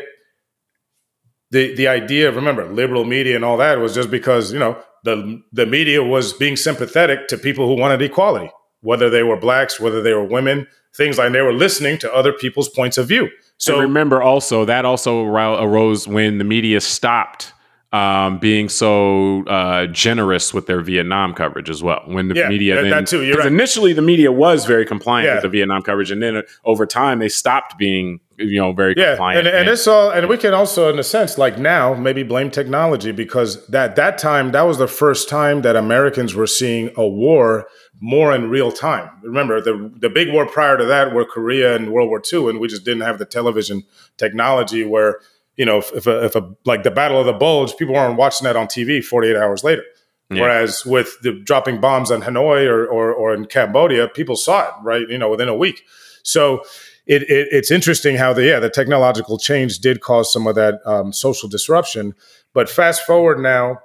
the 1.52 1.74
the 1.76 1.88
idea 1.88 2.28
of 2.28 2.36
remember 2.36 2.66
liberal 2.66 3.06
media 3.06 3.36
and 3.36 3.46
all 3.46 3.58
that 3.58 3.80
was 3.80 3.94
just 3.94 4.12
because 4.12 4.52
you 4.52 4.60
know 4.60 4.78
the 5.04 5.42
the 5.52 5.66
media 5.66 6.04
was 6.04 6.34
being 6.34 6.56
sympathetic 6.56 7.28
to 7.28 7.38
people 7.38 7.68
who 7.68 7.80
wanted 7.80 8.02
equality, 8.02 8.52
whether 8.82 9.10
they 9.10 9.24
were 9.24 9.38
blacks, 9.38 9.80
whether 9.80 10.02
they 10.02 10.14
were 10.14 10.24
women, 10.24 10.68
things 10.96 11.18
like 11.18 11.32
they 11.32 11.42
were 11.42 11.54
listening 11.54 11.98
to 12.00 12.14
other 12.14 12.34
people's 12.34 12.70
points 12.70 12.98
of 12.98 13.08
view. 13.08 13.30
So 13.58 13.76
and 13.76 13.84
remember 13.84 14.22
also 14.22 14.66
that 14.66 14.84
also 14.84 15.24
arose 15.26 16.08
when 16.08 16.38
the 16.38 16.44
media 16.44 16.82
stopped 16.82 17.54
um, 17.94 18.40
being 18.40 18.70
so 18.70 19.46
uh, 19.46 19.86
generous 19.86 20.52
with 20.52 20.66
their 20.66 20.82
Vietnam 20.82 21.36
coverage 21.36 21.70
as 21.70 21.84
well. 21.84 22.02
When 22.08 22.28
the 22.28 22.36
yeah, 22.36 22.50
media, 22.50 22.76
then, 22.76 22.90
that 22.90 23.08
too. 23.08 23.24
You're 23.24 23.38
right. 23.38 23.48
Initially, 23.48 23.94
the 23.94 24.02
media 24.02 24.32
was 24.32 24.66
very 24.66 24.84
compliant 24.84 25.28
yeah. 25.28 25.34
with 25.36 25.44
the 25.44 25.50
Vietnam 25.50 25.84
coverage, 25.84 26.10
and 26.10 26.22
then 26.22 26.38
uh, 26.38 26.42
over 26.66 26.88
time, 26.88 27.20
they 27.20 27.30
stopped 27.30 27.78
being, 27.78 28.20
you 28.38 28.60
know, 28.60 28.74
very 28.74 28.96
yeah. 28.98 29.12
compliant. 29.12 29.40
And, 29.40 29.48
and, 29.48 29.58
and 29.58 29.70
it's 29.70 29.86
all, 29.86 30.10
and 30.10 30.28
we 30.28 30.40
can 30.40 30.56
also, 30.56 30.92
in 30.92 30.98
a 30.98 31.04
sense, 31.04 31.38
like 31.38 31.60
now, 31.60 31.94
maybe 31.94 32.24
blame 32.24 32.50
technology 32.50 33.12
because 33.12 33.66
that 33.68 33.96
that 33.96 34.18
time 34.18 34.54
that 34.54 34.64
was 34.64 34.80
the 34.80 34.88
first 34.88 35.30
time 35.30 35.62
that 35.62 35.76
Americans 35.76 36.34
were 36.34 36.48
seeing 36.48 36.90
a 36.98 37.08
war 37.08 37.68
more 38.00 38.34
in 38.34 38.50
real 38.50 38.72
time. 38.72 39.08
Remember, 39.22 39.62
the 39.62 39.92
the 40.00 40.10
big 40.10 40.34
war 40.34 40.48
prior 40.48 40.78
to 40.78 40.86
that 40.86 41.14
were 41.14 41.26
Korea 41.26 41.76
and 41.76 41.92
World 41.92 42.10
War 42.10 42.24
II, 42.34 42.50
and 42.50 42.60
we 42.60 42.68
just 42.68 42.84
didn't 42.84 43.02
have 43.02 43.20
the 43.20 43.26
television 43.26 43.84
technology 44.18 44.84
where 44.84 45.20
you 45.56 45.66
know, 45.66 45.78
if, 45.78 45.92
if, 45.94 46.08
a, 46.08 46.26
if 46.26 46.36
a 46.36 46.50
like 46.66 46.84
the 46.84 46.92
Battle 46.92 47.20
of 47.20 47.26
the 47.26 47.34
Bulge, 47.34 47.76
people 47.78 47.94
weren't 47.94 48.18
watching 48.18 48.46
that 48.46 48.56
on 48.56 48.68
TV 48.68 49.04
48 49.04 49.36
hours 49.36 49.64
later. 49.64 49.84
Yeah. 50.30 50.42
Whereas 50.42 50.86
with 50.86 51.20
the 51.22 51.34
dropping 51.34 51.80
bombs 51.80 52.10
on 52.10 52.22
Hanoi 52.22 52.68
or, 52.68 52.86
or, 52.86 53.14
or 53.14 53.34
in 53.34 53.46
Cambodia, 53.46 54.08
people 54.08 54.36
saw 54.36 54.64
it 54.64 54.74
right, 54.82 55.08
you 55.08 55.18
know, 55.18 55.30
within 55.30 55.48
a 55.48 55.56
week. 55.56 55.84
So 56.24 56.64
it, 57.06 57.24
it, 57.24 57.50
it's 57.52 57.70
interesting 57.70 58.16
how 58.16 58.34
the 58.34 58.46
yeah 58.46 58.60
the 58.60 58.70
technological 58.70 59.38
change 59.38 59.80
did 59.80 60.02
cause 60.02 60.32
some 60.32 60.48
of 60.48 60.56
that 60.56 60.80
um, 60.86 61.12
social 61.12 61.50
disruption. 61.50 62.16
But 62.54 62.70
fast 62.70 63.06
forward 63.06 63.40
now 63.40 63.80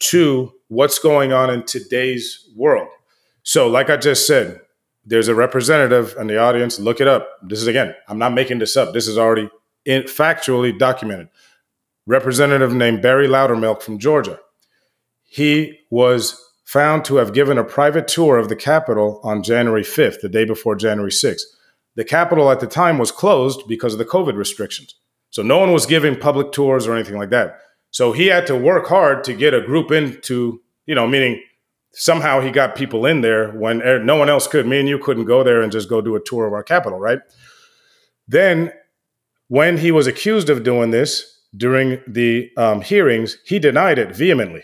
to 0.00 0.52
what's 0.68 0.98
going 0.98 1.32
on 1.32 1.50
in 1.50 1.64
today's 1.64 2.48
world. 2.54 2.88
So, 3.42 3.68
like 3.68 3.88
I 3.88 3.96
just 3.96 4.26
said, 4.26 4.60
there's 5.04 5.28
a 5.28 5.34
representative 5.34 6.14
in 6.18 6.26
the 6.26 6.38
audience. 6.38 6.78
Look 6.78 7.00
it 7.00 7.08
up. 7.08 7.28
This 7.42 7.62
is 7.62 7.66
again, 7.66 7.94
I'm 8.08 8.18
not 8.18 8.34
making 8.34 8.58
this 8.58 8.76
up. 8.76 8.92
This 8.92 9.08
is 9.08 9.16
already 9.16 9.48
in, 9.88 10.02
factually 10.02 10.78
documented. 10.78 11.28
Representative 12.06 12.74
named 12.74 13.02
Barry 13.02 13.26
Loudermilk 13.26 13.82
from 13.82 13.98
Georgia. 13.98 14.38
He 15.24 15.80
was 15.90 16.40
found 16.64 17.04
to 17.06 17.16
have 17.16 17.32
given 17.32 17.58
a 17.58 17.64
private 17.64 18.06
tour 18.06 18.36
of 18.36 18.48
the 18.48 18.56
Capitol 18.56 19.20
on 19.24 19.42
January 19.42 19.82
5th, 19.82 20.20
the 20.20 20.28
day 20.28 20.44
before 20.44 20.76
January 20.76 21.10
6th. 21.10 21.42
The 21.96 22.04
Capitol 22.04 22.50
at 22.50 22.60
the 22.60 22.66
time 22.66 22.98
was 22.98 23.10
closed 23.10 23.66
because 23.66 23.94
of 23.94 23.98
the 23.98 24.04
COVID 24.04 24.36
restrictions. 24.36 24.94
So 25.30 25.42
no 25.42 25.58
one 25.58 25.72
was 25.72 25.86
giving 25.86 26.18
public 26.18 26.52
tours 26.52 26.86
or 26.86 26.94
anything 26.94 27.16
like 27.16 27.30
that. 27.30 27.58
So 27.90 28.12
he 28.12 28.26
had 28.26 28.46
to 28.46 28.56
work 28.56 28.86
hard 28.86 29.24
to 29.24 29.34
get 29.34 29.54
a 29.54 29.62
group 29.62 29.90
into, 29.90 30.60
you 30.86 30.94
know, 30.94 31.06
meaning 31.06 31.42
somehow 31.92 32.40
he 32.40 32.50
got 32.50 32.76
people 32.76 33.06
in 33.06 33.22
there 33.22 33.50
when 33.52 33.82
er, 33.82 34.02
no 34.02 34.16
one 34.16 34.28
else 34.28 34.46
could. 34.46 34.66
Me 34.66 34.78
and 34.78 34.88
you 34.88 34.98
couldn't 34.98 35.24
go 35.24 35.42
there 35.42 35.62
and 35.62 35.72
just 35.72 35.88
go 35.88 36.00
do 36.02 36.16
a 36.16 36.20
tour 36.20 36.46
of 36.46 36.52
our 36.52 36.62
Capitol, 36.62 36.98
right? 36.98 37.20
Then 38.26 38.72
when 39.48 39.78
he 39.78 39.90
was 39.90 40.06
accused 40.06 40.48
of 40.48 40.62
doing 40.62 40.90
this 40.90 41.40
during 41.56 42.00
the 42.06 42.50
um, 42.56 42.80
hearings, 42.82 43.38
he 43.44 43.58
denied 43.58 43.98
it 43.98 44.14
vehemently. 44.14 44.62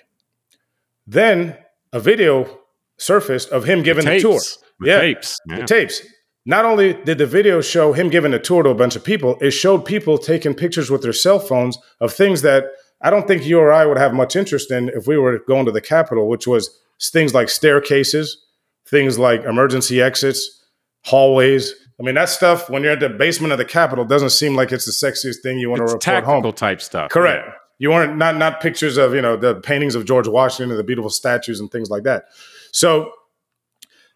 Then 1.07 1.57
a 1.93 2.01
video 2.01 2.61
surfaced 2.99 3.51
of 3.51 3.65
him 3.65 3.83
giving 3.83 4.05
the, 4.05 4.13
the 4.13 4.21
tour. 4.21 4.41
The 4.81 4.89
yeah, 4.89 5.01
tapes. 5.01 5.41
Yeah. 5.49 5.57
The 5.61 5.67
tapes. 5.67 6.07
Not 6.47 6.67
only 6.67 6.93
did 6.93 7.19
the 7.19 7.27
video 7.27 7.63
show 7.63 7.95
him 7.95 8.11
giving 8.11 8.35
a 8.35 8.39
tour 8.39 8.63
to 8.63 8.71
a 8.71 8.75
bunch 8.75 8.97
of 8.97 9.05
people, 9.05 9.39
it 9.41 9.53
showed 9.53 9.85
people 9.85 10.19
taking 10.19 10.55
pictures 10.55 10.91
with 10.91 11.03
their 11.03 11.13
cell 11.13 11.39
phones 11.39 11.79
of 12.01 12.13
things 12.13 12.43
that 12.43 12.65
I 13.01 13.11
don't 13.11 13.27
think 13.27 13.47
you 13.47 13.59
or 13.59 13.73
I 13.73 13.87
would 13.87 13.97
have 13.97 14.13
much 14.13 14.37
interest 14.37 14.71
in 14.71 14.91
if 14.91 15.07
we 15.07 15.17
were 15.17 15.39
going 15.39 15.65
to 15.67 15.73
the 15.73 15.81
Capitol, 15.81 16.29
which 16.29 16.47
was 16.47 16.79
things 17.01 17.33
like 17.33 17.49
staircases, 17.49 18.45
things 18.87 19.19
like 19.19 19.45
emergency 19.45 20.03
exits, 20.03 20.63
hallways, 21.03 21.75
I 22.01 22.03
mean, 22.03 22.15
that 22.17 22.29
stuff 22.29 22.69
when 22.69 22.83
you're 22.83 22.93
at 22.93 23.01
the 23.01 23.09
basement 23.09 23.53
of 23.53 23.59
the 23.59 23.65
Capitol 23.65 24.05
doesn't 24.05 24.31
seem 24.31 24.57
like 24.57 24.73
it's 24.73 24.85
the 24.85 24.93
sexiest 24.93 25.43
thing 25.43 25.59
you 25.59 25.71
want 25.71 25.83
it's 25.83 25.93
to 25.93 25.95
report 25.95 26.03
tactical 26.03 26.43
home. 26.43 26.53
type 26.53 26.81
stuff. 26.81 27.11
Correct. 27.11 27.47
Yeah. 27.47 27.55
You 27.79 27.91
weren't 27.91 28.17
not 28.17 28.37
not 28.37 28.61
pictures 28.61 28.97
of 28.97 29.15
you 29.15 29.23
know 29.23 29.37
the 29.37 29.57
paintings 29.57 29.95
of 29.95 30.05
George 30.05 30.29
Washington 30.29 30.71
and 30.71 30.79
the 30.79 30.85
beautiful 30.85 31.11
statues 31.11 31.61
and 31.61 31.71
things 31.71 31.91
like 31.91 32.05
that. 32.05 32.27
So 32.73 33.13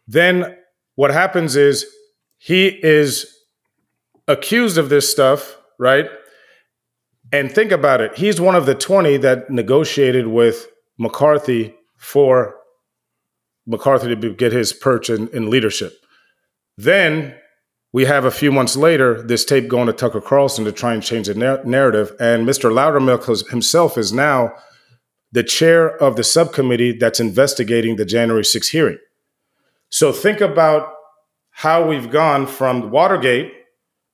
then 0.06 0.56
what 0.94 1.12
happens 1.12 1.54
is 1.54 1.86
he 2.38 2.68
is 2.68 3.26
accused 4.26 4.78
of 4.78 4.88
this 4.88 5.10
stuff, 5.10 5.56
right? 5.78 6.08
And 7.32 7.52
think 7.52 7.72
about 7.72 8.00
it. 8.00 8.16
He's 8.16 8.40
one 8.40 8.54
of 8.54 8.64
the 8.66 8.74
20 8.74 9.18
that 9.18 9.50
negotiated 9.50 10.28
with 10.28 10.68
McCarthy 10.98 11.74
for 11.98 12.56
McCarthy 13.66 14.16
to 14.16 14.34
get 14.34 14.52
his 14.52 14.72
perch 14.72 15.10
in, 15.10 15.28
in 15.28 15.50
leadership. 15.50 15.92
Then 16.78 17.34
we 17.92 18.05
have 18.05 18.24
a 18.24 18.31
few 18.31 18.53
months 18.53 18.77
later 18.77 19.22
this 19.22 19.44
tape 19.44 19.68
going 19.68 19.87
to 19.87 19.92
Tucker 19.92 20.20
Carlson 20.20 20.64
to 20.64 20.72
try 20.72 20.94
and 20.94 21.03
change 21.03 21.27
the 21.27 21.35
nar- 21.35 21.64
narrative. 21.64 22.14
And 22.20 22.46
Mr. 22.46 22.70
Loudermilk 22.70 23.48
himself 23.51 23.96
is 23.96 24.12
now 24.12 24.55
the 25.33 25.42
chair 25.42 25.96
of 26.03 26.16
the 26.16 26.24
subcommittee 26.24 26.92
that's 26.92 27.20
investigating 27.20 27.96
the 27.96 28.05
January 28.05 28.42
6th 28.42 28.70
hearing. 28.70 28.98
So 29.90 30.12
think 30.12 30.40
about 30.40 30.92
how 31.51 31.87
we've 31.87 32.11
gone 32.11 32.46
from 32.46 32.90
Watergate, 32.90 33.53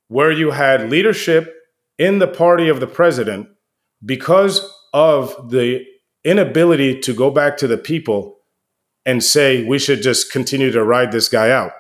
where 0.08 0.30
you 0.30 0.52
had 0.52 0.90
leadership 0.90 1.52
in 1.98 2.18
the 2.18 2.28
party 2.28 2.68
of 2.68 2.80
the 2.80 2.86
president 2.86 3.48
because 4.04 4.68
of 4.92 5.50
the 5.50 5.84
inability 6.24 7.00
to 7.00 7.12
go 7.12 7.30
back 7.30 7.56
to 7.58 7.66
the 7.66 7.78
people 7.78 8.38
and 9.04 9.22
say 9.22 9.64
we 9.64 9.78
should 9.78 10.02
just 10.02 10.32
continue 10.32 10.70
to 10.70 10.82
ride 10.82 11.12
this 11.12 11.28
guy 11.28 11.50
out. 11.50 11.72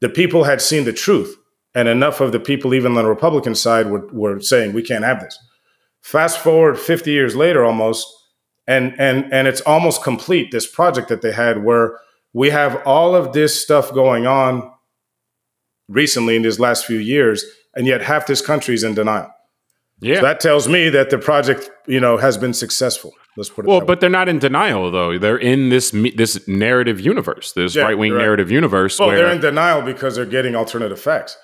The 0.00 0.08
people 0.08 0.44
had 0.44 0.60
seen 0.60 0.84
the 0.84 0.92
truth, 0.92 1.36
and 1.74 1.88
enough 1.88 2.20
of 2.20 2.32
the 2.32 2.40
people, 2.40 2.74
even 2.74 2.96
on 2.96 3.04
the 3.04 3.08
Republican 3.08 3.54
side, 3.54 3.90
were, 3.90 4.06
were 4.12 4.40
saying 4.40 4.72
we 4.72 4.82
can't 4.82 5.04
have 5.04 5.20
this. 5.20 5.38
Fast 6.02 6.38
forward 6.38 6.78
50 6.78 7.10
years 7.10 7.34
later, 7.34 7.64
almost, 7.64 8.06
and 8.66 8.94
and 8.98 9.32
and 9.32 9.48
it's 9.48 9.60
almost 9.62 10.02
complete. 10.02 10.50
This 10.50 10.66
project 10.66 11.08
that 11.08 11.22
they 11.22 11.32
had, 11.32 11.64
where 11.64 11.98
we 12.32 12.50
have 12.50 12.82
all 12.86 13.14
of 13.14 13.32
this 13.32 13.60
stuff 13.60 13.92
going 13.92 14.26
on 14.26 14.70
recently 15.88 16.36
in 16.36 16.42
these 16.42 16.60
last 16.60 16.84
few 16.84 16.98
years, 16.98 17.44
and 17.74 17.86
yet 17.86 18.02
half 18.02 18.26
this 18.26 18.40
country 18.40 18.74
is 18.74 18.84
in 18.84 18.94
denial. 18.94 19.30
Yeah, 20.00 20.16
so 20.16 20.22
that 20.22 20.40
tells 20.40 20.68
me 20.68 20.90
that 20.90 21.10
the 21.10 21.18
project, 21.18 21.70
you 21.86 22.00
know, 22.00 22.18
has 22.18 22.36
been 22.36 22.52
successful. 22.52 23.12
Let's 23.36 23.48
put 23.48 23.64
it. 23.64 23.68
Well, 23.68 23.80
but 23.80 24.00
they're 24.00 24.10
not 24.10 24.28
in 24.28 24.38
denial 24.38 24.90
though. 24.90 25.18
They're 25.18 25.38
in 25.38 25.70
this 25.70 25.90
this 25.90 26.46
narrative 26.46 27.00
universe, 27.00 27.52
this 27.52 27.74
yeah, 27.74 27.82
right 27.82 27.96
wing 27.96 28.12
right. 28.12 28.20
narrative 28.20 28.50
universe. 28.50 28.98
Well, 28.98 29.10
they're 29.10 29.32
in 29.32 29.40
denial 29.40 29.82
because 29.82 30.16
they're 30.16 30.26
getting 30.26 30.54
alternative 30.54 31.00
facts. 31.00 31.38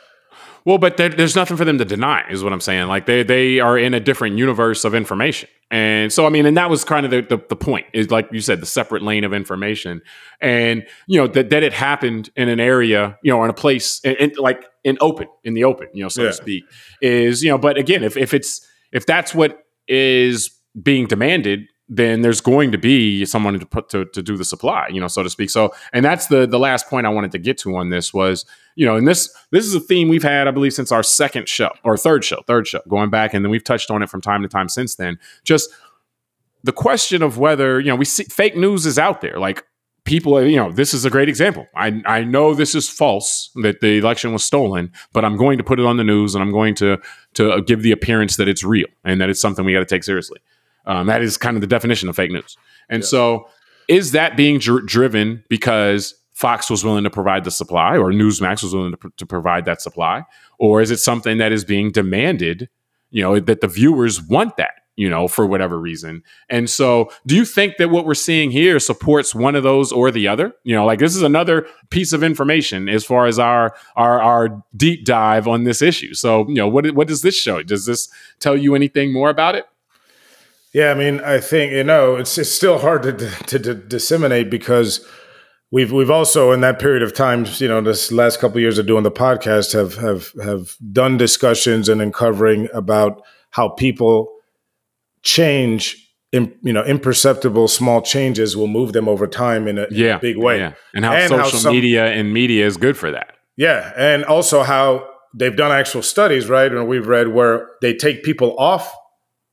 Well, 0.65 0.79
but 0.79 0.97
there's 0.97 1.35
nothing 1.35 1.57
for 1.57 1.65
them 1.65 1.79
to 1.79 1.85
deny, 1.85 2.25
is 2.31 2.45
what 2.45 2.53
I'm 2.53 2.61
saying. 2.61 2.87
Like 2.87 3.07
they 3.07 3.23
they 3.23 3.59
are 3.59 3.77
in 3.77 3.95
a 3.95 4.01
different 4.01 4.39
universe 4.39 4.85
of 4.85 4.95
information, 4.95 5.49
and 5.71 6.13
so 6.13 6.25
I 6.25 6.29
mean, 6.29 6.47
and 6.47 6.57
that 6.57 6.71
was 6.71 6.85
kind 6.85 7.05
of 7.05 7.11
the, 7.11 7.23
the, 7.23 7.45
the 7.49 7.57
point 7.57 7.87
is 7.93 8.11
like 8.11 8.29
you 8.31 8.41
said, 8.41 8.61
the 8.61 8.67
separate 8.67 9.03
lane 9.03 9.25
of 9.25 9.33
information, 9.33 10.03
and 10.41 10.87
you 11.09 11.21
know 11.21 11.27
that 11.27 11.51
that 11.51 11.65
it 11.65 11.73
happened 11.73 12.31
in 12.37 12.49
an 12.49 12.61
area, 12.61 13.19
you 13.25 13.33
know, 13.33 13.43
in 13.43 13.51
a 13.51 13.55
place, 13.55 14.01
in, 14.05 14.15
in, 14.17 14.33
like 14.39 14.65
in 14.85 14.99
open, 15.01 15.27
in 15.43 15.55
the 15.55 15.65
open, 15.65 15.89
you 15.93 16.03
know, 16.03 16.09
so 16.09 16.23
yeah. 16.23 16.29
to 16.29 16.35
speak, 16.35 16.65
is 17.01 17.43
you 17.43 17.51
know. 17.51 17.59
But 17.59 17.77
again, 17.77 18.05
if 18.05 18.17
if 18.17 18.33
it's 18.33 18.65
if 18.93 19.05
that's 19.05 19.35
what 19.35 19.65
is 19.89 20.51
being 20.81 21.07
demanded, 21.07 21.67
then 21.95 22.23
there's 22.23 22.41
going 22.41 22.73
to 22.73 22.79
be 22.79 23.25
someone 23.27 23.59
to 23.59 23.67
put 23.67 23.91
to, 23.91 24.07
to 24.07 24.23
do 24.23 24.37
the 24.37 24.47
supply, 24.47 24.89
you 24.89 24.99
know, 24.99 25.09
so 25.09 25.23
to 25.23 25.29
speak. 25.29 25.51
So, 25.51 25.75
and 25.93 26.03
that's 26.03 26.29
the 26.29 26.47
the 26.47 26.59
last 26.59 26.89
point 26.89 27.07
I 27.07 27.11
wanted 27.11 27.33
to 27.33 27.39
get 27.39 27.59
to 27.59 27.77
on 27.77 27.91
this 27.91 28.15
was, 28.15 28.47
you 28.77 28.87
know, 28.87 28.97
and 28.97 29.07
this 29.07 29.31
this 29.51 29.67
is 29.67 29.75
a 29.75 29.81
theme 29.81 30.09
we've 30.09 30.23
had, 30.23 30.49
I 30.49 30.53
believe, 30.53 30.73
since 30.73 30.91
our 30.91 31.03
second 31.03 31.51
show 31.51 31.71
or 31.85 31.99
third 31.99 32.25
show, 32.25 32.43
third 32.47 32.67
show, 32.67 32.81
going 32.89 33.11
back, 33.11 33.35
and 33.35 33.45
then 33.45 33.51
we've 33.51 33.63
touched 33.63 33.91
on 33.91 34.03
it 34.03 34.09
from 34.09 34.23
time 34.23 34.41
to 34.43 34.49
time 34.49 34.71
since 34.71 34.95
then. 34.95 35.19
Just 35.45 35.71
the 36.65 36.73
question 36.73 37.23
of 37.23 37.37
whether 37.37 37.79
you 37.79 37.89
know 37.89 37.97
we 37.97 38.07
see 38.07 38.25
fake 38.25 38.57
news 38.57 38.87
is 38.87 38.99
out 38.99 39.21
there, 39.21 39.39
like 39.39 39.63
people 40.05 40.43
you 40.43 40.57
know 40.57 40.73
this 40.73 40.93
is 40.93 41.05
a 41.05 41.11
great 41.11 41.29
example 41.29 41.65
i 41.77 42.03
i 42.07 42.25
know 42.25 42.55
this 42.55 42.75
is 42.75 42.89
false 42.89 43.51
that 43.63 43.81
the 43.81 43.99
election 43.99 44.33
was 44.33 44.43
stolen 44.43 44.91
but 45.13 45.25
i'm 45.25 45.37
going 45.37 45.57
to 45.57 45.63
put 45.63 45.79
it 45.79 45.87
on 45.87 45.97
the 45.97 46.03
news 46.03 46.35
and 46.35 46.43
i'm 46.43 46.51
going 46.51 46.75
to 46.75 46.99
to 47.35 47.63
give 47.63 47.83
the 47.83 47.93
appearance 47.93 48.37
that 48.37 48.49
it's 48.49 48.65
real 48.65 48.89
and 49.05 49.21
that 49.21 49.31
it's 49.31 49.41
something 49.41 49.65
we 49.65 49.73
got 49.73 49.79
to 49.79 49.87
take 49.87 50.03
seriously 50.03 50.41
um, 50.87 51.07
that 51.07 51.23
is 51.23 51.37
kind 51.37 51.57
of 51.57 51.61
the 51.61 51.67
definition 51.67 52.09
of 52.09 52.17
fake 52.17 52.31
news. 52.31 52.57
And 52.89 53.05
so, 53.05 53.49
is 53.89 54.13
that 54.13 54.37
being 54.37 54.59
dr- 54.59 54.87
driven 54.87 55.45
because 55.49 56.15
Fox 56.35 56.71
was 56.71 56.85
willing 56.85 57.05
to 57.05 57.11
provide 57.11 57.45
the 57.45 57.51
supply, 57.51 57.97
or 57.97 58.11
Newsmax 58.11 58.63
was 58.63 58.75
willing 58.75 58.93
to, 58.93 58.97
pr- 58.97 59.09
to 59.17 59.27
provide 59.27 59.65
that 59.65 59.81
supply, 59.81 60.25
or 60.59 60.81
is 60.81 60.91
it 60.91 60.99
something 60.99 61.39
that 61.39 61.53
is 61.53 61.65
being 61.65 61.91
demanded? 61.91 62.69
You 63.11 63.23
know 63.23 63.39
that 63.41 63.61
the 63.61 63.69
viewers 63.69 64.23
want 64.23 64.57
that 64.57 64.73
you 64.97 65.09
know, 65.09 65.27
for 65.27 65.47
whatever 65.47 65.79
reason. 65.79 66.23
And 66.51 66.69
so, 66.69 67.11
do 67.27 67.35
you 67.35 67.45
think 67.45 67.79
that 67.79 67.91
what 67.91 68.05
we're 68.05 68.15
seeing 68.15 68.51
here 68.51 68.79
supports 68.79 69.35
one 69.35 69.55
of 69.55 69.63
those 69.63 69.91
or 69.91 70.11
the 70.11 70.29
other? 70.29 70.53
You 70.65 70.75
know, 70.75 70.85
like 70.85 70.99
this 70.99 71.17
is 71.17 71.23
another 71.23 71.67
piece 71.91 72.13
of 72.13 72.23
information 72.23 72.89
as 72.89 73.05
far 73.05 73.27
as 73.27 73.39
our 73.39 73.75
our 73.97 74.21
our 74.21 74.63
deep 74.77 75.05
dive 75.05 75.49
on 75.49 75.65
this 75.65 75.81
issue. 75.81 76.13
So, 76.15 76.47
you 76.49 76.57
know, 76.57 76.69
what 76.69 76.91
what 76.93 77.09
does 77.09 77.23
this 77.23 77.37
show? 77.37 77.63
Does 77.63 77.87
this 77.87 78.09
tell 78.39 78.57
you 78.57 78.75
anything 78.75 79.13
more 79.13 79.31
about 79.31 79.55
it? 79.55 79.65
Yeah, 80.73 80.91
I 80.91 80.95
mean, 80.95 81.21
I 81.21 81.39
think 81.39 81.73
you 81.73 81.85
know 81.85 82.17
it's 82.17 82.39
it's 82.39 82.51
still 82.51 82.79
hard 82.79 83.03
to 83.03 83.13
to, 83.13 83.59
to 83.59 83.75
disseminate 83.75 84.51
because 84.51 85.07
we've 85.71 85.93
we've 85.93 86.11
also 86.11 86.53
in 86.53 86.61
that 86.63 86.79
period 86.79 87.03
of 87.03 87.15
time, 87.15 87.47
you 87.57 87.69
know, 87.69 87.81
this 87.81 88.11
last 88.11 88.41
couple 88.41 88.57
of 88.57 88.63
years 88.63 88.79
of 88.79 88.87
doing 88.87 89.03
the 89.03 89.11
podcast 89.11 89.73
have 89.73 89.97
have 89.97 90.33
have 90.43 90.77
done 90.93 91.17
discussions 91.17 91.89
and 91.89 92.01
uncovering 92.01 92.69
about 92.73 93.23
how 93.51 93.69
people 93.69 94.33
change. 95.23 95.99
In, 96.33 96.51
you 96.63 96.73
know, 96.73 96.83
imperceptible 96.83 97.69
small 97.69 98.01
changes 98.01 98.57
will 98.57 98.67
move 98.67 98.95
them 98.95 99.07
over 99.07 99.27
time 99.27 99.69
in 99.69 99.77
a, 99.77 99.87
yeah, 99.91 100.13
in 100.13 100.17
a 100.17 100.19
big 100.19 100.39
way. 100.39 100.61
Yeah. 100.61 100.73
And 100.95 101.05
how 101.05 101.13
and 101.13 101.29
social 101.29 101.45
how 101.45 101.51
some, 101.51 101.75
media 101.75 102.07
and 102.07 102.33
media 102.33 102.65
is 102.65 102.79
good 102.79 102.97
for 102.97 103.11
that. 103.11 103.35
Yeah, 103.59 103.93
and 103.99 104.25
also 104.25 104.63
how 104.63 105.07
they've 105.35 105.55
done 105.55 105.73
actual 105.73 106.01
studies, 106.01 106.49
right? 106.49 106.73
And 106.73 106.89
we've 106.89 107.07
read 107.07 107.29
where 107.29 107.69
they 107.83 107.93
take 107.93 108.23
people 108.23 108.59
off 108.59 108.91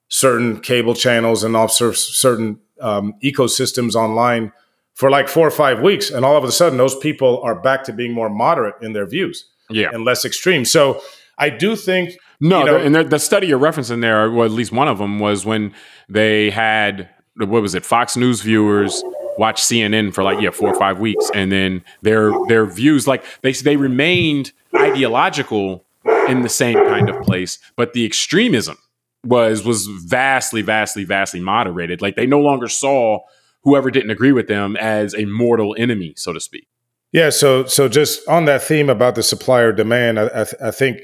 certain 0.09 0.59
cable 0.59 0.93
channels 0.93 1.43
and 1.43 1.55
off 1.55 1.71
certain 1.71 2.59
um, 2.81 3.13
ecosystems 3.23 3.95
online 3.95 4.51
for 4.93 5.09
like 5.09 5.29
four 5.29 5.47
or 5.47 5.51
five 5.51 5.79
weeks, 5.81 6.09
and 6.09 6.25
all 6.25 6.35
of 6.35 6.43
a 6.43 6.51
sudden 6.51 6.77
those 6.77 6.95
people 6.97 7.41
are 7.41 7.55
back 7.55 7.85
to 7.85 7.93
being 7.93 8.11
more 8.11 8.29
moderate 8.29 8.75
in 8.81 8.91
their 8.91 9.05
views, 9.05 9.45
yeah, 9.69 9.89
and 9.93 10.03
less 10.03 10.25
extreme. 10.25 10.65
So 10.65 11.01
I 11.37 11.49
do 11.49 11.75
think 11.75 12.17
no, 12.41 12.59
you 12.59 12.65
know, 12.65 12.77
and 12.77 12.95
the, 12.95 13.03
the 13.03 13.19
study 13.19 13.47
you're 13.47 13.59
referencing 13.59 14.01
there, 14.01 14.29
well, 14.29 14.45
at 14.45 14.51
least 14.51 14.71
one 14.71 14.89
of 14.89 14.97
them 14.97 15.19
was 15.19 15.45
when 15.45 15.73
they 16.09 16.49
had 16.49 17.09
what 17.35 17.61
was 17.61 17.75
it, 17.75 17.85
Fox 17.85 18.17
News 18.17 18.41
viewers 18.41 19.03
watch 19.37 19.61
CNN 19.61 20.13
for 20.13 20.21
like 20.21 20.41
yeah 20.41 20.49
four 20.49 20.69
or 20.69 20.77
five 20.77 20.99
weeks, 20.99 21.31
and 21.33 21.51
then 21.51 21.83
their 22.01 22.33
their 22.47 22.65
views 22.65 23.07
like 23.07 23.23
they 23.41 23.53
they 23.53 23.77
remained 23.77 24.51
ideological 24.75 25.85
in 26.27 26.41
the 26.41 26.49
same 26.49 26.75
kind 26.75 27.09
of 27.09 27.21
place, 27.23 27.59
but 27.75 27.93
the 27.93 28.05
extremism 28.05 28.77
was 29.23 29.63
was 29.65 29.87
vastly, 29.87 30.61
vastly, 30.61 31.03
vastly 31.03 31.39
moderated. 31.39 32.01
Like 32.01 32.15
they 32.15 32.25
no 32.25 32.39
longer 32.39 32.67
saw 32.67 33.19
whoever 33.63 33.91
didn't 33.91 34.11
agree 34.11 34.31
with 34.31 34.47
them 34.47 34.77
as 34.77 35.13
a 35.13 35.25
mortal 35.25 35.75
enemy, 35.77 36.13
so 36.15 36.33
to 36.33 36.39
speak. 36.39 36.67
Yeah. 37.11 37.29
So 37.29 37.65
so 37.65 37.89
just 37.89 38.27
on 38.27 38.45
that 38.45 38.61
theme 38.63 38.89
about 38.89 39.15
the 39.15 39.23
supplier 39.23 39.71
demand, 39.71 40.19
I, 40.19 40.25
I, 40.27 40.43
th- 40.43 40.61
I 40.61 40.71
think 40.71 41.01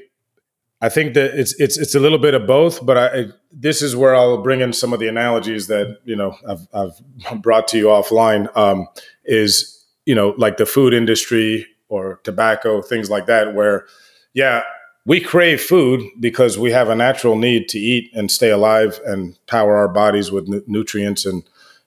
I 0.81 0.89
think 0.89 1.13
that 1.15 1.37
it's 1.39 1.59
it's 1.59 1.77
it's 1.77 1.95
a 1.95 1.99
little 1.99 2.19
bit 2.19 2.33
of 2.33 2.45
both, 2.45 2.85
but 2.85 2.97
I, 2.97 3.25
this 3.51 3.81
is 3.81 3.95
where 3.95 4.15
I'll 4.15 4.41
bring 4.43 4.61
in 4.61 4.73
some 4.73 4.93
of 4.93 4.99
the 4.99 5.07
analogies 5.07 5.67
that 5.67 5.97
you 6.03 6.15
know 6.15 6.37
I've, 6.47 6.67
I've 6.73 7.41
brought 7.41 7.67
to 7.69 7.77
you 7.77 7.85
offline. 7.85 8.55
Um, 8.55 8.87
is 9.23 9.85
you 10.05 10.13
know 10.13 10.35
like 10.37 10.57
the 10.57 10.65
food 10.65 10.93
industry 10.93 11.65
or 11.87 12.19
tobacco, 12.23 12.81
things 12.81 13.09
like 13.09 13.25
that, 13.25 13.53
where 13.53 13.85
yeah, 14.33 14.63
we 15.05 15.21
crave 15.21 15.61
food 15.61 16.01
because 16.19 16.57
we 16.57 16.71
have 16.71 16.89
a 16.89 16.95
natural 16.95 17.35
need 17.35 17.69
to 17.69 17.79
eat 17.79 18.11
and 18.13 18.31
stay 18.31 18.49
alive 18.49 18.99
and 19.05 19.37
power 19.47 19.75
our 19.75 19.87
bodies 19.87 20.31
with 20.31 20.47
nu- 20.47 20.63
nutrients 20.65 21.25
and 21.25 21.43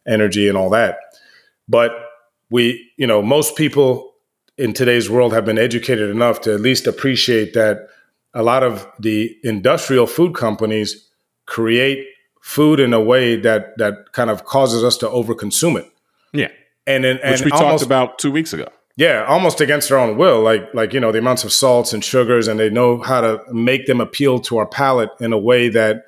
energy 0.06 0.48
and 0.48 0.56
all 0.56 0.70
that. 0.70 0.98
But 1.68 1.92
we, 2.50 2.90
you 2.96 3.06
know, 3.06 3.20
most 3.20 3.56
people 3.56 4.14
in 4.56 4.72
today's 4.72 5.10
world 5.10 5.32
have 5.32 5.44
been 5.44 5.58
educated 5.58 6.10
enough 6.10 6.40
to 6.42 6.54
at 6.54 6.60
least 6.60 6.86
appreciate 6.86 7.54
that 7.54 7.88
a 8.34 8.42
lot 8.42 8.62
of 8.62 8.86
the 8.98 9.36
industrial 9.42 10.06
food 10.06 10.34
companies 10.34 11.08
create 11.46 12.06
food 12.40 12.80
in 12.80 12.92
a 12.92 13.00
way 13.00 13.36
that 13.36 13.76
that 13.78 14.12
kind 14.12 14.30
of 14.30 14.44
causes 14.44 14.84
us 14.84 14.96
to 14.98 15.06
overconsume 15.06 15.78
it. 15.78 15.90
Yeah. 16.32 16.48
And, 16.86 17.04
and, 17.04 17.20
and 17.20 17.32
which 17.32 17.44
we 17.44 17.50
almost, 17.50 17.82
talked 17.82 17.82
about 17.82 18.18
two 18.18 18.30
weeks 18.30 18.52
ago. 18.52 18.68
Yeah, 18.98 19.24
almost 19.28 19.60
against 19.60 19.90
their 19.90 19.98
own 19.98 20.16
will, 20.16 20.40
like 20.42 20.74
like 20.74 20.92
you 20.92 20.98
know 20.98 21.12
the 21.12 21.20
amounts 21.20 21.44
of 21.44 21.52
salts 21.52 21.92
and 21.92 22.04
sugars, 22.04 22.48
and 22.48 22.58
they 22.58 22.68
know 22.68 23.00
how 23.00 23.20
to 23.20 23.40
make 23.52 23.86
them 23.86 24.00
appeal 24.00 24.40
to 24.40 24.58
our 24.58 24.66
palate 24.66 25.10
in 25.20 25.32
a 25.32 25.38
way 25.38 25.68
that 25.68 26.06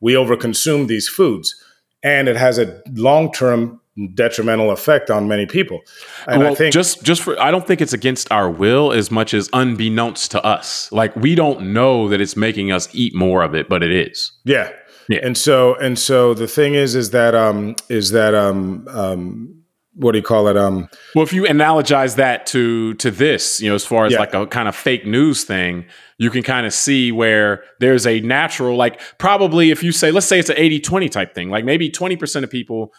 we 0.00 0.14
overconsume 0.14 0.88
these 0.88 1.08
foods, 1.08 1.54
and 2.02 2.26
it 2.26 2.36
has 2.36 2.58
a 2.58 2.82
long 2.94 3.30
term 3.30 3.80
detrimental 4.14 4.72
effect 4.72 5.08
on 5.08 5.28
many 5.28 5.46
people. 5.46 5.82
And 6.26 6.42
well, 6.42 6.50
I 6.50 6.54
think 6.56 6.72
just 6.72 7.04
just 7.04 7.22
for 7.22 7.40
I 7.40 7.52
don't 7.52 7.64
think 7.64 7.80
it's 7.80 7.92
against 7.92 8.30
our 8.32 8.50
will 8.50 8.90
as 8.90 9.12
much 9.12 9.34
as 9.34 9.48
unbeknownst 9.52 10.32
to 10.32 10.44
us. 10.44 10.90
Like 10.90 11.14
we 11.14 11.36
don't 11.36 11.72
know 11.72 12.08
that 12.08 12.20
it's 12.20 12.36
making 12.36 12.72
us 12.72 12.88
eat 12.92 13.14
more 13.14 13.44
of 13.44 13.54
it, 13.54 13.68
but 13.68 13.84
it 13.84 13.92
is. 13.92 14.32
Yeah. 14.44 14.72
Yeah. 15.08 15.20
And 15.22 15.38
so 15.38 15.76
and 15.76 15.96
so 15.96 16.34
the 16.34 16.48
thing 16.48 16.74
is 16.74 16.96
is 16.96 17.10
that 17.10 17.36
um 17.36 17.76
is 17.88 18.10
that 18.10 18.34
um 18.34 18.88
um 18.90 19.61
what 19.94 20.12
do 20.12 20.18
you 20.18 20.24
call 20.24 20.48
it? 20.48 20.56
Um, 20.56 20.88
well, 21.14 21.22
if 21.22 21.32
you 21.32 21.42
analogize 21.42 22.16
that 22.16 22.46
to 22.46 22.94
to 22.94 23.10
this, 23.10 23.60
you 23.60 23.68
know, 23.68 23.74
as 23.74 23.84
far 23.84 24.06
as 24.06 24.12
yeah. 24.12 24.20
like 24.20 24.34
a 24.34 24.46
kind 24.46 24.68
of 24.68 24.74
fake 24.74 25.06
news 25.06 25.44
thing, 25.44 25.84
you 26.18 26.30
can 26.30 26.42
kind 26.42 26.66
of 26.66 26.72
see 26.72 27.12
where 27.12 27.64
there's 27.80 28.06
a 28.06 28.20
natural, 28.20 28.76
like 28.76 29.00
probably 29.18 29.70
if 29.70 29.82
you 29.82 29.92
say, 29.92 30.10
let's 30.10 30.26
say 30.26 30.38
it's 30.38 30.48
an 30.48 30.56
80 30.56 30.80
20 30.80 31.08
type 31.08 31.34
thing, 31.34 31.50
like 31.50 31.64
maybe 31.64 31.90
20% 31.90 32.44
of 32.44 32.50
people, 32.50 32.92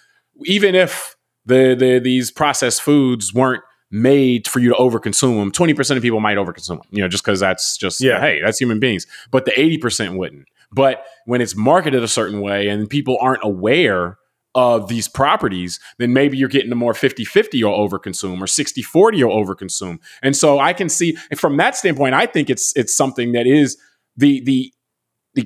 even 0.46 0.76
if 0.76 1.16
the, 1.46 1.76
the 1.78 2.00
these 2.00 2.32
processed 2.32 2.82
foods 2.82 3.34
weren't 3.34 3.64
made 3.90 4.48
for 4.48 4.60
you 4.60 4.70
to 4.70 4.76
overconsume 4.76 5.38
them. 5.38 5.52
20% 5.52 5.98
of 5.98 6.02
people 6.02 6.20
might 6.20 6.38
overconsume 6.38 6.80
them, 6.80 6.82
you 6.90 7.02
know, 7.02 7.08
just 7.08 7.24
because 7.24 7.40
that's 7.40 7.78
just, 7.78 8.02
yeah. 8.02 8.20
hey, 8.20 8.42
that's 8.44 8.60
human 8.60 8.80
beings. 8.80 9.06
But 9.30 9.46
the 9.46 9.52
80% 9.52 10.18
wouldn't. 10.18 10.48
But 10.72 11.06
when 11.26 11.42
it's 11.42 11.56
marketed 11.56 12.02
a 12.02 12.08
certain 12.08 12.42
way 12.42 12.68
and 12.68 12.90
people 12.90 13.18
aren't 13.22 13.44
aware 13.44 14.18
of 14.56 14.88
these 14.88 15.08
properties, 15.08 15.80
then 15.98 16.14
maybe 16.14 16.38
you're 16.38 16.50
getting 16.50 16.72
a 16.72 16.76
more 16.76 16.94
50 16.94 17.26
50 17.26 17.64
or 17.64 17.90
overconsume 17.90 18.42
or 18.42 18.48
60 18.48 18.82
40 18.82 19.24
or 19.24 19.46
overconsume. 19.46 20.00
And 20.22 20.36
so 20.36 20.60
I 20.60 20.74
can 20.74 20.90
see 20.90 21.18
from 21.36 21.58
that 21.58 21.76
standpoint, 21.76 22.14
I 22.14 22.26
think 22.26 22.50
it's 22.50 22.76
it's 22.76 22.96
something 22.96 23.32
that 23.32 23.48
is 23.48 23.78
the 24.16 24.42
the 24.44 24.74
the 24.83 24.83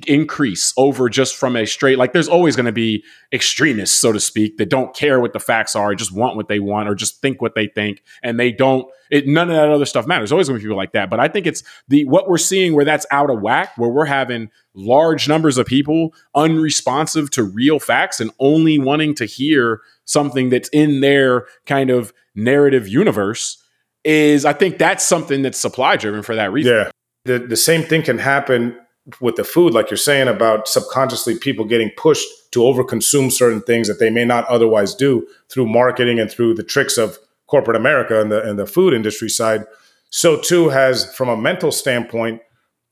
increase 0.06 0.74
over 0.76 1.08
just 1.08 1.34
from 1.34 1.56
a 1.56 1.66
straight 1.66 1.96
like 1.96 2.12
there's 2.12 2.28
always 2.28 2.54
going 2.54 2.66
to 2.66 2.72
be 2.72 3.02
extremists 3.32 3.96
so 3.96 4.12
to 4.12 4.20
speak 4.20 4.58
that 4.58 4.68
don't 4.68 4.94
care 4.94 5.18
what 5.18 5.32
the 5.32 5.40
facts 5.40 5.74
are 5.74 5.94
just 5.94 6.12
want 6.12 6.36
what 6.36 6.46
they 6.48 6.60
want 6.60 6.88
or 6.88 6.94
just 6.94 7.22
think 7.22 7.40
what 7.40 7.54
they 7.54 7.66
think 7.66 8.02
and 8.22 8.38
they 8.38 8.52
don't 8.52 8.86
it 9.10 9.26
none 9.26 9.48
of 9.48 9.56
that 9.56 9.70
other 9.70 9.86
stuff 9.86 10.06
matters. 10.06 10.30
Always 10.30 10.46
going 10.46 10.58
to 10.58 10.62
be 10.62 10.66
people 10.66 10.76
like 10.76 10.92
that 10.92 11.08
but 11.08 11.20
i 11.20 11.26
think 11.26 11.46
it's 11.46 11.62
the 11.88 12.04
what 12.04 12.28
we're 12.28 12.36
seeing 12.36 12.74
where 12.74 12.84
that's 12.84 13.06
out 13.10 13.30
of 13.30 13.40
whack 13.40 13.72
where 13.78 13.88
we're 13.88 14.04
having 14.04 14.50
large 14.74 15.26
numbers 15.26 15.56
of 15.56 15.66
people 15.66 16.14
unresponsive 16.34 17.30
to 17.30 17.42
real 17.42 17.78
facts 17.78 18.20
and 18.20 18.30
only 18.38 18.78
wanting 18.78 19.14
to 19.14 19.24
hear 19.24 19.80
something 20.04 20.50
that's 20.50 20.68
in 20.68 21.00
their 21.00 21.46
kind 21.64 21.88
of 21.88 22.12
narrative 22.34 22.86
universe 22.86 23.62
is 24.04 24.44
i 24.44 24.52
think 24.52 24.76
that's 24.76 25.06
something 25.06 25.40
that's 25.40 25.58
supply 25.58 25.96
driven 25.96 26.22
for 26.22 26.34
that 26.34 26.52
reason. 26.52 26.74
Yeah. 26.74 26.90
The, 27.24 27.38
the 27.38 27.56
same 27.56 27.82
thing 27.82 28.02
can 28.02 28.18
happen 28.18 28.78
with 29.20 29.36
the 29.36 29.44
food, 29.44 29.72
like 29.72 29.90
you're 29.90 29.96
saying 29.96 30.28
about 30.28 30.68
subconsciously 30.68 31.38
people 31.38 31.64
getting 31.64 31.90
pushed 31.96 32.28
to 32.52 32.60
overconsume 32.60 33.32
certain 33.32 33.62
things 33.62 33.88
that 33.88 33.98
they 33.98 34.10
may 34.10 34.24
not 34.24 34.46
otherwise 34.48 34.94
do 34.94 35.26
through 35.50 35.66
marketing 35.66 36.18
and 36.18 36.30
through 36.30 36.54
the 36.54 36.62
tricks 36.62 36.98
of 36.98 37.18
corporate 37.46 37.76
America 37.76 38.20
and 38.20 38.30
the 38.30 38.42
and 38.42 38.58
the 38.58 38.66
food 38.66 38.92
industry 38.94 39.28
side. 39.28 39.64
So 40.10 40.38
too 40.38 40.68
has, 40.68 41.14
from 41.14 41.28
a 41.28 41.36
mental 41.36 41.72
standpoint, 41.72 42.40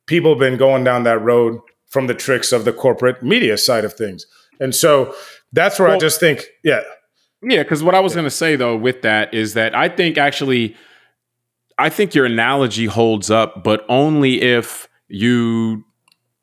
people 0.07 0.35
been 0.35 0.57
going 0.57 0.85
down 0.85 1.05
that 1.05 1.23
road 1.23 1.61
from 1.87 2.07
the 2.07 2.14
tricks 2.14 2.53
of 2.53 2.64
the 2.64 2.73
corporate 2.73 3.23
media 3.23 3.57
side 3.57 3.85
of 3.85 3.95
things. 3.95 4.27
And 4.61 4.75
so 4.75 5.14
that's 5.53 5.79
where 5.79 5.89
well, 5.89 5.97
I 5.97 6.01
just 6.01 6.21
think, 6.21 6.45
yeah. 6.64 6.83
Yeah, 7.43 7.62
because 7.62 7.83
what 7.83 7.95
I 7.95 8.01
was 8.01 8.12
yeah. 8.12 8.17
going 8.17 8.27
to 8.27 8.31
say 8.31 8.57
though 8.57 8.77
with 8.77 9.03
that 9.03 9.33
is 9.33 9.55
that 9.55 9.75
I 9.75 9.89
think 9.89 10.19
actually, 10.19 10.77
I 11.79 11.89
think 11.89 12.14
your 12.14 12.27
analogy 12.27 12.87
holds 12.87 13.31
up, 13.31 13.62
but 13.62 13.85
only 13.89 14.43
if 14.43 14.89
you 15.09 15.85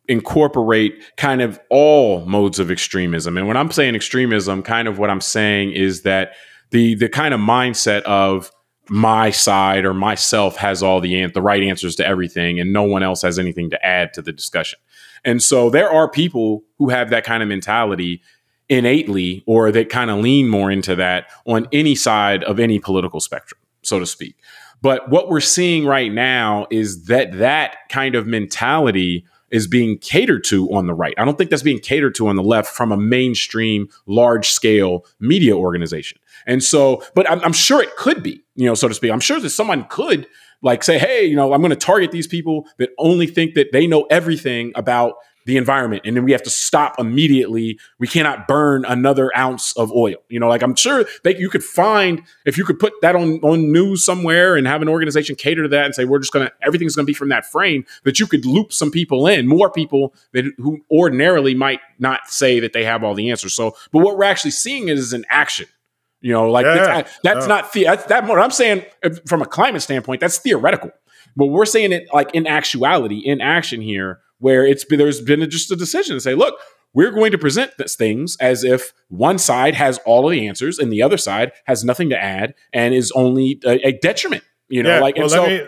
incorporate 0.08 1.02
kind 1.18 1.42
of 1.42 1.60
all 1.70 2.26
modes 2.26 2.60
of 2.60 2.70
extremism. 2.70 3.38
And 3.38 3.48
when 3.48 3.58
I'm 3.58 3.72
saying 3.72 3.96
extremism, 3.96 4.64
kind 4.64 4.88
of 4.88 5.00
what 5.00 5.10
I'm 5.10 5.22
saying 5.22 5.72
is 5.72 6.02
that 6.04 6.34
the 6.72 6.96
the 6.96 7.10
kind 7.10 7.34
of 7.34 7.40
mindset 7.40 8.02
of 8.04 8.52
my 8.90 9.32
side 9.32 9.86
or 9.86 9.94
myself 9.94 10.58
has 10.58 10.84
all 10.84 11.00
the 11.00 11.26
the 11.28 11.42
right 11.42 11.64
answers 11.64 11.96
to 11.96 12.06
everything 12.06 12.60
and 12.60 12.74
no 12.74 12.84
one 12.84 13.02
else 13.02 13.22
has 13.22 13.40
anything 13.40 13.70
to 13.70 13.86
add 13.86 14.14
to 14.14 14.22
the 14.22 14.34
discussion. 14.34 14.80
And 15.24 15.42
so 15.42 15.70
there 15.70 15.90
are 15.90 16.10
people 16.10 16.64
who 16.78 16.90
have 16.90 17.10
that 17.12 17.24
kind 17.24 17.42
of 17.42 17.48
mentality 17.48 18.22
innately 18.68 19.44
or 19.46 19.72
that 19.72 19.90
kind 19.90 20.10
of 20.10 20.20
lean 20.20 20.50
more 20.50 20.70
into 20.70 20.96
that 20.96 21.28
on 21.46 21.68
any 21.72 21.96
side 21.96 22.44
of 22.44 22.60
any 22.60 22.80
political 22.80 23.22
spectrum, 23.22 23.60
so 23.84 24.00
to 24.00 24.06
speak. 24.06 24.36
But 24.82 25.10
what 25.10 25.30
we're 25.30 25.40
seeing 25.40 25.86
right 25.86 26.12
now 26.12 26.68
is 26.70 27.06
that 27.06 27.38
that 27.38 27.78
kind 27.90 28.16
of 28.16 28.28
mentality 28.28 29.26
is 29.54 29.68
being 29.68 30.00
catered 30.00 30.44
to 30.46 30.68
on 30.74 30.88
the 30.88 30.94
right. 30.94 31.14
I 31.18 31.24
don't 31.24 31.38
think 31.38 31.52
that's 31.52 31.64
being 31.64 31.80
catered 31.80 32.16
to 32.16 32.28
on 32.28 32.36
the 32.36 32.44
left 32.44 32.68
from 32.76 32.92
a 32.92 32.98
mainstream, 32.98 33.88
large 34.08 34.50
scale 34.50 35.06
media 35.20 35.56
organization. 35.56 36.20
And 36.48 36.64
so, 36.64 37.04
but 37.14 37.30
I'm, 37.30 37.40
I'm 37.42 37.54
sure 37.54 37.82
it 37.82 37.96
could 37.96 38.24
be, 38.24 38.44
you 38.56 38.66
know, 38.66 38.74
so 38.74 38.88
to 38.88 38.96
speak. 38.96 39.12
I'm 39.12 39.20
sure 39.20 39.40
that 39.40 39.52
someone 39.52 39.86
could 39.86 40.28
like 40.64 40.84
say, 40.84 40.98
hey, 40.98 41.24
you 41.26 41.36
know, 41.36 41.54
I'm 41.54 41.62
going 41.62 41.70
to 41.70 41.76
target 41.76 42.12
these 42.12 42.26
people 42.26 42.66
that 42.80 42.90
only 42.98 43.28
think 43.28 43.54
that 43.54 43.72
they 43.72 43.86
know 43.86 44.08
everything 44.10 44.72
about 44.76 45.16
the 45.46 45.58
environment 45.58 46.04
and 46.06 46.16
then 46.16 46.24
we 46.24 46.32
have 46.32 46.44
to 46.44 46.50
stop 46.50 47.00
immediately. 47.00 47.80
We 48.00 48.08
cannot 48.08 48.48
burn 48.48 48.86
another 48.86 49.36
ounce 49.38 49.74
of 49.78 49.92
oil. 49.92 50.16
You 50.30 50.40
know 50.40 50.48
like 50.48 50.62
i'm 50.62 50.76
sure 50.76 51.06
that 51.24 51.40
you 51.40 51.50
could 51.50 51.64
find 51.64 52.22
if 52.46 52.58
you 52.58 52.66
could 52.66 52.80
put 52.80 52.94
that 53.02 53.16
on 53.16 53.40
on 53.40 53.72
news 53.72 54.04
somewhere 54.04 54.56
and 54.56 54.68
have 54.68 54.82
an 54.82 54.90
organization 54.90 55.36
cater 55.36 55.64
to 55.64 55.70
that 55.70 55.86
and 55.86 55.96
say 55.96 56.06
we're 56.06 56.20
just 56.20 56.34
gonna 56.34 56.52
everything's 56.62 56.96
gonna 56.96 57.06
be 57.06 57.14
from 57.14 57.30
that 57.30 57.46
frame 57.46 57.86
that 58.04 58.20
you 58.20 58.28
could 58.28 58.46
loop 58.46 58.74
some 58.74 58.92
people 58.92 59.28
in 59.28 59.48
more 59.48 59.70
people 59.70 60.14
that 60.32 60.46
who 60.58 60.80
ordinarily 60.92 61.56
might 61.56 61.80
not 62.00 62.28
say 62.28 62.60
that 62.60 62.74
they 62.74 62.84
have 62.84 63.04
all 63.04 63.14
the 63.14 63.30
answers. 63.30 63.54
So 63.54 63.76
but 63.92 64.00
what 64.00 64.18
we're 64.18 64.24
actually 64.24 64.52
seeing 64.52 64.90
is 64.90 65.14
an 65.14 65.26
action. 65.30 65.68
You 66.22 66.32
know 66.32 66.50
like 66.50 66.66
yeah, 66.66 66.76
that's, 66.76 67.20
that's 67.24 67.48
not 67.48 67.74
the, 67.74 67.84
that's 67.84 68.06
that 68.06 68.28
what 68.28 68.40
i'm 68.40 68.52
saying 68.52 68.86
from 69.28 69.42
a 69.42 69.46
climate 69.46 69.82
standpoint 69.82 70.22
that's 70.22 70.38
theoretical. 70.38 70.92
But 71.36 71.48
we're 71.48 71.66
saying 71.66 71.92
it 71.92 72.08
like 72.14 72.34
in 72.34 72.48
actuality 72.48 73.18
in 73.18 73.42
action 73.42 73.82
here 73.82 74.20
where 74.44 74.66
it's 74.66 74.84
been, 74.84 75.00
there's 75.00 75.22
been 75.22 75.42
a, 75.42 75.48
just 75.48 75.72
a 75.72 75.76
decision 75.76 76.18
to 76.18 76.20
say, 76.20 76.36
look, 76.36 76.56
we're 76.94 77.12
going 77.12 77.32
to 77.32 77.38
present 77.38 77.72
this 77.78 77.96
things 77.96 78.36
as 78.42 78.66
if 78.66 78.92
one 79.08 79.38
side 79.38 79.74
has 79.74 80.00
all 80.06 80.26
of 80.28 80.34
the 80.34 80.46
answers 80.46 80.80
and 80.80 80.92
the 80.92 81.02
other 81.02 81.16
side 81.16 81.54
has 81.64 81.86
nothing 81.86 82.10
to 82.10 82.22
add 82.22 82.54
and 82.74 82.94
is 82.94 83.10
only 83.14 83.62
a, 83.66 83.88
a 83.88 83.92
detriment. 83.94 84.44
You 84.68 84.84
know, 84.84 84.96
yeah, 84.96 85.00
like 85.00 85.16
well, 85.16 85.30
so. 85.30 85.48
Me, 85.48 85.66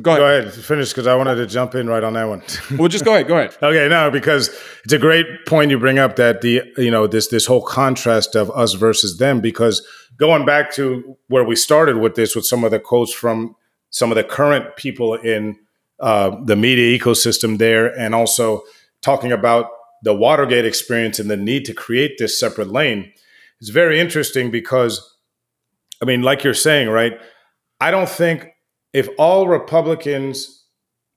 go 0.00 0.12
ahead. 0.12 0.20
Go 0.20 0.26
ahead. 0.26 0.52
Finish 0.54 0.90
because 0.90 1.08
I 1.08 1.16
wanted 1.16 1.34
to 1.34 1.46
jump 1.46 1.74
in 1.74 1.88
right 1.88 2.04
on 2.04 2.12
that 2.12 2.28
one. 2.28 2.42
well, 2.78 2.88
just 2.88 3.04
go 3.04 3.14
ahead. 3.14 3.26
Go 3.26 3.36
ahead. 3.36 3.56
okay, 3.62 3.88
no, 3.88 4.12
because 4.12 4.48
it's 4.84 4.92
a 4.92 4.98
great 4.98 5.26
point 5.46 5.72
you 5.72 5.78
bring 5.78 5.98
up 5.98 6.14
that 6.16 6.40
the 6.40 6.62
you 6.76 6.90
know 6.90 7.08
this 7.08 7.26
this 7.26 7.46
whole 7.46 7.62
contrast 7.62 8.36
of 8.36 8.48
us 8.52 8.74
versus 8.74 9.18
them. 9.18 9.40
Because 9.40 9.84
going 10.16 10.46
back 10.46 10.72
to 10.74 11.18
where 11.26 11.42
we 11.42 11.56
started 11.56 11.96
with 11.96 12.14
this, 12.14 12.36
with 12.36 12.46
some 12.46 12.62
of 12.62 12.70
the 12.70 12.78
quotes 12.78 13.12
from 13.12 13.56
some 13.90 14.12
of 14.12 14.16
the 14.16 14.24
current 14.24 14.76
people 14.76 15.14
in 15.14 15.58
uh, 16.02 16.36
the 16.44 16.56
media 16.56 16.98
ecosystem 16.98 17.58
there, 17.58 17.86
and 17.98 18.14
also 18.14 18.62
talking 19.00 19.32
about 19.32 19.66
the 20.02 20.12
Watergate 20.12 20.66
experience 20.66 21.18
and 21.18 21.30
the 21.30 21.36
need 21.36 21.64
to 21.64 21.72
create 21.72 22.18
this 22.18 22.38
separate 22.38 22.68
lane. 22.68 23.12
It's 23.60 23.70
very 23.70 24.00
interesting 24.00 24.50
because, 24.50 25.16
I 26.02 26.04
mean, 26.04 26.22
like 26.22 26.42
you're 26.42 26.54
saying, 26.54 26.88
right? 26.88 27.12
I 27.80 27.90
don't 27.92 28.08
think 28.08 28.48
if 28.92 29.08
all 29.16 29.46
Republicans 29.46 30.64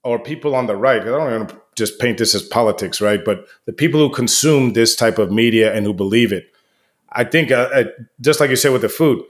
or 0.03 0.19
people 0.19 0.55
on 0.55 0.67
the 0.67 0.75
right, 0.75 1.01
I 1.01 1.05
don't 1.05 1.31
want 1.31 1.49
to 1.49 1.61
just 1.75 1.99
paint 1.99 2.19
this 2.19 2.35
as 2.35 2.43
politics, 2.43 3.01
right? 3.01 3.25
But 3.25 3.47
the 3.65 3.73
people 3.73 3.99
who 3.99 4.13
consume 4.13 4.73
this 4.73 4.95
type 4.95 5.17
of 5.17 5.31
media 5.31 5.73
and 5.73 5.85
who 5.85 5.93
believe 5.93 6.31
it, 6.31 6.45
I 7.11 7.23
think, 7.23 7.51
uh, 7.51 7.69
uh, 7.73 7.83
just 8.21 8.39
like 8.39 8.51
you 8.51 8.55
said 8.55 8.71
with 8.71 8.83
the 8.83 8.89
food, 8.89 9.23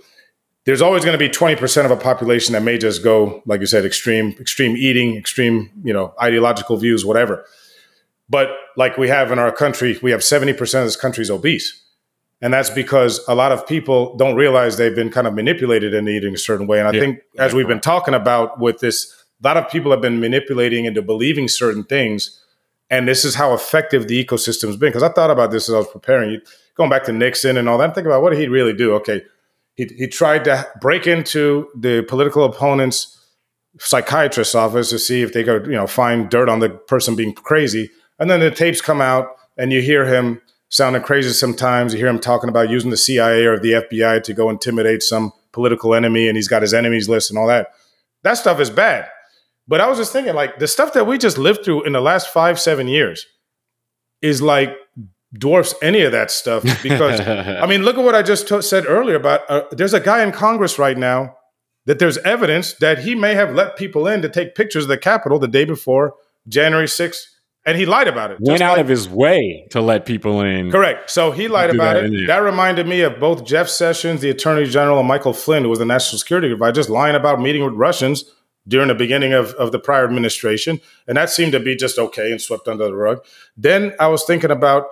there's 0.66 0.82
always 0.82 1.06
going 1.06 1.18
to 1.18 1.20
be 1.20 1.30
20% 1.30 1.86
of 1.86 1.92
a 1.92 1.96
population 1.96 2.54
that 2.54 2.64
may 2.64 2.78
just 2.78 3.04
go 3.04 3.42
like 3.46 3.62
you 3.62 3.68
said 3.68 3.86
extreme 3.86 4.36
extreme 4.40 4.76
eating 4.76 5.16
extreme 5.16 5.70
you 5.84 5.94
know 5.94 6.14
ideological 6.22 6.78
views 6.78 7.06
whatever. 7.06 7.46
But 8.28 8.50
like 8.76 8.98
we 8.98 9.08
have 9.08 9.32
in 9.32 9.40
our 9.40 9.52
country 9.52 9.98
we 10.02 10.12
have 10.12 10.22
70% 10.22 10.60
of 10.62 10.86
this 10.86 10.96
country 10.96 11.22
is 11.22 11.32
obese. 11.32 11.82
And 12.42 12.54
that's 12.54 12.70
because 12.70 13.24
a 13.28 13.36
lot 13.36 13.52
of 13.52 13.66
people 13.66 14.18
don't 14.18 14.36
realize 14.36 14.76
they've 14.76 14.96
been 14.96 15.10
kind 15.10 15.26
of 15.26 15.34
manipulated 15.34 15.94
into 15.94 16.12
eating 16.12 16.34
a 16.34 16.38
certain 16.38 16.68
way. 16.68 16.80
And 16.80 16.88
i 16.88 16.92
yeah. 16.92 17.00
think 17.00 17.20
as 17.38 17.54
we've 17.54 17.68
been 17.68 17.80
talking 17.80 18.14
about 18.14 18.60
with 18.60 18.80
this 18.80 19.14
a 19.44 19.48
lot 19.48 19.58
of 19.58 19.70
people 19.70 19.92
have 19.92 20.02
been 20.02 20.20
manipulating 20.20 20.86
into 20.86 21.02
believing 21.02 21.48
certain 21.48 21.84
things. 21.84 22.42
And 22.90 23.08
this 23.08 23.26
is 23.26 23.36
how 23.36 23.54
effective 23.54 24.08
the 24.08 24.24
ecosystem's 24.24 24.78
been. 24.78 24.90
Because 24.90 25.04
i 25.04 25.10
thought 25.10 25.30
about 25.30 25.52
this 25.52 25.70
as 25.70 25.76
i 25.76 25.78
was 25.78 25.88
preparing. 25.88 26.42
Going 26.74 26.90
back 26.90 27.04
to 27.04 27.14
nixon 27.14 27.56
and 27.56 27.70
all 27.70 27.78
that 27.78 27.94
think 27.94 28.08
about 28.08 28.24
what 28.24 28.32
did 28.32 28.40
he 28.40 28.48
really 28.48 28.74
do? 28.74 28.96
Okay 28.96 29.22
he, 29.76 29.86
he 29.98 30.08
tried 30.08 30.46
to 30.46 30.68
break 30.82 31.06
into 31.06 31.68
the 31.76 32.04
political 32.04 32.44
opponent's 32.44 33.12
psychiatrist's 33.80 34.56
office 34.56 34.90
to 34.90 35.00
see 35.00 35.22
if 35.22 35.34
they 35.34 35.44
could, 35.44 35.66
you 35.66 35.74
know, 35.74 35.88
find 35.88 36.30
dirt 36.30 36.50
on 36.50 36.60
the 36.60 36.70
person 36.70 37.16
being 37.16 37.34
crazy. 37.34 37.92
And 38.20 38.30
then 38.30 38.40
the 38.40 38.52
tapes 38.52 38.82
come 38.82 39.02
out 39.02 39.36
and 39.58 39.74
you 39.74 39.82
hear 39.82 40.06
him 40.06 40.42
sounding 40.70 41.02
crazy 41.02 41.32
sometimes. 41.32 41.94
You 41.94 42.00
hear 42.00 42.08
him 42.08 42.20
talking 42.20 42.50
about 42.50 42.70
using 42.70 42.90
the 42.90 42.98
CIA 42.98 43.46
or 43.46 43.60
the 43.60 43.72
FBI 43.74 44.24
to 44.24 44.34
go 44.34 44.50
intimidate 44.50 45.04
some 45.04 45.34
political 45.52 45.94
enemy 45.94 46.28
and 46.28 46.38
he's 46.38 46.48
got 46.48 46.62
his 46.62 46.74
enemies 46.74 47.10
list 47.10 47.30
and 47.30 47.38
all 47.38 47.48
that. 47.48 47.74
That 48.24 48.36
stuff 48.36 48.60
is 48.60 48.70
bad. 48.70 49.10
But 49.68 49.82
I 49.82 49.88
was 49.88 49.98
just 49.98 50.14
thinking, 50.14 50.36
like, 50.36 50.60
the 50.60 50.68
stuff 50.68 50.94
that 50.94 51.08
we 51.08 51.18
just 51.18 51.38
lived 51.38 51.66
through 51.66 51.84
in 51.84 51.94
the 51.94 52.02
last 52.02 52.30
five, 52.30 52.60
seven 52.60 52.88
years 52.88 53.26
is 54.22 54.42
like 54.42 54.76
dwarfs 55.34 55.74
any 55.82 56.02
of 56.02 56.12
that 56.12 56.32
stuff 56.32 56.64
because 56.84 57.20
I 57.20 57.66
mean, 57.66 57.84
look 57.84 57.98
at 57.98 58.04
what 58.04 58.16
I 58.16 58.22
just 58.22 58.48
t- 58.48 58.62
said 58.62 58.86
earlier 58.88 59.16
about 59.16 59.42
uh, 59.50 59.64
there's 59.72 59.94
a 59.94 60.00
guy 60.00 60.24
in 60.24 60.32
Congress 60.32 60.80
right 60.80 60.98
now 60.98 61.36
that 61.86 62.00
there's 62.00 62.18
evidence 62.20 62.74
that 62.76 63.00
he 63.00 63.16
may 63.16 63.36
have 63.36 63.54
let 63.54 63.76
people 63.76 64.08
in 64.08 64.22
to 64.22 64.30
take 64.30 64.56
pictures 64.56 64.86
of 64.86 64.90
the 64.90 64.98
Capitol 64.98 65.40
the 65.40 65.48
day 65.48 65.66
before 65.66 66.16
January 66.48 66.88
6th. 66.88 67.22
And 67.68 67.80
he 67.80 67.88
lied 67.88 68.08
about 68.08 68.30
it. 68.30 68.38
Went 68.40 68.62
out 68.62 68.74
like, 68.74 68.82
of 68.82 68.88
his 68.88 69.10
way 69.10 69.66
to 69.72 69.82
let 69.82 70.06
people 70.06 70.42
in. 70.42 70.70
Correct. 70.70 71.10
So 71.10 71.32
he 71.32 71.48
lied 71.48 71.72
about 71.72 71.96
that 71.96 72.06
it. 72.06 72.28
That 72.28 72.38
reminded 72.38 72.88
me 72.88 73.02
of 73.02 73.20
both 73.20 73.44
Jeff 73.44 73.70
Sessions, 73.70 74.22
the 74.22 74.30
Attorney 74.30 74.66
General, 74.66 75.00
and 75.00 75.08
Michael 75.08 75.34
Flynn, 75.34 75.64
who 75.64 75.70
was 75.70 75.80
the 75.80 75.86
National 75.86 76.20
Security 76.20 76.52
Advisor, 76.52 76.74
just 76.74 76.90
lying 76.92 77.16
about 77.16 77.42
meeting 77.42 77.66
with 77.66 77.74
Russians 77.74 78.24
during 78.68 78.88
the 78.88 78.96
beginning 78.96 79.34
of, 79.34 79.54
of 79.56 79.72
the 79.72 79.80
prior 79.80 80.06
administration. 80.06 80.80
And 81.08 81.18
that 81.18 81.32
seemed 81.32 81.54
to 81.54 81.60
be 81.60 81.76
just 81.76 81.98
okay 81.98 82.32
and 82.32 82.40
swept 82.40 82.68
under 82.68 82.86
the 82.86 82.96
rug. 82.96 83.26
Then 83.58 83.94
I 84.00 84.08
was 84.08 84.24
thinking 84.26 84.52
about 84.52 84.86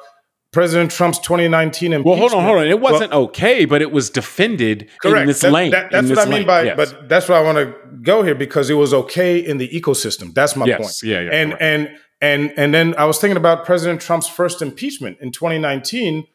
President 0.53 0.91
Trump's 0.91 1.17
2019 1.19 1.91
impeachment. 1.91 2.05
Well, 2.05 2.15
hold 2.15 2.33
on, 2.33 2.45
hold 2.45 2.59
on. 2.59 2.67
It 2.67 2.79
wasn't 2.79 3.11
well, 3.11 3.23
okay, 3.23 3.65
but 3.65 3.81
it 3.81 3.91
was 3.91 4.11
defended 4.11 4.89
correct. 5.01 5.21
in 5.21 5.27
this 5.27 5.41
that, 5.41 5.51
lane. 5.51 5.71
That, 5.71 5.91
that's 5.91 6.09
what 6.09 6.19
I 6.19 6.25
mean 6.25 6.31
lane. 6.33 6.47
by, 6.47 6.63
yes. 6.63 6.75
but 6.77 7.09
that's 7.09 7.27
why 7.27 7.37
I 7.37 7.41
want 7.41 7.57
to 7.57 7.75
go 8.03 8.21
here 8.21 8.35
because 8.35 8.69
it 8.69 8.75
was 8.75 8.93
okay 8.93 9.39
in 9.39 9.57
the 9.57 9.67
ecosystem. 9.69 10.31
That's 10.33 10.55
my 10.55 10.67
yes. 10.67 10.79
point. 10.79 11.11
Yeah, 11.11 11.21
yeah. 11.21 11.31
And 11.31 11.51
correct. 11.51 11.63
and 11.63 11.89
and 12.21 12.53
and 12.55 12.73
then 12.73 12.95
I 12.99 13.05
was 13.05 13.19
thinking 13.19 13.35
about 13.35 13.65
President 13.65 13.99
Trump's 13.99 14.29
first 14.29 14.61
impeachment 14.61 15.17
in 15.19 15.31
2019. 15.31 16.27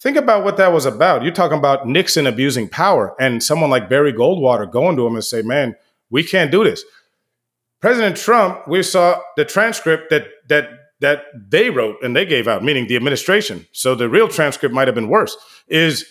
Think 0.00 0.16
about 0.16 0.42
what 0.42 0.56
that 0.56 0.72
was 0.72 0.86
about. 0.86 1.22
You're 1.22 1.32
talking 1.32 1.58
about 1.58 1.86
Nixon 1.86 2.26
abusing 2.26 2.68
power 2.68 3.14
and 3.20 3.42
someone 3.42 3.70
like 3.70 3.88
Barry 3.90 4.12
Goldwater 4.12 4.70
going 4.70 4.96
to 4.96 5.06
him 5.06 5.14
and 5.14 5.24
say, 5.24 5.42
"Man, 5.42 5.76
we 6.10 6.24
can't 6.24 6.50
do 6.50 6.64
this." 6.64 6.82
President 7.80 8.16
Trump, 8.16 8.66
we 8.66 8.82
saw 8.82 9.20
the 9.36 9.44
transcript 9.44 10.08
that 10.08 10.28
that 10.48 10.85
that 11.00 11.24
they 11.34 11.70
wrote 11.70 11.96
and 12.02 12.16
they 12.16 12.24
gave 12.24 12.48
out, 12.48 12.64
meaning 12.64 12.86
the 12.86 12.96
administration. 12.96 13.66
So 13.72 13.94
the 13.94 14.08
real 14.08 14.28
transcript 14.28 14.74
might 14.74 14.88
have 14.88 14.94
been 14.94 15.08
worse. 15.08 15.36
Is 15.68 16.04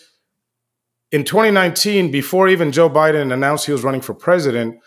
in 1.12 1.24
2019, 1.24 2.12
before 2.12 2.48
even 2.48 2.72
Joe 2.72 2.90
Biden 2.90 3.34
announced 3.34 3.66
he 3.66 3.72
was 3.72 3.84
running 3.84 4.02
for 4.02 4.14
president, 4.14 4.80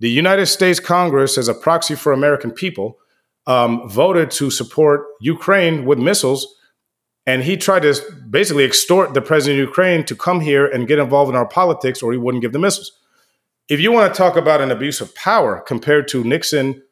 the 0.00 0.10
United 0.10 0.46
States 0.46 0.80
Congress, 0.80 1.38
as 1.38 1.48
a 1.48 1.54
proxy 1.54 1.94
for 1.94 2.12
American 2.12 2.50
people, 2.50 2.98
um, 3.46 3.88
voted 3.88 4.30
to 4.32 4.50
support 4.50 5.06
Ukraine 5.20 5.84
with 5.84 5.98
missiles. 5.98 6.46
And 7.26 7.42
he 7.42 7.56
tried 7.56 7.82
to 7.82 7.94
basically 8.30 8.64
extort 8.64 9.14
the 9.14 9.20
president 9.20 9.60
of 9.60 9.68
Ukraine 9.68 10.04
to 10.04 10.16
come 10.16 10.40
here 10.40 10.66
and 10.66 10.88
get 10.88 10.98
involved 10.98 11.30
in 11.30 11.36
our 11.36 11.48
politics, 11.48 12.02
or 12.02 12.12
he 12.12 12.18
wouldn't 12.18 12.42
give 12.42 12.52
the 12.52 12.58
missiles. 12.58 12.92
If 13.68 13.80
you 13.80 13.92
want 13.92 14.12
to 14.12 14.16
talk 14.16 14.36
about 14.36 14.60
an 14.60 14.70
abuse 14.70 15.00
of 15.00 15.14
power 15.14 15.60
compared 15.60 16.08
to 16.08 16.24
Nixon 16.24 16.82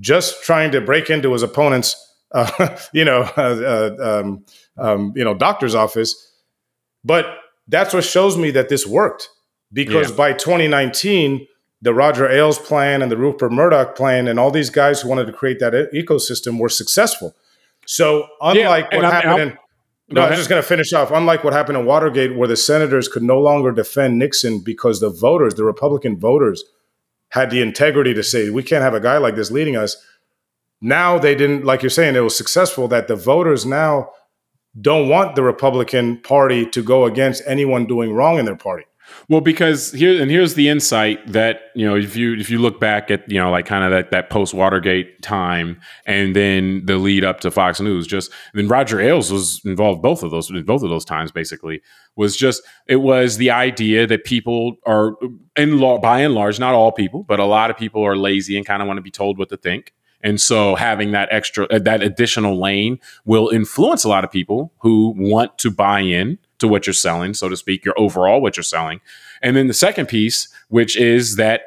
just 0.00 0.42
trying 0.42 0.70
to 0.72 0.80
break 0.80 1.10
into 1.10 1.32
his 1.32 1.42
opponent's, 1.42 1.96
uh, 2.32 2.76
you 2.92 3.04
know, 3.04 3.22
uh, 3.36 3.40
uh, 3.40 4.20
um, 4.20 4.44
um, 4.76 5.12
you 5.16 5.24
know, 5.24 5.34
doctor's 5.34 5.74
office. 5.74 6.32
But 7.04 7.26
that's 7.66 7.94
what 7.94 8.04
shows 8.04 8.36
me 8.36 8.50
that 8.52 8.68
this 8.68 8.86
worked 8.86 9.28
because 9.72 10.10
yeah. 10.10 10.16
by 10.16 10.32
2019, 10.32 11.46
the 11.80 11.94
Roger 11.94 12.28
Ailes 12.28 12.58
plan 12.58 13.02
and 13.02 13.12
the 13.12 13.16
Rupert 13.16 13.52
Murdoch 13.52 13.94
plan 13.94 14.26
and 14.26 14.38
all 14.40 14.50
these 14.50 14.70
guys 14.70 15.00
who 15.00 15.08
wanted 15.08 15.26
to 15.26 15.32
create 15.32 15.60
that 15.60 15.72
ecosystem 15.94 16.58
were 16.58 16.68
successful. 16.68 17.36
So 17.86 18.26
unlike 18.40 18.88
yeah, 18.90 18.96
what 18.98 19.12
happened 19.12 19.40
in 19.40 19.58
no, 20.10 20.22
I'm 20.22 20.34
just 20.34 20.48
going 20.48 20.62
to 20.62 20.66
finish 20.66 20.92
off. 20.94 21.10
Unlike 21.10 21.44
what 21.44 21.52
happened 21.52 21.76
in 21.76 21.84
Watergate, 21.84 22.34
where 22.34 22.48
the 22.48 22.56
senators 22.56 23.08
could 23.08 23.22
no 23.22 23.38
longer 23.38 23.72
defend 23.72 24.18
Nixon 24.18 24.60
because 24.60 25.00
the 25.00 25.10
voters, 25.10 25.54
the 25.54 25.64
Republican 25.64 26.18
voters, 26.18 26.64
had 27.30 27.50
the 27.50 27.60
integrity 27.60 28.14
to 28.14 28.22
say, 28.22 28.50
we 28.50 28.62
can't 28.62 28.82
have 28.82 28.94
a 28.94 29.00
guy 29.00 29.18
like 29.18 29.36
this 29.36 29.50
leading 29.50 29.76
us. 29.76 29.96
Now 30.80 31.18
they 31.18 31.34
didn't, 31.34 31.64
like 31.64 31.82
you're 31.82 31.90
saying, 31.90 32.16
it 32.16 32.20
was 32.20 32.36
successful 32.36 32.88
that 32.88 33.08
the 33.08 33.16
voters 33.16 33.66
now 33.66 34.10
don't 34.80 35.08
want 35.08 35.34
the 35.34 35.42
Republican 35.42 36.20
Party 36.20 36.64
to 36.66 36.82
go 36.82 37.04
against 37.04 37.42
anyone 37.46 37.86
doing 37.86 38.12
wrong 38.12 38.38
in 38.38 38.44
their 38.44 38.56
party. 38.56 38.84
Well, 39.28 39.40
because 39.40 39.92
here 39.92 40.20
and 40.20 40.30
here's 40.30 40.54
the 40.54 40.68
insight 40.68 41.26
that 41.30 41.60
you 41.74 41.86
know 41.86 41.96
if 41.96 42.16
you 42.16 42.34
if 42.36 42.50
you 42.50 42.58
look 42.58 42.80
back 42.80 43.10
at 43.10 43.30
you 43.30 43.38
know 43.38 43.50
like 43.50 43.66
kind 43.66 43.84
of 43.84 43.90
that 43.90 44.10
that 44.10 44.30
post 44.30 44.54
Watergate 44.54 45.20
time 45.22 45.80
and 46.06 46.34
then 46.34 46.86
the 46.86 46.96
lead 46.96 47.24
up 47.24 47.40
to 47.40 47.50
Fox 47.50 47.80
News, 47.80 48.06
just 48.06 48.32
then 48.54 48.68
Roger 48.68 49.00
Ailes 49.00 49.30
was 49.30 49.60
involved 49.64 50.02
both 50.02 50.22
of 50.22 50.30
those 50.30 50.50
both 50.62 50.82
of 50.82 50.90
those 50.90 51.04
times 51.04 51.30
basically 51.30 51.82
was 52.16 52.36
just 52.36 52.62
it 52.86 52.96
was 52.96 53.36
the 53.36 53.50
idea 53.50 54.06
that 54.06 54.24
people 54.24 54.76
are 54.86 55.14
in 55.56 55.78
law 55.78 55.98
by 55.98 56.20
and 56.20 56.34
large 56.34 56.58
not 56.58 56.74
all 56.74 56.90
people 56.90 57.22
but 57.22 57.38
a 57.38 57.44
lot 57.44 57.70
of 57.70 57.76
people 57.76 58.04
are 58.04 58.16
lazy 58.16 58.56
and 58.56 58.66
kind 58.66 58.82
of 58.82 58.88
want 58.88 58.98
to 58.98 59.02
be 59.02 59.10
told 59.10 59.38
what 59.38 59.48
to 59.50 59.56
think. 59.56 59.92
And 60.20 60.40
so 60.40 60.74
having 60.74 61.12
that 61.12 61.28
extra 61.30 61.66
that 61.78 62.02
additional 62.02 62.58
lane 62.58 62.98
will 63.24 63.48
influence 63.50 64.04
a 64.04 64.08
lot 64.08 64.24
of 64.24 64.32
people 64.32 64.72
who 64.78 65.14
want 65.16 65.58
to 65.58 65.70
buy 65.70 66.00
in 66.00 66.38
to 66.58 66.68
what 66.68 66.86
you're 66.86 66.94
selling, 66.94 67.34
so 67.34 67.48
to 67.48 67.56
speak, 67.56 67.84
your 67.84 67.98
overall 67.98 68.40
what 68.40 68.56
you're 68.56 68.64
selling. 68.64 69.00
And 69.42 69.56
then 69.56 69.68
the 69.68 69.74
second 69.74 70.06
piece, 70.06 70.48
which 70.68 70.96
is 70.96 71.36
that 71.36 71.62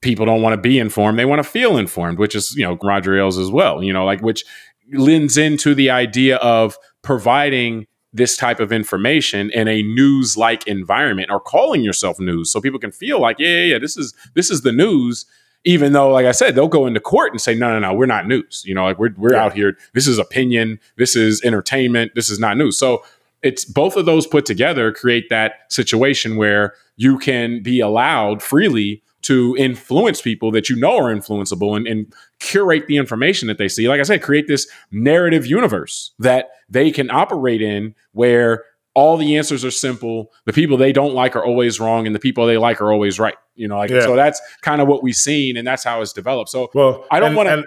people 0.00 0.26
don't 0.26 0.42
want 0.42 0.52
to 0.52 0.60
be 0.60 0.78
informed, 0.78 1.18
they 1.18 1.24
want 1.24 1.42
to 1.42 1.48
feel 1.48 1.76
informed, 1.76 2.18
which 2.18 2.34
is, 2.34 2.54
you 2.56 2.64
know, 2.64 2.78
Roger 2.82 3.16
Ailes 3.16 3.38
as 3.38 3.50
well, 3.50 3.82
you 3.82 3.92
know, 3.92 4.04
like 4.04 4.20
which 4.20 4.44
lends 4.92 5.36
into 5.36 5.74
the 5.74 5.90
idea 5.90 6.36
of 6.36 6.76
providing 7.02 7.86
this 8.14 8.36
type 8.36 8.60
of 8.60 8.72
information 8.72 9.50
in 9.50 9.66
a 9.66 9.82
news 9.82 10.36
like 10.36 10.66
environment 10.68 11.30
or 11.30 11.40
calling 11.40 11.82
yourself 11.82 12.20
news 12.20 12.50
so 12.50 12.60
people 12.60 12.78
can 12.78 12.92
feel 12.92 13.20
like 13.20 13.38
yeah, 13.40 13.48
yeah 13.48 13.64
yeah 13.64 13.78
this 13.78 13.96
is 13.96 14.14
this 14.34 14.50
is 14.50 14.62
the 14.62 14.70
news 14.70 15.26
even 15.64 15.92
though 15.92 16.08
like 16.10 16.24
i 16.24 16.30
said 16.30 16.54
they'll 16.54 16.68
go 16.68 16.86
into 16.86 17.00
court 17.00 17.32
and 17.32 17.40
say 17.40 17.54
no 17.56 17.68
no 17.68 17.80
no 17.80 17.92
we're 17.92 18.06
not 18.06 18.28
news 18.28 18.62
you 18.64 18.72
know 18.72 18.84
like 18.84 18.98
we're, 19.00 19.12
we're 19.16 19.32
yeah. 19.32 19.44
out 19.44 19.52
here 19.52 19.76
this 19.94 20.06
is 20.06 20.16
opinion 20.16 20.78
this 20.96 21.16
is 21.16 21.42
entertainment 21.42 22.12
this 22.14 22.30
is 22.30 22.38
not 22.38 22.56
news 22.56 22.78
so 22.78 23.04
it's 23.44 23.64
both 23.64 23.96
of 23.96 24.06
those 24.06 24.26
put 24.26 24.46
together 24.46 24.90
create 24.92 25.28
that 25.28 25.70
situation 25.70 26.36
where 26.36 26.74
you 26.96 27.18
can 27.18 27.62
be 27.62 27.78
allowed 27.78 28.42
freely 28.42 29.02
to 29.22 29.56
influence 29.58 30.20
people 30.20 30.50
that 30.50 30.68
you 30.68 30.76
know 30.76 30.96
are 30.98 31.14
influenceable 31.14 31.76
and, 31.76 31.86
and, 31.86 32.12
curate 32.40 32.86
the 32.88 32.96
information 32.98 33.48
that 33.48 33.56
they 33.56 33.68
see. 33.68 33.88
Like 33.88 33.98
I 33.98 34.02
said, 34.02 34.22
create 34.22 34.48
this 34.48 34.68
narrative 34.90 35.46
universe 35.46 36.12
that 36.18 36.50
they 36.68 36.90
can 36.90 37.10
operate 37.10 37.62
in 37.62 37.94
where 38.12 38.64
all 38.94 39.16
the 39.16 39.36
answers 39.36 39.64
are 39.64 39.70
simple. 39.70 40.30
The 40.44 40.52
people 40.52 40.76
they 40.76 40.92
don't 40.92 41.14
like 41.14 41.36
are 41.36 41.44
always 41.44 41.80
wrong, 41.80 42.06
and 42.06 42.14
the 42.14 42.20
people 42.20 42.46
they 42.46 42.58
like 42.58 42.82
are 42.82 42.92
always 42.92 43.18
right. 43.18 43.36
You 43.54 43.68
know, 43.68 43.78
like 43.78 43.90
yeah. 43.90 44.02
so 44.02 44.14
that's 44.14 44.40
kind 44.60 44.82
of 44.82 44.88
what 44.88 45.02
we've 45.02 45.16
seen, 45.16 45.56
and 45.56 45.66
that's 45.66 45.84
how 45.84 46.02
it's 46.02 46.12
developed. 46.12 46.50
So, 46.50 46.70
well, 46.74 47.06
I 47.10 47.18
don't 47.18 47.34
want 47.34 47.48
to. 47.48 47.64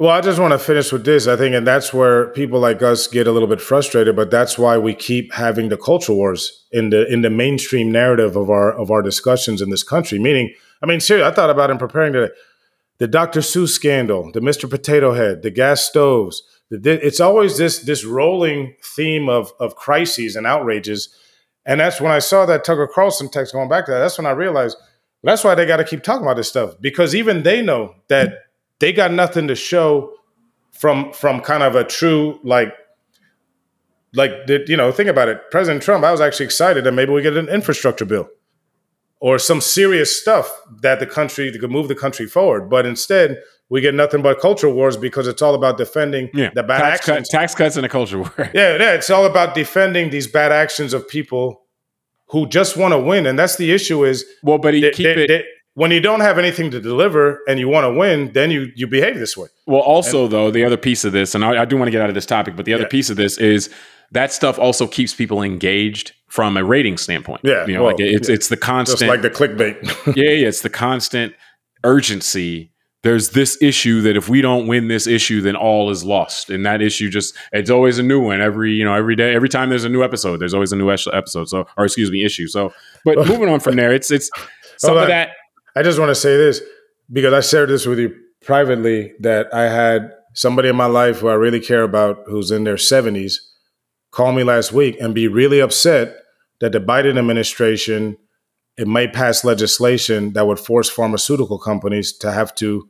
Well, 0.00 0.12
I 0.12 0.22
just 0.22 0.38
want 0.38 0.52
to 0.52 0.58
finish 0.58 0.92
with 0.92 1.04
this. 1.04 1.26
I 1.26 1.36
think, 1.36 1.54
and 1.54 1.66
that's 1.66 1.92
where 1.92 2.28
people 2.28 2.58
like 2.58 2.80
us 2.80 3.06
get 3.06 3.26
a 3.26 3.32
little 3.32 3.46
bit 3.46 3.60
frustrated. 3.60 4.16
But 4.16 4.30
that's 4.30 4.56
why 4.56 4.78
we 4.78 4.94
keep 4.94 5.30
having 5.34 5.68
the 5.68 5.76
culture 5.76 6.14
wars 6.14 6.64
in 6.72 6.88
the 6.88 7.06
in 7.12 7.20
the 7.20 7.28
mainstream 7.28 7.92
narrative 7.92 8.34
of 8.34 8.48
our 8.48 8.72
of 8.72 8.90
our 8.90 9.02
discussions 9.02 9.60
in 9.60 9.68
this 9.68 9.82
country. 9.82 10.18
Meaning, 10.18 10.54
I 10.82 10.86
mean, 10.86 11.00
seriously, 11.00 11.30
I 11.30 11.34
thought 11.34 11.50
about 11.50 11.70
in 11.70 11.76
preparing 11.76 12.14
today, 12.14 12.32
the 12.96 13.08
Dr. 13.08 13.40
Seuss 13.40 13.68
scandal, 13.68 14.32
the 14.32 14.40
Mr. 14.40 14.70
Potato 14.70 15.12
Head, 15.12 15.42
the 15.42 15.50
gas 15.50 15.82
stoves. 15.82 16.42
The, 16.70 17.06
it's 17.06 17.20
always 17.20 17.58
this 17.58 17.80
this 17.80 18.02
rolling 18.02 18.76
theme 18.82 19.28
of 19.28 19.52
of 19.60 19.76
crises 19.76 20.34
and 20.34 20.46
outrages. 20.46 21.14
And 21.66 21.78
that's 21.78 22.00
when 22.00 22.10
I 22.10 22.20
saw 22.20 22.46
that 22.46 22.64
Tucker 22.64 22.88
Carlson 22.90 23.28
text 23.28 23.52
going 23.52 23.68
back 23.68 23.84
to 23.84 23.92
that. 23.92 23.98
That's 23.98 24.16
when 24.16 24.26
I 24.26 24.30
realized 24.30 24.78
that's 25.22 25.44
why 25.44 25.54
they 25.54 25.66
got 25.66 25.76
to 25.76 25.84
keep 25.84 26.02
talking 26.02 26.22
about 26.22 26.38
this 26.38 26.48
stuff 26.48 26.76
because 26.80 27.14
even 27.14 27.42
they 27.42 27.60
know 27.60 27.96
that 28.08 28.49
they 28.80 28.92
got 28.92 29.12
nothing 29.12 29.48
to 29.48 29.54
show 29.54 30.12
from 30.72 31.12
from 31.12 31.40
kind 31.40 31.62
of 31.62 31.76
a 31.76 31.84
true 31.84 32.40
like 32.42 32.74
like 34.12 34.46
did 34.46 34.68
you 34.68 34.76
know 34.76 34.90
think 34.90 35.08
about 35.08 35.28
it. 35.28 35.50
President 35.50 35.82
trump 35.82 36.04
i 36.04 36.10
was 36.10 36.20
actually 36.20 36.46
excited 36.46 36.84
that 36.84 36.92
maybe 36.92 37.12
we 37.12 37.22
get 37.22 37.36
an 37.36 37.48
infrastructure 37.48 38.04
bill 38.04 38.28
or 39.20 39.38
some 39.38 39.60
serious 39.60 40.18
stuff 40.18 40.50
that 40.80 40.98
the 40.98 41.06
country 41.06 41.50
that 41.50 41.58
could 41.58 41.70
move 41.70 41.88
the 41.88 41.94
country 41.94 42.26
forward. 42.26 42.68
But 42.70 42.86
instead 42.86 43.42
we 43.68 43.80
get 43.80 43.94
nothing 43.94 44.22
but 44.22 44.40
culture 44.40 44.68
wars 44.68 44.96
because 44.96 45.28
it's 45.28 45.42
all 45.42 45.54
about 45.54 45.76
defending 45.76 46.30
yeah. 46.34 46.50
the 46.54 46.62
bad 46.62 46.78
tax 46.80 47.08
actions. 47.08 47.28
cut, 47.28 47.38
tax 47.38 47.54
cuts 47.54 47.76
and 47.76 47.86
a 47.86 47.88
culture 47.88 48.18
war. 48.18 48.32
Yeah 48.54 48.76
yeah 48.76 48.94
it's 48.94 49.10
all 49.10 49.26
about 49.26 49.54
defending 49.54 50.10
these 50.10 50.26
bad 50.26 50.50
actions 50.50 50.92
of 50.92 51.06
people 51.06 51.62
who 52.28 52.46
just 52.48 52.76
want 52.76 52.92
to 52.92 52.98
win. 52.98 53.26
And 53.26 53.38
that's 53.38 53.56
the 53.56 53.70
issue 53.72 54.04
is 54.04 54.24
well 54.42 54.58
but 54.58 54.74
he 54.74 54.80
they, 54.80 54.90
keep 54.90 55.04
they, 55.04 55.24
it 55.24 55.28
they, 55.28 55.44
when 55.80 55.90
you 55.90 56.00
don't 56.00 56.20
have 56.20 56.36
anything 56.36 56.70
to 56.70 56.78
deliver 56.78 57.40
and 57.48 57.58
you 57.58 57.66
want 57.66 57.84
to 57.84 57.90
win, 57.90 58.30
then 58.34 58.50
you 58.50 58.70
you 58.74 58.86
behave 58.86 59.18
this 59.18 59.34
way. 59.34 59.48
Well, 59.64 59.80
also 59.80 60.24
and, 60.24 60.32
though, 60.32 60.50
the 60.50 60.62
other 60.62 60.76
piece 60.76 61.06
of 61.06 61.12
this, 61.12 61.34
and 61.34 61.42
I, 61.42 61.62
I, 61.62 61.64
do 61.64 61.78
want 61.78 61.86
to 61.86 61.90
get 61.90 62.02
out 62.02 62.10
of 62.10 62.14
this 62.14 62.26
topic, 62.26 62.54
but 62.54 62.66
the 62.66 62.74
other 62.74 62.82
yeah. 62.82 62.90
piece 62.90 63.08
of 63.08 63.16
this 63.16 63.38
is 63.38 63.70
that 64.10 64.30
stuff 64.30 64.58
also 64.58 64.86
keeps 64.86 65.14
people 65.14 65.42
engaged 65.42 66.12
from 66.28 66.58
a 66.58 66.64
rating 66.64 66.98
standpoint. 66.98 67.40
Yeah, 67.44 67.66
you 67.66 67.72
know, 67.72 67.84
well, 67.84 67.92
like 67.92 68.00
it's 68.00 68.28
yeah. 68.28 68.34
it's 68.34 68.48
the 68.48 68.58
constant, 68.58 68.98
just 68.98 69.08
like 69.08 69.22
the 69.22 69.30
clickbait. 69.30 69.82
yeah, 70.16 70.32
yeah, 70.32 70.48
it's 70.48 70.60
the 70.60 70.68
constant 70.68 71.34
urgency. 71.82 72.72
There's 73.02 73.30
this 73.30 73.56
issue 73.62 74.02
that 74.02 74.18
if 74.18 74.28
we 74.28 74.42
don't 74.42 74.66
win 74.66 74.88
this 74.88 75.06
issue, 75.06 75.40
then 75.40 75.56
all 75.56 75.88
is 75.88 76.04
lost. 76.04 76.50
And 76.50 76.66
that 76.66 76.82
issue 76.82 77.08
just 77.08 77.34
it's 77.52 77.70
always 77.70 77.98
a 77.98 78.02
new 78.02 78.20
one 78.20 78.42
every 78.42 78.72
you 78.72 78.84
know 78.84 78.94
every 78.94 79.16
day. 79.16 79.34
Every 79.34 79.48
time 79.48 79.70
there's 79.70 79.84
a 79.84 79.88
new 79.88 80.02
episode, 80.02 80.40
there's 80.40 80.52
always 80.52 80.72
a 80.72 80.76
new 80.76 80.90
episode. 80.90 81.48
So 81.48 81.66
or 81.78 81.86
excuse 81.86 82.10
me, 82.10 82.22
issue. 82.22 82.48
So, 82.48 82.70
but 83.02 83.16
moving 83.26 83.48
on 83.48 83.60
from 83.60 83.76
there, 83.76 83.94
it's 83.94 84.10
it's 84.10 84.30
some 84.76 84.98
of 84.98 85.08
that 85.08 85.30
I 85.76 85.82
just 85.82 85.98
want 85.98 86.10
to 86.10 86.14
say 86.14 86.36
this 86.36 86.60
because 87.12 87.32
I 87.32 87.40
shared 87.40 87.70
this 87.70 87.86
with 87.86 87.98
you 87.98 88.14
privately 88.42 89.12
that 89.20 89.52
I 89.54 89.64
had 89.64 90.12
somebody 90.34 90.68
in 90.68 90.76
my 90.76 90.86
life 90.86 91.18
who 91.18 91.28
I 91.28 91.34
really 91.34 91.60
care 91.60 91.82
about 91.82 92.24
who's 92.26 92.50
in 92.50 92.64
their 92.64 92.76
70s 92.76 93.34
call 94.10 94.32
me 94.32 94.42
last 94.42 94.72
week 94.72 94.96
and 95.00 95.14
be 95.14 95.28
really 95.28 95.60
upset 95.60 96.16
that 96.60 96.72
the 96.72 96.80
Biden 96.80 97.18
administration 97.18 98.16
it 98.76 98.86
might 98.86 99.12
pass 99.12 99.44
legislation 99.44 100.32
that 100.32 100.46
would 100.46 100.58
force 100.58 100.88
pharmaceutical 100.88 101.58
companies 101.58 102.16
to 102.18 102.32
have 102.32 102.54
to 102.54 102.88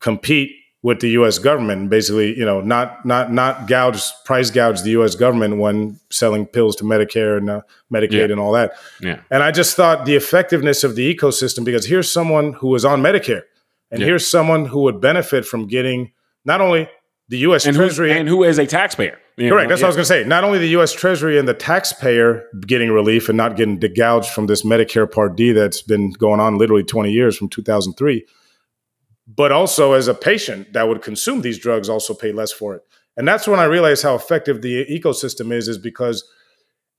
compete 0.00 0.50
with 0.82 1.00
the 1.00 1.10
U.S. 1.10 1.38
government, 1.38 1.90
basically, 1.90 2.38
you 2.38 2.44
know, 2.44 2.60
not 2.60 3.04
not 3.04 3.32
not 3.32 3.66
gouge 3.66 4.00
price 4.24 4.50
gouge 4.50 4.82
the 4.82 4.90
U.S. 4.90 5.14
government 5.14 5.58
when 5.58 5.98
selling 6.10 6.46
pills 6.46 6.76
to 6.76 6.84
Medicare 6.84 7.36
and 7.36 7.50
uh, 7.50 7.62
Medicaid 7.92 8.12
yeah. 8.12 8.24
and 8.24 8.40
all 8.40 8.52
that. 8.52 8.72
Yeah. 9.00 9.20
And 9.30 9.42
I 9.42 9.50
just 9.50 9.76
thought 9.76 10.06
the 10.06 10.14
effectiveness 10.14 10.84
of 10.84 10.94
the 10.94 11.14
ecosystem 11.14 11.64
because 11.64 11.86
here's 11.86 12.10
someone 12.10 12.52
who 12.52 12.74
is 12.74 12.84
on 12.84 13.02
Medicare, 13.02 13.42
and 13.90 14.00
yeah. 14.00 14.06
here's 14.06 14.30
someone 14.30 14.66
who 14.66 14.82
would 14.82 15.00
benefit 15.00 15.44
from 15.44 15.66
getting 15.66 16.12
not 16.44 16.60
only 16.60 16.88
the 17.28 17.38
U.S. 17.38 17.66
And 17.66 17.76
Treasury 17.76 18.12
and 18.12 18.28
who 18.28 18.44
is 18.44 18.58
a 18.58 18.66
taxpayer. 18.66 19.18
You 19.36 19.50
Correct. 19.50 19.68
Know? 19.68 19.72
That's 19.74 19.80
yeah. 19.80 19.86
what 19.88 19.96
I 19.96 19.98
was 19.98 20.08
going 20.08 20.20
to 20.20 20.24
say. 20.24 20.28
Not 20.28 20.44
only 20.44 20.58
the 20.58 20.68
U.S. 20.68 20.92
Treasury 20.92 21.38
and 21.38 21.46
the 21.46 21.54
taxpayer 21.54 22.44
getting 22.66 22.90
relief 22.90 23.28
and 23.28 23.36
not 23.36 23.56
getting 23.56 23.78
degouged 23.78 24.26
from 24.26 24.46
this 24.46 24.64
Medicare 24.64 25.10
Part 25.10 25.36
D 25.36 25.52
that's 25.52 25.82
been 25.82 26.10
going 26.12 26.40
on 26.40 26.58
literally 26.58 26.82
20 26.82 27.12
years 27.12 27.36
from 27.36 27.48
2003, 27.48 28.24
but 29.28 29.52
also 29.52 29.92
as 29.92 30.08
a 30.08 30.14
patient 30.14 30.72
that 30.72 30.88
would 30.88 31.02
consume 31.02 31.42
these 31.42 31.58
drugs 31.58 31.88
also 31.88 32.14
pay 32.14 32.32
less 32.32 32.50
for 32.50 32.74
it. 32.74 32.82
And 33.16 33.28
that's 33.28 33.46
when 33.46 33.60
I 33.60 33.64
realized 33.64 34.02
how 34.02 34.14
effective 34.14 34.62
the 34.62 34.86
ecosystem 34.86 35.52
is, 35.52 35.68
is 35.68 35.76
because 35.76 36.24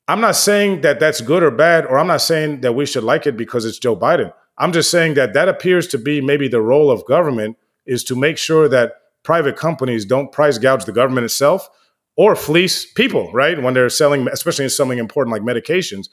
I'm 0.08 0.22
not 0.22 0.36
saying 0.36 0.82
that 0.82 1.00
that's 1.00 1.22
good 1.22 1.44
or 1.44 1.52
bad, 1.52 1.86
or 1.86 1.98
I'm 1.98 2.08
not 2.08 2.22
saying 2.22 2.62
that 2.62 2.74
we 2.74 2.86
should 2.86 3.04
like 3.04 3.26
it 3.26 3.38
because 3.38 3.66
it's 3.66 3.80
Joe 3.80 3.96
Biden. 3.96 4.34
I'm 4.58 4.74
just 4.74 4.92
saying 4.92 5.14
that 5.14 5.34
that 5.34 5.48
appears 5.48 5.88
to 5.88 5.98
be 5.98 6.20
maybe 6.20 6.48
the 6.48 6.62
role 6.62 6.92
of 6.92 7.06
government 7.06 7.58
is 7.86 8.04
to 8.06 8.16
make 8.16 8.38
sure 8.38 8.68
that 8.68 8.94
private 9.24 9.56
companies 9.56 10.06
don't 10.06 10.32
price 10.32 10.58
gouge 10.58 10.86
the 10.86 10.92
government 10.92 11.26
itself 11.26 11.70
or 12.18 12.36
fleece 12.36 12.92
people, 12.92 13.32
right? 13.32 13.62
When 13.62 13.74
they're 13.74 13.90
selling, 13.90 14.28
especially 14.28 14.66
in 14.66 14.70
something 14.70 15.00
important 15.00 15.32
like 15.32 15.42
medications. 15.42 16.10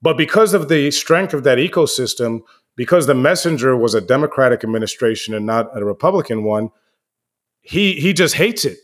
But 0.00 0.16
because 0.16 0.54
of 0.54 0.68
the 0.68 0.90
strength 0.90 1.34
of 1.34 1.44
that 1.44 1.58
ecosystem, 1.58 2.40
because 2.76 3.06
the 3.06 3.14
messenger 3.14 3.76
was 3.76 3.94
a 3.94 4.00
Democratic 4.00 4.64
administration 4.64 5.34
and 5.34 5.46
not 5.46 5.76
a 5.76 5.84
Republican 5.84 6.44
one, 6.44 6.70
he 7.62 7.94
he 7.94 8.12
just 8.12 8.34
hates 8.34 8.64
it. 8.64 8.78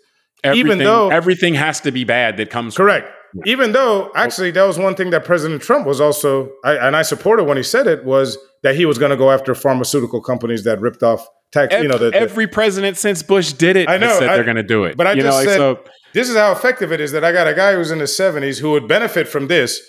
Everything, 0.44 0.66
Even 0.66 0.78
though 0.78 1.10
everything 1.10 1.54
has 1.54 1.80
to 1.80 1.90
be 1.90 2.04
bad 2.04 2.36
that 2.36 2.50
comes 2.50 2.76
correct. 2.76 3.10
Even 3.44 3.72
though 3.72 4.10
actually 4.14 4.50
that 4.52 4.64
was 4.64 4.78
one 4.78 4.94
thing 4.94 5.10
that 5.10 5.24
President 5.24 5.60
Trump 5.60 5.86
was 5.86 6.00
also, 6.00 6.50
I, 6.64 6.76
and 6.76 6.96
I 6.96 7.02
supported 7.02 7.44
when 7.44 7.56
he 7.56 7.62
said 7.62 7.86
it 7.86 8.04
was 8.04 8.38
that 8.62 8.74
he 8.74 8.86
was 8.86 8.98
going 8.98 9.10
to 9.10 9.16
go 9.16 9.30
after 9.30 9.54
pharmaceutical 9.54 10.22
companies 10.22 10.64
that 10.64 10.80
ripped 10.80 11.02
off 11.02 11.28
tax. 11.52 11.74
Every, 11.74 11.86
you 11.86 11.92
know, 11.92 11.98
the, 11.98 12.10
the, 12.10 12.16
every 12.16 12.46
president 12.46 12.96
since 12.96 13.22
Bush 13.22 13.52
did 13.52 13.76
it. 13.76 13.88
I 13.88 13.98
know 13.98 14.18
said 14.18 14.28
I, 14.28 14.36
they're 14.36 14.44
going 14.44 14.56
to 14.56 14.62
do 14.62 14.84
it. 14.84 14.96
But 14.96 15.06
I 15.06 15.12
you 15.12 15.22
just 15.22 15.44
know, 15.44 15.44
said 15.44 15.56
so, 15.56 15.80
this 16.14 16.28
is 16.28 16.36
how 16.36 16.52
effective 16.52 16.92
it 16.92 17.00
is. 17.00 17.12
That 17.12 17.24
I 17.24 17.32
got 17.32 17.46
a 17.46 17.54
guy 17.54 17.74
who's 17.74 17.90
in 17.90 17.98
his 17.98 18.16
seventies 18.16 18.60
who 18.60 18.70
would 18.70 18.88
benefit 18.88 19.28
from 19.28 19.48
this, 19.48 19.80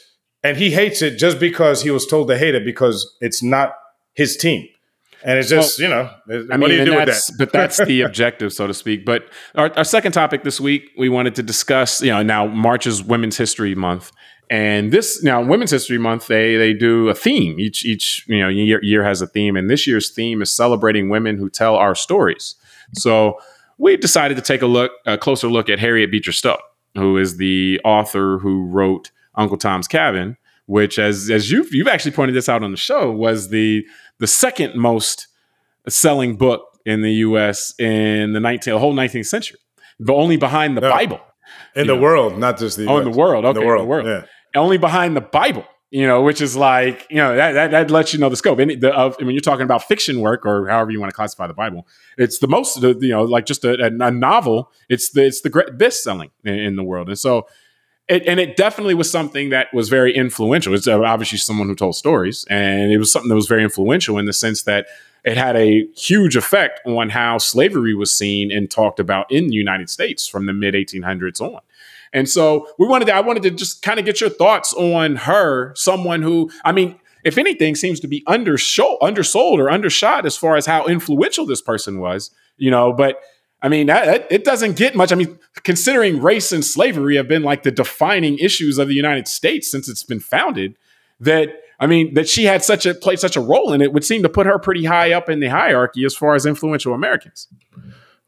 and 0.43 0.57
he 0.57 0.71
hates 0.71 1.01
it 1.01 1.17
just 1.17 1.39
because 1.39 1.83
he 1.83 1.91
was 1.91 2.05
told 2.05 2.27
to 2.27 2.37
hate 2.37 2.55
it 2.55 2.65
because 2.65 3.15
it's 3.21 3.41
not 3.41 3.73
his 4.19 4.35
team. 4.35 4.67
And 5.23 5.39
it's 5.39 5.49
just, 5.49 5.79
well, 5.79 5.89
you 5.89 5.95
know, 5.95 6.09
I 6.53 6.57
mean, 6.57 6.85
that? 6.85 7.31
but 7.37 7.51
that's 7.51 7.83
the 7.83 8.01
objective, 8.07 8.53
so 8.53 8.67
to 8.67 8.73
speak. 8.73 9.05
But 9.05 9.29
our, 9.55 9.71
our 9.77 9.83
second 9.83 10.11
topic 10.11 10.43
this 10.43 10.59
week, 10.59 10.91
we 10.97 11.09
wanted 11.09 11.35
to 11.35 11.43
discuss, 11.43 12.01
you 12.01 12.11
know, 12.11 12.21
now 12.21 12.45
March 12.45 12.85
is 12.85 13.01
Women's 13.01 13.37
History 13.37 13.75
Month. 13.75 14.11
And 14.49 14.91
this 14.91 15.23
now 15.23 15.41
Women's 15.43 15.71
History 15.71 15.97
Month, 15.97 16.27
they 16.27 16.55
they 16.57 16.73
do 16.73 17.07
a 17.07 17.13
theme. 17.13 17.59
Each 17.59 17.85
each 17.85 18.25
you 18.27 18.39
know 18.39 18.47
year, 18.47 18.79
year 18.81 19.03
has 19.03 19.21
a 19.21 19.27
theme, 19.27 19.55
and 19.55 19.69
this 19.69 19.85
year's 19.85 20.09
theme 20.09 20.41
is 20.41 20.51
celebrating 20.51 21.09
women 21.09 21.37
who 21.37 21.49
tell 21.51 21.75
our 21.75 21.93
stories. 21.93 22.55
So 22.95 23.37
we 23.77 23.95
decided 23.95 24.37
to 24.37 24.41
take 24.41 24.63
a 24.63 24.65
look, 24.65 24.91
a 25.05 25.19
closer 25.19 25.49
look 25.49 25.69
at 25.69 25.77
Harriet 25.77 26.09
Beecher 26.11 26.31
Stowe, 26.31 26.57
who 26.95 27.17
is 27.17 27.37
the 27.37 27.79
author 27.85 28.39
who 28.39 28.65
wrote 28.65 29.11
Uncle 29.35 29.57
Tom's 29.57 29.87
Cabin, 29.87 30.35
which, 30.69 30.99
as 30.99 31.31
as 31.31 31.49
you've 31.49 31.73
you've 31.73 31.87
actually 31.87 32.11
pointed 32.11 32.35
this 32.35 32.47
out 32.47 32.63
on 32.63 32.69
the 32.69 32.77
show, 32.77 33.11
was 33.11 33.49
the 33.49 33.83
the 34.19 34.27
second 34.27 34.75
most 34.75 35.27
selling 35.87 36.35
book 36.35 36.61
in 36.85 37.01
the 37.01 37.11
U.S. 37.25 37.73
in 37.79 38.33
the 38.33 38.39
19th, 38.39 38.65
the 38.65 38.77
whole 38.77 38.93
19th 38.93 39.25
century, 39.25 39.57
but 39.99 40.13
only 40.13 40.37
behind 40.37 40.77
the 40.77 40.81
Bible. 40.81 41.21
In 41.75 41.87
the 41.87 41.95
know. 41.95 42.01
world, 42.01 42.37
not 42.37 42.59
just 42.59 42.77
the 42.77 42.83
US. 42.83 42.89
Oh, 42.89 42.97
in 42.99 43.11
the 43.11 43.17
world. 43.17 43.45
Okay, 43.45 43.57
in 43.57 43.61
the 43.61 43.67
world. 43.67 43.81
In 43.81 43.85
the 43.85 43.89
world. 43.89 44.05
Yeah. 44.53 44.61
Only 44.61 44.77
behind 44.77 45.17
the 45.17 45.21
Bible, 45.21 45.65
you 45.89 46.05
know, 46.05 46.21
which 46.21 46.39
is 46.39 46.55
like, 46.55 47.07
you 47.09 47.17
know, 47.17 47.35
that, 47.35 47.53
that, 47.53 47.71
that 47.71 47.89
lets 47.89 48.13
you 48.13 48.19
know 48.19 48.29
the 48.29 48.35
scope. 48.35 48.59
And 48.59 48.79
the, 48.79 48.93
of, 48.93 49.15
when 49.17 49.31
you're 49.31 49.41
talking 49.41 49.63
about 49.63 49.83
fiction 49.83 50.21
work 50.21 50.45
or 50.45 50.67
however 50.67 50.91
you 50.91 50.99
want 50.99 51.09
to 51.09 51.15
classify 51.15 51.47
the 51.47 51.55
Bible, 51.55 51.87
it's 52.15 52.37
the 52.37 52.47
most, 52.47 52.79
you 52.79 53.09
know, 53.09 53.23
like 53.23 53.47
just 53.47 53.65
a, 53.65 53.85
a 53.85 54.11
novel. 54.11 54.71
It's 54.87 55.09
the, 55.09 55.25
it's 55.25 55.41
the 55.41 55.73
best 55.75 56.03
selling 56.03 56.29
in, 56.43 56.59
in 56.59 56.75
the 56.75 56.83
world. 56.83 57.09
And 57.09 57.17
so 57.17 57.47
it, 58.09 58.25
and 58.25 58.39
it 58.39 58.57
definitely 58.57 58.95
was 58.95 59.09
something 59.09 59.49
that 59.49 59.71
was 59.73 59.87
very 59.87 60.13
influential. 60.15 60.73
It's 60.73 60.87
uh, 60.87 60.99
obviously 61.01 61.37
someone 61.37 61.67
who 61.67 61.75
told 61.75 61.95
stories, 61.95 62.45
and 62.49 62.91
it 62.91 62.97
was 62.97 63.11
something 63.11 63.29
that 63.29 63.35
was 63.35 63.47
very 63.47 63.63
influential 63.63 64.17
in 64.17 64.25
the 64.25 64.33
sense 64.33 64.63
that 64.63 64.87
it 65.23 65.37
had 65.37 65.55
a 65.55 65.85
huge 65.95 66.35
effect 66.35 66.81
on 66.87 67.09
how 67.09 67.37
slavery 67.37 67.93
was 67.93 68.11
seen 68.11 68.51
and 68.51 68.71
talked 68.71 68.99
about 68.99 69.31
in 69.31 69.47
the 69.47 69.53
United 69.53 69.89
States 69.89 70.27
from 70.27 70.47
the 70.47 70.53
mid 70.53 70.73
1800s 70.73 71.39
on. 71.39 71.61
And 72.11 72.27
so 72.27 72.67
we 72.79 72.87
wanted 72.87 73.05
to, 73.05 73.13
I 73.13 73.21
wanted 73.21 73.43
to 73.43 73.51
just 73.51 73.83
kind 73.83 73.99
of 73.99 74.05
get 74.05 74.19
your 74.19 74.31
thoughts 74.31 74.73
on 74.73 75.15
her, 75.17 75.73
someone 75.75 76.23
who, 76.23 76.49
I 76.65 76.71
mean, 76.71 76.99
if 77.23 77.37
anything, 77.37 77.75
seems 77.75 77.99
to 77.99 78.07
be 78.07 78.23
undersold, 78.27 78.97
undersold 79.01 79.59
or 79.59 79.69
undershot 79.69 80.25
as 80.25 80.35
far 80.35 80.55
as 80.55 80.65
how 80.65 80.87
influential 80.87 81.45
this 81.45 81.61
person 81.61 81.99
was, 81.99 82.31
you 82.57 82.71
know, 82.71 82.91
but 82.91 83.21
I 83.61 83.69
mean, 83.69 83.87
that, 83.87 84.05
that, 84.05 84.27
it 84.31 84.43
doesn't 84.45 84.77
get 84.77 84.95
much. 84.95 85.11
I 85.11 85.15
mean, 85.15 85.37
considering 85.63 86.21
race 86.21 86.51
and 86.51 86.63
slavery 86.63 87.17
have 87.17 87.27
been 87.27 87.43
like 87.43 87.63
the 87.63 87.71
defining 87.71 88.37
issues 88.37 88.77
of 88.77 88.87
the 88.87 88.93
United 88.93 89.27
States 89.27 89.69
since 89.69 89.89
it's 89.89 90.03
been 90.03 90.21
founded, 90.21 90.75
that 91.19 91.49
I 91.79 91.87
mean, 91.87 92.13
that 92.13 92.27
she 92.27 92.45
had 92.45 92.63
such 92.63 92.85
a 92.85 92.93
played 92.93 93.19
such 93.19 93.35
a 93.35 93.41
role 93.41 93.73
in 93.73 93.81
it 93.81 93.93
would 93.93 94.05
seem 94.05 94.23
to 94.23 94.29
put 94.29 94.45
her 94.45 94.59
pretty 94.59 94.85
high 94.85 95.11
up 95.11 95.29
in 95.29 95.39
the 95.39 95.47
hierarchy 95.47 96.05
as 96.05 96.15
far 96.15 96.35
as 96.35 96.45
influential 96.45 96.93
Americans. 96.93 97.47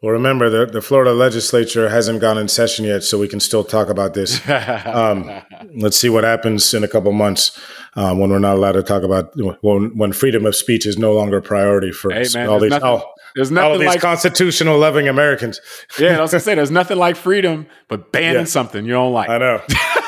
Well, 0.02 0.14
remember 0.14 0.50
the, 0.50 0.66
the 0.66 0.82
Florida 0.82 1.14
legislature 1.14 1.88
hasn't 1.88 2.22
gone 2.22 2.40
in 2.40 2.48
session 2.48 2.86
yet, 2.86 3.04
so 3.04 3.20
we 3.20 3.28
can 3.28 3.40
still 3.40 3.64
talk 3.64 3.88
about 3.90 4.14
this. 4.14 4.42
Um, 4.92 5.30
let's 5.76 5.98
see 5.98 6.10
what 6.10 6.24
happens 6.24 6.74
in 6.74 6.84
a 6.84 6.88
couple 6.88 7.12
months 7.12 7.60
um, 7.96 8.20
when 8.20 8.30
we're 8.30 8.40
not 8.40 8.56
allowed 8.56 8.74
to 8.74 8.84
talk 8.84 9.04
about 9.04 9.34
when 9.62 9.96
when 9.98 10.12
freedom 10.12 10.46
of 10.46 10.56
speech 10.56 10.86
is 10.86 10.98
no 10.98 11.14
longer 11.14 11.38
a 11.38 11.42
priority 11.42 11.92
for 11.92 12.12
hey, 12.12 12.26
man, 12.34 12.50
all 12.50 12.60
these. 12.60 12.72
Nothing, 12.72 12.88
all, 12.88 13.14
there's 13.36 13.52
nothing 13.52 13.72
all 13.72 13.78
these 13.78 13.88
like, 13.88 14.02
constitutional 14.02 14.78
loving 14.78 15.08
Americans. 15.08 15.60
yeah, 16.00 16.18
I 16.18 16.22
was 16.22 16.32
gonna 16.32 16.42
say 16.42 16.56
there's 16.56 16.72
nothing 16.72 16.98
like 16.98 17.16
freedom, 17.16 17.68
but 17.88 18.12
banning 18.12 18.42
yeah. 18.42 18.46
something 18.46 18.86
you 18.86 18.92
don't 18.92 19.14
like. 19.14 19.30
I 19.30 19.38
know. 19.38 19.62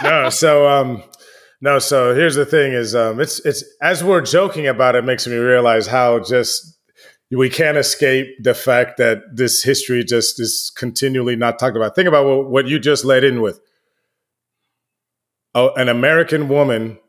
no, 0.04 0.30
so 0.30 0.68
um, 0.68 1.04
no, 1.62 1.80
so 1.80 2.14
here's 2.14 2.36
the 2.36 2.46
thing: 2.46 2.74
is 2.74 2.96
um, 2.96 3.20
it's 3.20 3.40
it's 3.46 3.64
as 3.82 4.04
we're 4.04 4.22
joking 4.22 4.68
about 4.68 4.96
it, 4.96 5.06
makes 5.06 5.26
me 5.28 5.36
realize 5.36 5.88
how 5.88 6.20
just 6.20 6.78
we 7.32 7.50
can't 7.50 7.78
escape 7.78 8.28
the 8.42 8.54
fact 8.54 8.98
that 8.98 9.20
this 9.34 9.64
history 9.64 10.04
just 10.04 10.40
is 10.40 10.72
continually 10.76 11.36
not 11.36 11.60
talked 11.60 11.76
about. 11.76 11.96
Think 11.96 12.08
about 12.08 12.26
what, 12.26 12.50
what 12.50 12.68
you 12.68 12.80
just 12.80 13.06
led 13.06 13.24
in 13.24 13.42
with. 13.42 13.60
Oh, 15.56 15.74
an 15.76 15.90
American 15.90 16.50
woman 16.50 17.00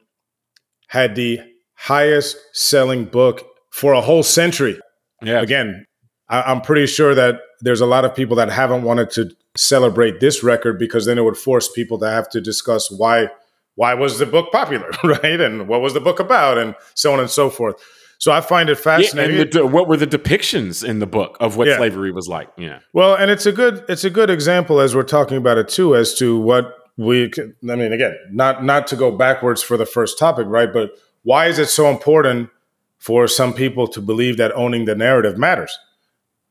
had 0.89 1.15
the 1.15 1.41
highest 1.75 2.37
selling 2.53 3.05
book 3.07 3.45
for 3.71 3.93
a 3.93 4.01
whole 4.01 4.23
century. 4.23 4.79
Yeah. 5.23 5.41
Again, 5.41 5.87
I, 6.29 6.51
am 6.51 6.61
pretty 6.61 6.87
sure 6.87 7.15
that 7.15 7.41
there's 7.61 7.81
a 7.81 7.87
lot 7.87 8.05
of 8.05 8.15
people 8.15 8.37
that 8.37 8.51
haven't 8.51 8.83
wanted 8.83 9.11
to 9.13 9.31
celebrate 9.57 10.21
this 10.21 10.43
record 10.43 10.79
because 10.79 11.07
then 11.07 11.19
it 11.19 11.23
would 11.23 11.37
force 11.37 11.71
people 11.71 11.99
to 11.99 12.09
have 12.09 12.29
to 12.31 12.41
discuss 12.41 12.91
why 12.91 13.29
why 13.77 13.95
was 13.95 14.19
the 14.21 14.27
book 14.27 14.53
popular, 14.53 14.89
right? 15.05 15.41
And 15.41 15.67
what 15.67 15.81
was 15.81 15.95
the 15.95 16.01
book 16.01 16.21
about, 16.21 16.59
and 16.59 16.75
so 16.95 17.13
on 17.13 17.21
and 17.21 17.29
so 17.29 17.51
forth. 17.51 17.75
So 18.19 18.33
I 18.33 18.41
find 18.41 18.71
it 18.71 18.77
fascinating. 18.77 19.37
Yeah, 19.37 19.45
the, 19.51 19.67
what 19.67 19.89
were 19.89 19.97
the 19.97 20.07
depictions 20.07 20.87
in 20.87 21.01
the 21.01 21.07
book 21.07 21.37
of 21.41 21.57
what 21.57 21.67
yeah. 21.67 21.77
slavery 21.77 22.13
was 22.13 22.29
like? 22.29 22.49
Yeah. 22.57 22.79
Well, 22.93 23.15
and 23.17 23.31
it's 23.31 23.47
a 23.47 23.53
good 23.53 23.85
it's 23.89 24.05
a 24.05 24.11
good 24.11 24.31
example 24.31 24.81
as 24.81 24.95
we're 24.95 25.03
talking 25.03 25.37
about 25.37 25.59
it 25.59 25.69
too, 25.69 25.97
as 25.97 26.15
to 26.15 26.39
what 26.39 26.75
we. 26.97 27.31
I 27.39 27.75
mean, 27.75 27.93
again, 27.93 28.17
not 28.31 28.65
not 28.65 28.87
to 28.89 28.97
go 28.97 29.11
backwards 29.11 29.63
for 29.63 29.77
the 29.77 29.87
first 29.87 30.19
topic, 30.19 30.47
right? 30.49 30.73
But 30.73 30.93
why 31.23 31.47
is 31.47 31.59
it 31.59 31.69
so 31.69 31.91
important 31.91 32.51
for 32.99 33.27
some 33.27 33.53
people 33.53 33.89
to 33.89 34.01
believe 34.01 34.37
that 34.37 34.53
owning 34.53 34.85
the 34.85 34.95
narrative 34.95 35.37
matters? 35.37 35.77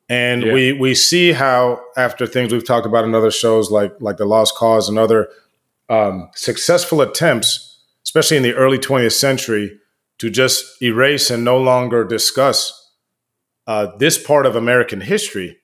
And 0.09 0.43
yeah. 0.43 0.53
we 0.53 0.73
we 0.73 0.95
see 0.95 1.31
how 1.31 1.81
after 1.95 2.27
things 2.27 2.51
we've 2.51 2.65
talked 2.65 2.85
about 2.85 3.05
in 3.05 3.15
other 3.15 3.31
shows 3.31 3.71
like 3.71 3.93
like 3.99 4.17
the 4.17 4.25
Lost 4.25 4.55
Cause 4.55 4.89
and 4.89 4.97
other 4.99 5.29
um, 5.89 6.29
successful 6.35 7.01
attempts, 7.01 7.79
especially 8.03 8.37
in 8.37 8.43
the 8.43 8.53
early 8.53 8.77
20th 8.77 9.13
century, 9.13 9.79
to 10.19 10.29
just 10.29 10.81
erase 10.81 11.29
and 11.29 11.43
no 11.43 11.57
longer 11.57 12.03
discuss 12.03 12.79
uh, 13.67 13.87
this 13.97 14.21
part 14.21 14.45
of 14.45 14.55
American 14.55 15.01
history. 15.01 15.57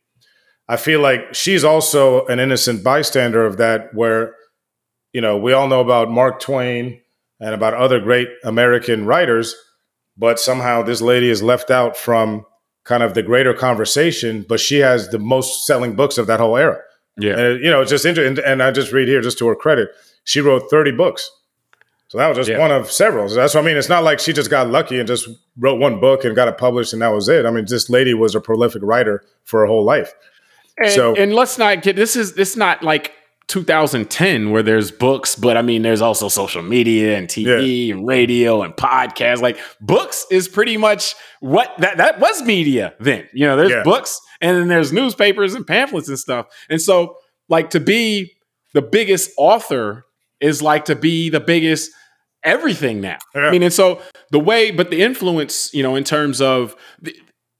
I 0.67 0.77
feel 0.77 1.01
like 1.01 1.33
she's 1.33 1.63
also 1.63 2.25
an 2.27 2.39
innocent 2.39 2.83
bystander 2.83 3.45
of 3.45 3.57
that, 3.57 3.93
where, 3.93 4.35
you 5.13 5.21
know, 5.21 5.37
we 5.37 5.51
all 5.51 5.67
know 5.67 5.81
about 5.81 6.11
Mark 6.11 6.39
Twain 6.39 7.01
and 7.39 7.55
about 7.55 7.73
other 7.73 7.99
great 7.99 8.27
American 8.43 9.05
writers, 9.05 9.55
but 10.15 10.39
somehow 10.39 10.83
this 10.83 11.01
lady 11.01 11.29
is 11.29 11.41
left 11.41 11.71
out 11.71 11.97
from 11.97 12.45
kind 12.83 13.03
of 13.03 13.13
the 13.13 13.23
greater 13.23 13.53
conversation, 13.53 14.45
but 14.47 14.59
she 14.59 14.79
has 14.79 15.09
the 15.09 15.19
most 15.19 15.65
selling 15.65 15.95
books 15.95 16.17
of 16.17 16.27
that 16.27 16.39
whole 16.39 16.57
era. 16.57 16.79
Yeah. 17.17 17.37
And, 17.37 17.63
you 17.63 17.69
know, 17.69 17.81
it's 17.81 17.91
just 17.91 18.05
interesting. 18.05 18.43
And 18.43 18.63
I 18.63 18.71
just 18.71 18.91
read 18.91 19.07
here, 19.07 19.21
just 19.21 19.37
to 19.39 19.47
her 19.47 19.55
credit, 19.55 19.89
she 20.23 20.41
wrote 20.41 20.69
30 20.69 20.91
books. 20.91 21.29
So 22.07 22.17
that 22.17 22.27
was 22.27 22.37
just 22.37 22.49
yeah. 22.49 22.57
one 22.57 22.71
of 22.71 22.91
several. 22.91 23.29
So 23.29 23.35
that's 23.35 23.53
what 23.53 23.61
I 23.61 23.65
mean. 23.65 23.77
It's 23.77 23.89
not 23.89 24.03
like 24.03 24.19
she 24.19 24.33
just 24.33 24.49
got 24.49 24.67
lucky 24.67 24.97
and 24.97 25.07
just 25.07 25.29
wrote 25.57 25.79
one 25.79 25.99
book 25.99 26.25
and 26.25 26.35
got 26.35 26.47
it 26.47 26.57
published 26.57 26.91
and 26.93 27.01
that 27.03 27.09
was 27.09 27.29
it. 27.29 27.45
I 27.45 27.51
mean, 27.51 27.65
this 27.67 27.89
lady 27.89 28.15
was 28.15 28.33
a 28.33 28.41
prolific 28.41 28.81
writer 28.83 29.23
for 29.43 29.59
her 29.61 29.67
whole 29.67 29.85
life. 29.85 30.13
And, 30.79 30.91
so, 30.91 31.15
and 31.15 31.33
let's 31.33 31.59
not 31.59 31.83
get 31.83 31.95
this 31.95 32.15
is 32.15 32.33
this 32.33 32.55
not 32.55 32.81
like 32.81 33.13
2010 33.49 34.51
where 34.51 34.61
there's 34.63 34.91
books, 34.91 35.35
but 35.35 35.57
I 35.57 35.63
mean, 35.63 35.81
there's 35.81 36.01
also 36.01 36.29
social 36.29 36.61
media 36.61 37.17
and 37.17 37.27
TV 37.27 37.87
yeah. 37.87 37.95
and 37.95 38.07
radio 38.07 38.61
and 38.61 38.73
podcasts. 38.75 39.41
Like 39.41 39.59
books 39.81 40.25
is 40.31 40.47
pretty 40.47 40.77
much 40.77 41.15
what 41.39 41.73
that, 41.79 41.97
that 41.97 42.19
was 42.19 42.43
media 42.43 42.93
then. 42.99 43.27
You 43.33 43.47
know, 43.47 43.57
there's 43.57 43.71
yeah. 43.71 43.83
books 43.83 44.21
and 44.39 44.55
then 44.55 44.67
there's 44.67 44.93
newspapers 44.93 45.55
and 45.55 45.65
pamphlets 45.65 46.07
and 46.07 46.19
stuff. 46.19 46.45
And 46.69 46.79
so, 46.79 47.17
like, 47.49 47.71
to 47.71 47.79
be 47.79 48.33
the 48.73 48.83
biggest 48.83 49.31
author 49.35 50.05
is 50.39 50.61
like 50.61 50.85
to 50.85 50.95
be 50.95 51.29
the 51.29 51.39
biggest 51.39 51.91
everything 52.43 53.01
now. 53.01 53.17
Yeah. 53.33 53.47
I 53.47 53.51
mean, 53.51 53.63
and 53.63 53.73
so 53.73 54.01
the 54.31 54.39
way, 54.39 54.69
but 54.69 54.91
the 54.91 55.01
influence, 55.01 55.73
you 55.73 55.81
know, 55.81 55.95
in 55.95 56.03
terms 56.03 56.39
of 56.39 56.75
the, 57.01 57.15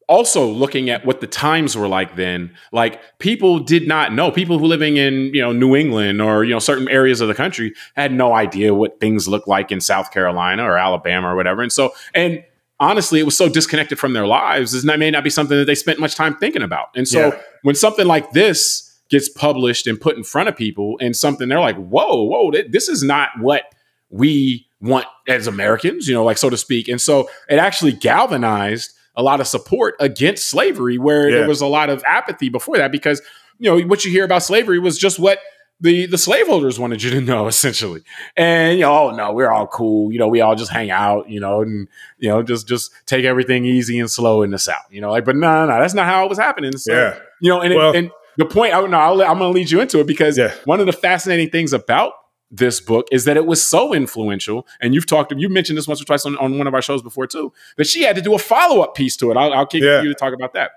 also 0.10 0.48
looking 0.48 0.90
at 0.90 1.06
what 1.06 1.22
the 1.22 1.28
times 1.28 1.78
were 1.78 1.88
like 1.88 2.16
then, 2.16 2.52
like 2.74 3.00
people 3.20 3.60
did 3.60 3.88
not 3.88 4.12
know. 4.12 4.32
People 4.32 4.58
who 4.58 4.66
living 4.66 4.98
in 4.98 5.32
you 5.34 5.42
know 5.42 5.54
New 5.54 5.76
England 5.76 6.22
or 6.22 6.44
you 6.44 6.52
know 6.52 6.60
certain 6.60 6.90
areas 6.90 7.22
of 7.22 7.28
the 7.28 7.36
country 7.36 7.74
had 7.96 8.12
no 8.12 8.34
idea 8.34 8.74
what 8.74 9.00
things 9.00 9.28
looked 9.28 9.48
like 9.48 9.72
in 9.72 9.80
South 9.80 10.12
Carolina 10.12 10.64
or 10.64 10.78
Alabama 10.78 11.32
or 11.32 11.36
whatever. 11.36 11.62
And 11.62 11.72
so, 11.72 11.94
and 12.14 12.44
honestly, 12.80 13.20
it 13.20 13.24
was 13.24 13.38
so 13.38 13.48
disconnected 13.48 14.00
from 14.00 14.14
their 14.14 14.26
lives. 14.26 14.74
is 14.74 14.84
that 14.84 15.00
may 15.00 15.12
not 15.12 15.24
be 15.24 15.30
something 15.30 15.58
that 15.58 15.66
they 15.66 15.76
spent 15.76 16.00
much 16.00 16.16
time 16.16 16.36
thinking 16.36 16.64
about. 16.64 16.88
And 16.96 17.08
so, 17.08 17.28
yeah. 17.28 17.40
when 17.62 17.76
something 17.76 18.08
like 18.08 18.32
this 18.32 19.00
gets 19.10 19.30
published 19.30 19.88
and 19.88 20.02
put 20.02 20.18
in 20.18 20.24
front 20.24 20.50
of 20.50 20.58
people, 20.58 20.98
and 21.00 21.16
something 21.16 21.48
they're 21.48 21.60
like, 21.60 21.78
"Whoa, 21.78 22.24
whoa, 22.24 22.52
this 22.68 22.90
is 22.90 23.04
not 23.04 23.30
what 23.40 23.64
we 24.10 24.66
want 24.82 25.06
as 25.28 25.46
Americans," 25.46 26.08
you 26.08 26.16
know, 26.16 26.24
like 26.24 26.40
so 26.40 26.50
to 26.50 26.58
speak. 26.58 26.88
And 26.88 27.00
so, 27.00 27.30
it 27.48 27.60
actually 27.60 27.92
galvanized 27.92 28.94
a 29.20 29.22
lot 29.22 29.42
of 29.42 29.48
support 29.48 29.96
against 30.00 30.48
slavery, 30.48 30.98
where 30.98 31.30
yeah. 31.30 31.40
there 31.40 31.48
was 31.48 31.60
a 31.60 31.68
lot 31.68 31.90
of 31.90 32.02
apathy 32.06 32.48
before 32.48 32.78
that 32.78 32.90
because 32.90 33.22
you 33.60 33.70
know 33.70 33.86
what 33.86 34.06
you 34.06 34.12
hear 34.12 34.24
about 34.24 34.42
slavery 34.42 34.80
was 34.80 34.98
just 34.98 35.20
what 35.20 35.40
the 35.82 36.06
the 36.06 36.18
slaveholders 36.18 36.80
wanted 36.80 37.04
you 37.04 37.10
to 37.10 37.20
know 37.20 37.48
essentially 37.54 38.02
and 38.38 38.80
you 38.80 38.86
know 38.86 39.10
oh 39.10 39.16
no 39.16 39.34
we're 39.34 39.52
all 39.52 39.68
cool 39.68 40.12
you 40.12 40.18
know 40.18 40.28
we 40.28 40.40
all 40.40 40.56
just 40.56 40.72
hang 40.72 40.90
out 40.90 41.30
you 41.30 41.40
know 41.40 41.62
and 41.62 41.88
you 42.18 42.30
know 42.30 42.42
just 42.42 42.68
just 42.68 42.92
take 43.06 43.26
everything 43.26 43.66
easy 43.66 44.00
and 44.00 44.10
slow 44.10 44.42
in 44.42 44.52
the 44.52 44.60
south 44.60 44.86
you 44.90 45.02
know 45.02 45.12
like 45.12 45.26
but 45.26 45.36
no 45.36 45.66
no, 45.66 45.80
that's 45.80 45.94
not 45.94 46.06
how 46.06 46.26
it 46.26 46.30
was 46.30 46.38
happening 46.38 46.76
so 46.78 46.94
yeah. 46.94 47.20
you 47.42 47.50
know 47.50 47.62
and, 47.62 47.74
well, 47.74 47.92
it, 47.92 47.98
and 47.98 48.12
the 48.38 48.46
point 48.46 48.74
I, 48.74 48.82
no, 48.88 48.98
i 48.98 49.32
am 49.32 49.38
going 49.38 49.54
to 49.54 49.60
lead 49.60 49.70
you 49.70 49.82
into 49.82 50.00
it 50.00 50.08
because 50.08 50.38
yeah. 50.38 50.54
one 50.64 50.80
of 50.80 50.86
the 50.86 50.94
fascinating 50.94 51.50
things 51.50 51.74
about 51.74 52.14
this 52.52 52.82
book 52.82 53.08
is 53.12 53.26
that 53.26 53.38
it 53.38 53.46
was 53.46 53.66
so 53.66 53.94
influential, 53.94 54.68
and 54.82 54.94
you've 54.94 55.06
talked, 55.06 55.34
you 55.36 55.50
mentioned 55.50 55.78
this 55.78 55.88
once 55.88 56.02
or 56.02 56.06
twice 56.06 56.26
on, 56.26 56.38
on 56.38 56.58
one 56.58 56.68
of 56.68 56.74
our 56.74 56.82
shows 56.82 57.02
before 57.02 57.28
too, 57.28 57.54
that 57.78 57.88
she 57.88 58.04
had 58.04 58.16
to 58.16 58.22
do 58.22 58.34
a 58.34 58.40
follow 58.40 58.82
up 58.82 58.96
piece 58.96 59.16
to 59.18 59.32
it. 59.32 59.38
I'll, 59.38 59.54
I'll 59.54 59.68
kick 59.68 59.84
yeah. 59.84 60.02
you 60.02 60.10
to 60.10 60.16
talk 60.16 60.34
about 60.34 60.54
that. 60.54 60.72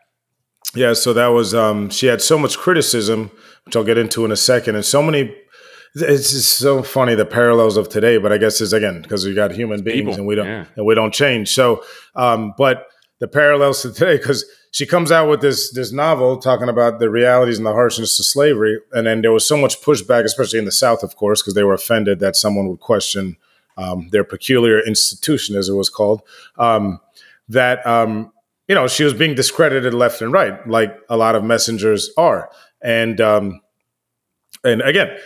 Yeah, 0.75 0.95
so 0.95 1.13
that 1.13 1.29
was 1.29 1.55
um, 1.55 1.91
she 1.91 2.07
had 2.07 2.23
so 2.23 2.39
much 2.39 2.57
criticism, 2.57 3.31
which 3.65 3.77
I'll 3.77 3.85
get 3.85 3.99
into 3.99 4.25
in 4.25 4.33
a 4.33 4.37
second, 4.37 4.75
and 4.75 4.85
so 4.85 5.03
many. 5.03 5.35
It's 5.95 6.31
just 6.31 6.57
so 6.57 6.83
funny 6.83 7.15
the 7.15 7.27
parallels 7.27 7.77
of 7.77 7.91
today, 7.91 8.17
but 8.17 8.33
I 8.33 8.39
guess 8.39 8.63
it's 8.63 8.73
again 8.73 9.03
because 9.03 9.27
we 9.27 9.35
got 9.35 9.53
human 9.53 9.83
beings 9.83 9.99
People, 9.99 10.15
and 10.15 10.27
we 10.27 10.35
don't 10.35 10.47
yeah. 10.47 10.65
and 10.77 10.87
we 10.87 10.95
don't 10.95 11.13
change. 11.13 11.53
So, 11.53 11.85
um, 12.15 12.55
but 12.57 12.87
the 13.23 13.29
parallels 13.29 13.83
to 13.83 13.93
today 13.93 14.17
because 14.17 14.45
she 14.73 14.85
comes 14.85 15.13
out 15.13 15.29
with 15.29 15.41
this 15.41 15.71
this 15.71 15.93
novel 15.93 16.39
talking 16.39 16.69
about 16.69 16.99
the 16.99 17.09
realities 17.09 17.57
and 17.57 17.65
the 17.65 17.73
harshness 17.73 18.19
of 18.19 18.27
slavery, 18.27 18.81
and 18.91 19.07
then 19.07 19.23
there 19.23 19.31
was 19.31 19.47
so 19.47 19.57
much 19.57 19.81
pushback, 19.81 20.25
especially 20.25 20.59
in 20.59 20.65
the 20.65 20.73
South, 20.73 21.05
of 21.05 21.15
course, 21.15 21.41
because 21.41 21.55
they 21.55 21.63
were 21.63 21.73
offended 21.73 22.19
that 22.19 22.35
someone 22.35 22.69
would 22.69 22.81
question 22.81 23.37
um, 23.77 24.09
their 24.11 24.25
peculiar 24.25 24.81
institution, 24.81 25.55
as 25.55 25.69
it 25.69 25.75
was 25.75 25.89
called. 25.89 26.23
Um, 26.59 26.99
that 27.49 27.87
um, 27.87 28.33
you 28.67 28.75
know 28.75 28.89
she 28.89 29.05
was 29.05 29.15
being 29.15 29.37
discredited 29.37 29.95
left 29.95 30.21
and 30.21 30.33
right, 30.33 30.67
like 30.67 30.93
a 31.09 31.17
lot 31.17 31.37
of 31.37 31.45
messengers 31.45 32.11
are, 32.17 32.51
and 32.83 33.21
um, 33.21 33.61
and 34.65 34.83
again, 34.83 35.17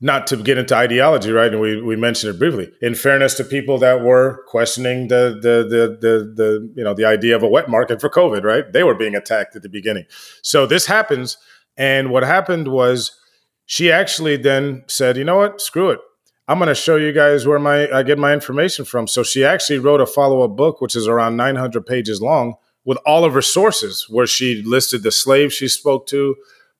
not 0.00 0.26
to 0.26 0.36
get 0.36 0.58
into 0.58 0.74
ideology, 0.74 1.32
right? 1.32 1.50
And 1.50 1.60
we, 1.60 1.80
we 1.80 1.96
mentioned 1.96 2.34
it 2.34 2.38
briefly. 2.38 2.70
In 2.82 2.94
fairness 2.94 3.34
to 3.34 3.44
people 3.44 3.78
that 3.78 4.02
were 4.02 4.44
questioning 4.46 5.08
the, 5.08 5.38
the 5.40 5.66
the 5.68 5.98
the 6.00 6.34
the 6.34 6.72
you 6.76 6.84
know 6.84 6.94
the 6.94 7.06
idea 7.06 7.34
of 7.34 7.42
a 7.42 7.48
wet 7.48 7.68
market 7.68 8.00
for 8.00 8.10
COVID, 8.10 8.42
right? 8.42 8.70
They 8.72 8.82
were 8.82 8.94
being 8.94 9.14
attacked 9.14 9.56
at 9.56 9.62
the 9.62 9.68
beginning. 9.68 10.04
So 10.42 10.66
this 10.66 10.86
happens, 10.86 11.38
and 11.76 12.10
what 12.10 12.24
happened 12.24 12.68
was 12.68 13.18
she 13.64 13.90
actually 13.90 14.36
then 14.36 14.84
said, 14.86 15.16
"You 15.16 15.24
know 15.24 15.38
what? 15.38 15.60
Screw 15.60 15.90
it. 15.90 16.00
I'm 16.46 16.58
going 16.58 16.68
to 16.68 16.74
show 16.74 16.96
you 16.96 17.12
guys 17.12 17.46
where 17.46 17.58
my 17.58 17.90
I 17.90 18.02
get 18.02 18.18
my 18.18 18.34
information 18.34 18.84
from." 18.84 19.08
So 19.08 19.22
she 19.22 19.44
actually 19.46 19.78
wrote 19.78 20.02
a 20.02 20.06
follow 20.06 20.42
up 20.42 20.56
book, 20.56 20.82
which 20.82 20.94
is 20.94 21.08
around 21.08 21.36
900 21.36 21.86
pages 21.86 22.20
long, 22.20 22.56
with 22.84 22.98
all 23.06 23.24
of 23.24 23.32
her 23.32 23.42
sources, 23.42 24.06
where 24.10 24.26
she 24.26 24.62
listed 24.62 25.02
the 25.02 25.10
slaves 25.10 25.54
she 25.54 25.68
spoke 25.68 26.06
to, 26.08 26.36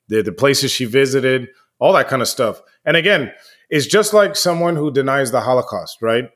the 0.09 0.21
the 0.21 0.33
places 0.33 0.71
she 0.71 0.85
visited, 0.85 1.49
all 1.79 1.93
that 1.93 2.09
kind 2.09 2.23
of 2.23 2.29
stuff 2.29 2.63
and 2.87 2.97
again, 2.97 3.33
it's 3.69 3.87
just 3.87 4.15
like 4.15 4.37
someone 4.37 4.77
who 4.77 4.91
denies 4.93 5.33
the 5.33 5.41
Holocaust, 5.41 6.01
right? 6.01 6.31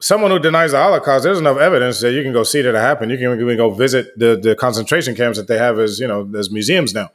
Someone 0.00 0.32
who 0.32 0.40
denies 0.40 0.72
the 0.72 0.78
Holocaust, 0.78 1.22
there's 1.22 1.38
enough 1.38 1.58
evidence 1.58 2.00
that 2.00 2.12
you 2.12 2.22
can 2.24 2.32
go 2.32 2.42
see 2.42 2.60
that 2.60 2.74
it 2.74 2.78
happened. 2.78 3.12
You 3.12 3.16
can 3.16 3.40
even 3.40 3.56
go 3.56 3.70
visit 3.70 4.08
the, 4.18 4.36
the 4.36 4.56
concentration 4.56 5.14
camps 5.14 5.38
that 5.38 5.46
they 5.46 5.56
have 5.56 5.78
as, 5.78 6.00
you 6.00 6.08
know, 6.08 6.28
as 6.36 6.50
museums 6.50 6.92
now. 6.92 7.10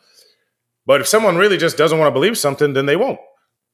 But 0.86 1.02
if 1.02 1.08
someone 1.08 1.36
really 1.36 1.58
just 1.58 1.78
doesn't 1.78 2.00
want 2.00 2.08
to 2.08 2.14
believe 2.14 2.38
something, 2.38 2.74
then 2.74 2.86
they 2.86 2.96
won't. 2.96 3.20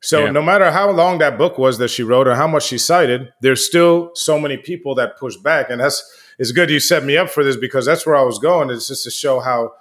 So 0.01 0.25
yeah. 0.25 0.31
no 0.31 0.41
matter 0.41 0.71
how 0.71 0.89
long 0.89 1.19
that 1.19 1.37
book 1.37 1.57
was 1.57 1.77
that 1.77 1.89
she 1.89 2.03
wrote 2.03 2.27
or 2.27 2.35
how 2.35 2.47
much 2.47 2.63
she 2.63 2.77
cited, 2.77 3.29
there's 3.41 3.65
still 3.65 4.11
so 4.15 4.39
many 4.39 4.57
people 4.57 4.95
that 4.95 5.17
push 5.17 5.37
back. 5.37 5.69
And 5.69 5.79
that's 5.79 6.03
it's 6.37 6.51
good 6.51 6.69
you 6.69 6.79
set 6.79 7.03
me 7.05 7.15
up 7.15 7.29
for 7.29 7.43
this 7.43 7.55
because 7.55 7.85
that's 7.85 8.05
where 8.05 8.15
I 8.15 8.23
was 8.23 8.39
going. 8.39 8.69
It's 8.69 8.87
just 8.87 9.03
to 9.05 9.11
show 9.11 9.39
how 9.39 9.71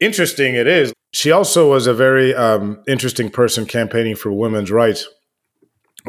interesting 0.00 0.54
it 0.54 0.66
is. 0.66 0.92
She 1.12 1.30
also 1.30 1.70
was 1.70 1.86
a 1.86 1.94
very 1.94 2.34
um, 2.34 2.82
interesting 2.86 3.30
person 3.30 3.66
campaigning 3.66 4.16
for 4.16 4.32
women's 4.32 4.70
rights. 4.70 5.06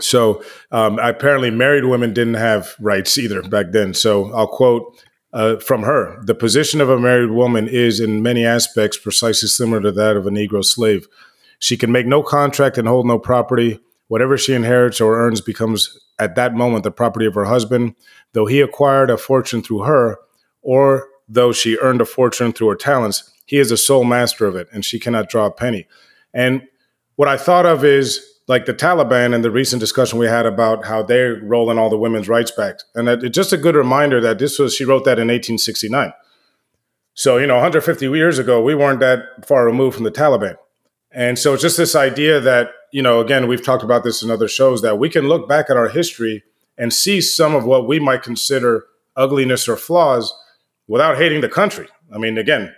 So 0.02 0.44
um, 0.72 1.00
apparently, 1.00 1.50
married 1.50 1.86
women 1.86 2.14
didn't 2.14 2.36
have 2.36 2.76
rights 2.80 3.18
either 3.18 3.42
back 3.42 3.68
then. 3.72 3.94
So 3.94 4.32
I'll 4.34 4.48
quote 4.48 5.02
uh, 5.34 5.58
from 5.58 5.84
her 5.84 6.22
The 6.24 6.36
position 6.36 6.82
of 6.82 6.90
a 6.90 7.00
married 7.00 7.32
woman 7.32 7.68
is, 7.68 8.00
in 8.00 8.22
many 8.22 8.46
aspects, 8.46 8.98
precisely 8.98 9.48
similar 9.48 9.82
to 9.82 9.92
that 9.94 10.16
of 10.16 10.28
a 10.28 10.30
Negro 10.30 10.64
slave. 10.64 11.08
She 11.60 11.78
can 11.78 11.92
make 11.92 12.06
no 12.06 12.22
contract 12.22 12.78
and 12.78 12.88
hold 12.88 13.08
no 13.08 13.18
property. 13.18 13.80
Whatever 14.08 14.38
she 14.38 14.54
inherits 14.54 15.02
or 15.02 15.20
earns 15.20 15.42
becomes, 15.42 15.98
at 16.20 16.36
that 16.36 16.54
moment, 16.54 16.84
the 16.84 16.92
property 16.92 17.26
of 17.26 17.34
her 17.34 17.46
husband, 17.46 17.96
though 18.34 18.46
he 18.46 18.62
acquired 18.62 19.10
a 19.10 19.18
fortune 19.18 19.62
through 19.62 19.84
her, 19.84 20.18
or 20.62 21.08
though 21.28 21.52
she 21.52 21.78
earned 21.82 22.02
a 22.02 22.06
fortune 22.06 22.54
through 22.54 22.70
her 22.70 22.76
talents 22.76 23.34
he 23.48 23.58
is 23.58 23.70
the 23.70 23.78
sole 23.78 24.04
master 24.04 24.46
of 24.46 24.56
it, 24.56 24.68
and 24.72 24.86
she 24.86 25.00
cannot 25.00 25.30
draw 25.30 25.48
a 25.48 25.52
penny. 25.52 25.88
And 26.34 26.68
what 27.16 27.28
I 27.28 27.38
thought 27.38 27.66
of 27.66 27.84
is 27.84 28.24
like 28.48 28.66
the 28.66 28.74
Taliban 28.74 29.34
and 29.34 29.44
the 29.44 29.50
recent 29.50 29.80
discussion 29.80 30.20
we 30.20 30.28
had 30.28 30.46
about 30.46 30.86
how 30.86 31.02
they're 31.02 31.42
rolling 31.44 31.80
all 31.80 31.90
the 31.90 31.98
women's 31.98 32.30
rights 32.30 32.52
back. 32.52 32.76
And 32.94 33.08
that, 33.08 33.24
it's 33.24 33.36
just 33.36 33.54
a 33.54 33.58
good 33.58 33.76
reminder 33.76 34.22
that 34.22 34.38
this 34.38 34.60
was, 34.60 34.76
she 34.76 34.86
wrote 34.86 35.06
that 35.06 35.18
in 35.18 35.28
1869. 35.28 36.14
So, 37.14 37.38
you 37.38 37.48
know, 37.48 37.56
150 37.56 38.06
years 38.10 38.38
ago, 38.38 38.62
we 38.62 38.76
weren't 38.76 39.00
that 39.00 39.46
far 39.46 39.66
removed 39.66 39.96
from 39.96 40.04
the 40.04 40.12
Taliban. 40.12 40.56
And 41.12 41.40
so 41.40 41.58
just 41.58 41.78
this 41.78 41.96
idea 41.96 42.40
that, 42.40 42.70
you 42.92 43.02
know, 43.02 43.22
again, 43.22 43.48
we've 43.48 43.64
talked 43.64 43.84
about 43.84 44.04
this 44.04 44.22
in 44.22 44.30
other 44.30 44.48
shows 44.48 44.82
that 44.82 45.00
we 45.00 45.10
can 45.10 45.28
look 45.28 45.50
back 45.50 45.70
at 45.70 45.78
our 45.78 45.90
history 45.90 46.44
and 46.78 46.94
see 46.94 47.22
some 47.22 47.56
of 47.56 47.66
what 47.66 47.88
we 47.88 48.00
might 48.00 48.22
consider 48.24 48.86
ugliness 49.16 49.68
or 49.68 49.78
flaws 49.78 50.34
without 50.88 51.18
hating 51.18 51.42
the 51.42 51.50
country. 51.50 51.88
I 52.14 52.18
mean, 52.18 52.38
again, 52.38 52.74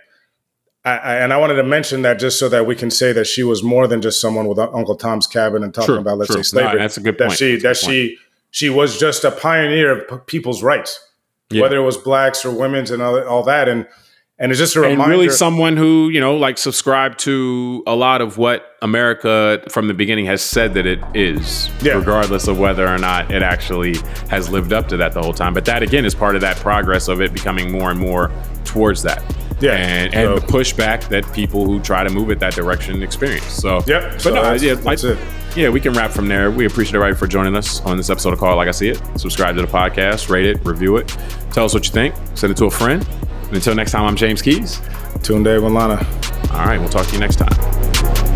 I, 0.84 0.96
I, 0.96 1.14
and 1.16 1.32
I 1.32 1.36
wanted 1.36 1.56
to 1.56 1.62
mention 1.62 2.02
that 2.02 2.18
just 2.18 2.38
so 2.38 2.48
that 2.48 2.66
we 2.66 2.74
can 2.74 2.90
say 2.90 3.12
that 3.12 3.26
she 3.26 3.42
was 3.42 3.62
more 3.62 3.86
than 3.86 4.00
just 4.00 4.20
someone 4.20 4.46
with 4.46 4.58
Uncle 4.58 4.96
Tom's 4.96 5.26
Cabin 5.26 5.62
and 5.62 5.74
talking 5.74 5.86
true, 5.86 5.98
about, 5.98 6.18
let's 6.18 6.32
true. 6.32 6.42
say, 6.42 6.56
slavery. 6.56 6.74
No, 6.74 6.78
that's 6.78 6.96
a 6.96 7.00
good 7.00 7.18
point. 7.18 7.30
That 7.30 7.36
she 7.36 7.56
that 7.56 7.76
she 7.76 8.18
she 8.50 8.70
was 8.70 8.98
just 8.98 9.24
a 9.24 9.30
pioneer 9.30 10.06
of 10.06 10.26
people's 10.26 10.62
rights, 10.62 10.98
yeah. 11.50 11.60
whether 11.60 11.76
it 11.76 11.84
was 11.84 11.98
blacks 11.98 12.44
or 12.44 12.56
women's 12.56 12.90
and 12.90 13.02
all, 13.02 13.22
all 13.28 13.42
that. 13.42 13.68
And 13.68 13.86
and 14.38 14.50
it's 14.50 14.58
just 14.58 14.74
a 14.74 14.80
reminder. 14.80 15.10
Really, 15.10 15.28
someone 15.28 15.76
who 15.76 16.08
you 16.08 16.18
know, 16.18 16.34
like, 16.36 16.56
subscribed 16.56 17.18
to 17.20 17.82
a 17.86 17.94
lot 17.94 18.22
of 18.22 18.38
what 18.38 18.64
America 18.80 19.62
from 19.68 19.86
the 19.86 19.92
beginning 19.92 20.24
has 20.24 20.40
said 20.40 20.72
that 20.72 20.86
it 20.86 20.98
is, 21.12 21.68
yeah. 21.82 21.92
regardless 21.92 22.48
of 22.48 22.58
whether 22.58 22.88
or 22.88 22.96
not 22.96 23.30
it 23.30 23.42
actually 23.42 23.96
has 24.30 24.48
lived 24.48 24.72
up 24.72 24.88
to 24.88 24.96
that 24.96 25.12
the 25.12 25.20
whole 25.20 25.34
time. 25.34 25.52
But 25.52 25.66
that 25.66 25.82
again 25.82 26.06
is 26.06 26.14
part 26.14 26.36
of 26.36 26.40
that 26.40 26.56
progress 26.56 27.08
of 27.08 27.20
it 27.20 27.34
becoming 27.34 27.70
more 27.70 27.90
and 27.90 28.00
more 28.00 28.30
towards 28.64 29.02
that. 29.02 29.22
Yeah, 29.60 29.72
and, 29.72 30.14
and 30.14 30.40
so. 30.40 30.46
the 30.46 30.52
pushback 30.52 31.08
that 31.08 31.30
people 31.32 31.66
who 31.66 31.80
try 31.80 32.02
to 32.02 32.10
move 32.10 32.30
it 32.30 32.38
that 32.40 32.54
direction 32.54 33.02
experience. 33.02 33.44
So, 33.44 33.82
yep. 33.86 34.12
But 34.12 34.20
so 34.20 34.34
no, 34.34 34.42
that's, 34.42 34.62
yeah, 34.62 34.74
that's 34.74 35.04
it. 35.04 35.18
Yeah, 35.56 35.68
we 35.68 35.80
can 35.80 35.92
wrap 35.92 36.12
from 36.12 36.28
there. 36.28 36.50
We 36.50 36.64
appreciate 36.66 36.94
everybody 36.94 37.18
for 37.18 37.26
joining 37.26 37.56
us 37.56 37.80
on 37.82 37.96
this 37.96 38.08
episode 38.08 38.32
of 38.32 38.38
Call 38.38 38.56
Like 38.56 38.68
I 38.68 38.70
See 38.70 38.88
It. 38.88 39.02
Subscribe 39.16 39.56
to 39.56 39.62
the 39.62 39.68
podcast, 39.68 40.28
rate 40.28 40.46
it, 40.46 40.64
review 40.64 40.96
it, 40.96 41.08
tell 41.52 41.64
us 41.64 41.74
what 41.74 41.84
you 41.84 41.92
think, 41.92 42.14
send 42.34 42.52
it 42.52 42.56
to 42.58 42.66
a 42.66 42.70
friend. 42.70 43.06
And 43.46 43.56
until 43.56 43.74
next 43.74 43.90
time, 43.90 44.04
I'm 44.04 44.16
James 44.16 44.42
Keys. 44.42 44.78
Tunde 45.18 45.46
Ogunlana. 45.46 46.52
All 46.52 46.66
right, 46.66 46.78
we'll 46.78 46.88
talk 46.88 47.06
to 47.06 47.12
you 47.12 47.20
next 47.20 47.36
time. 47.36 48.29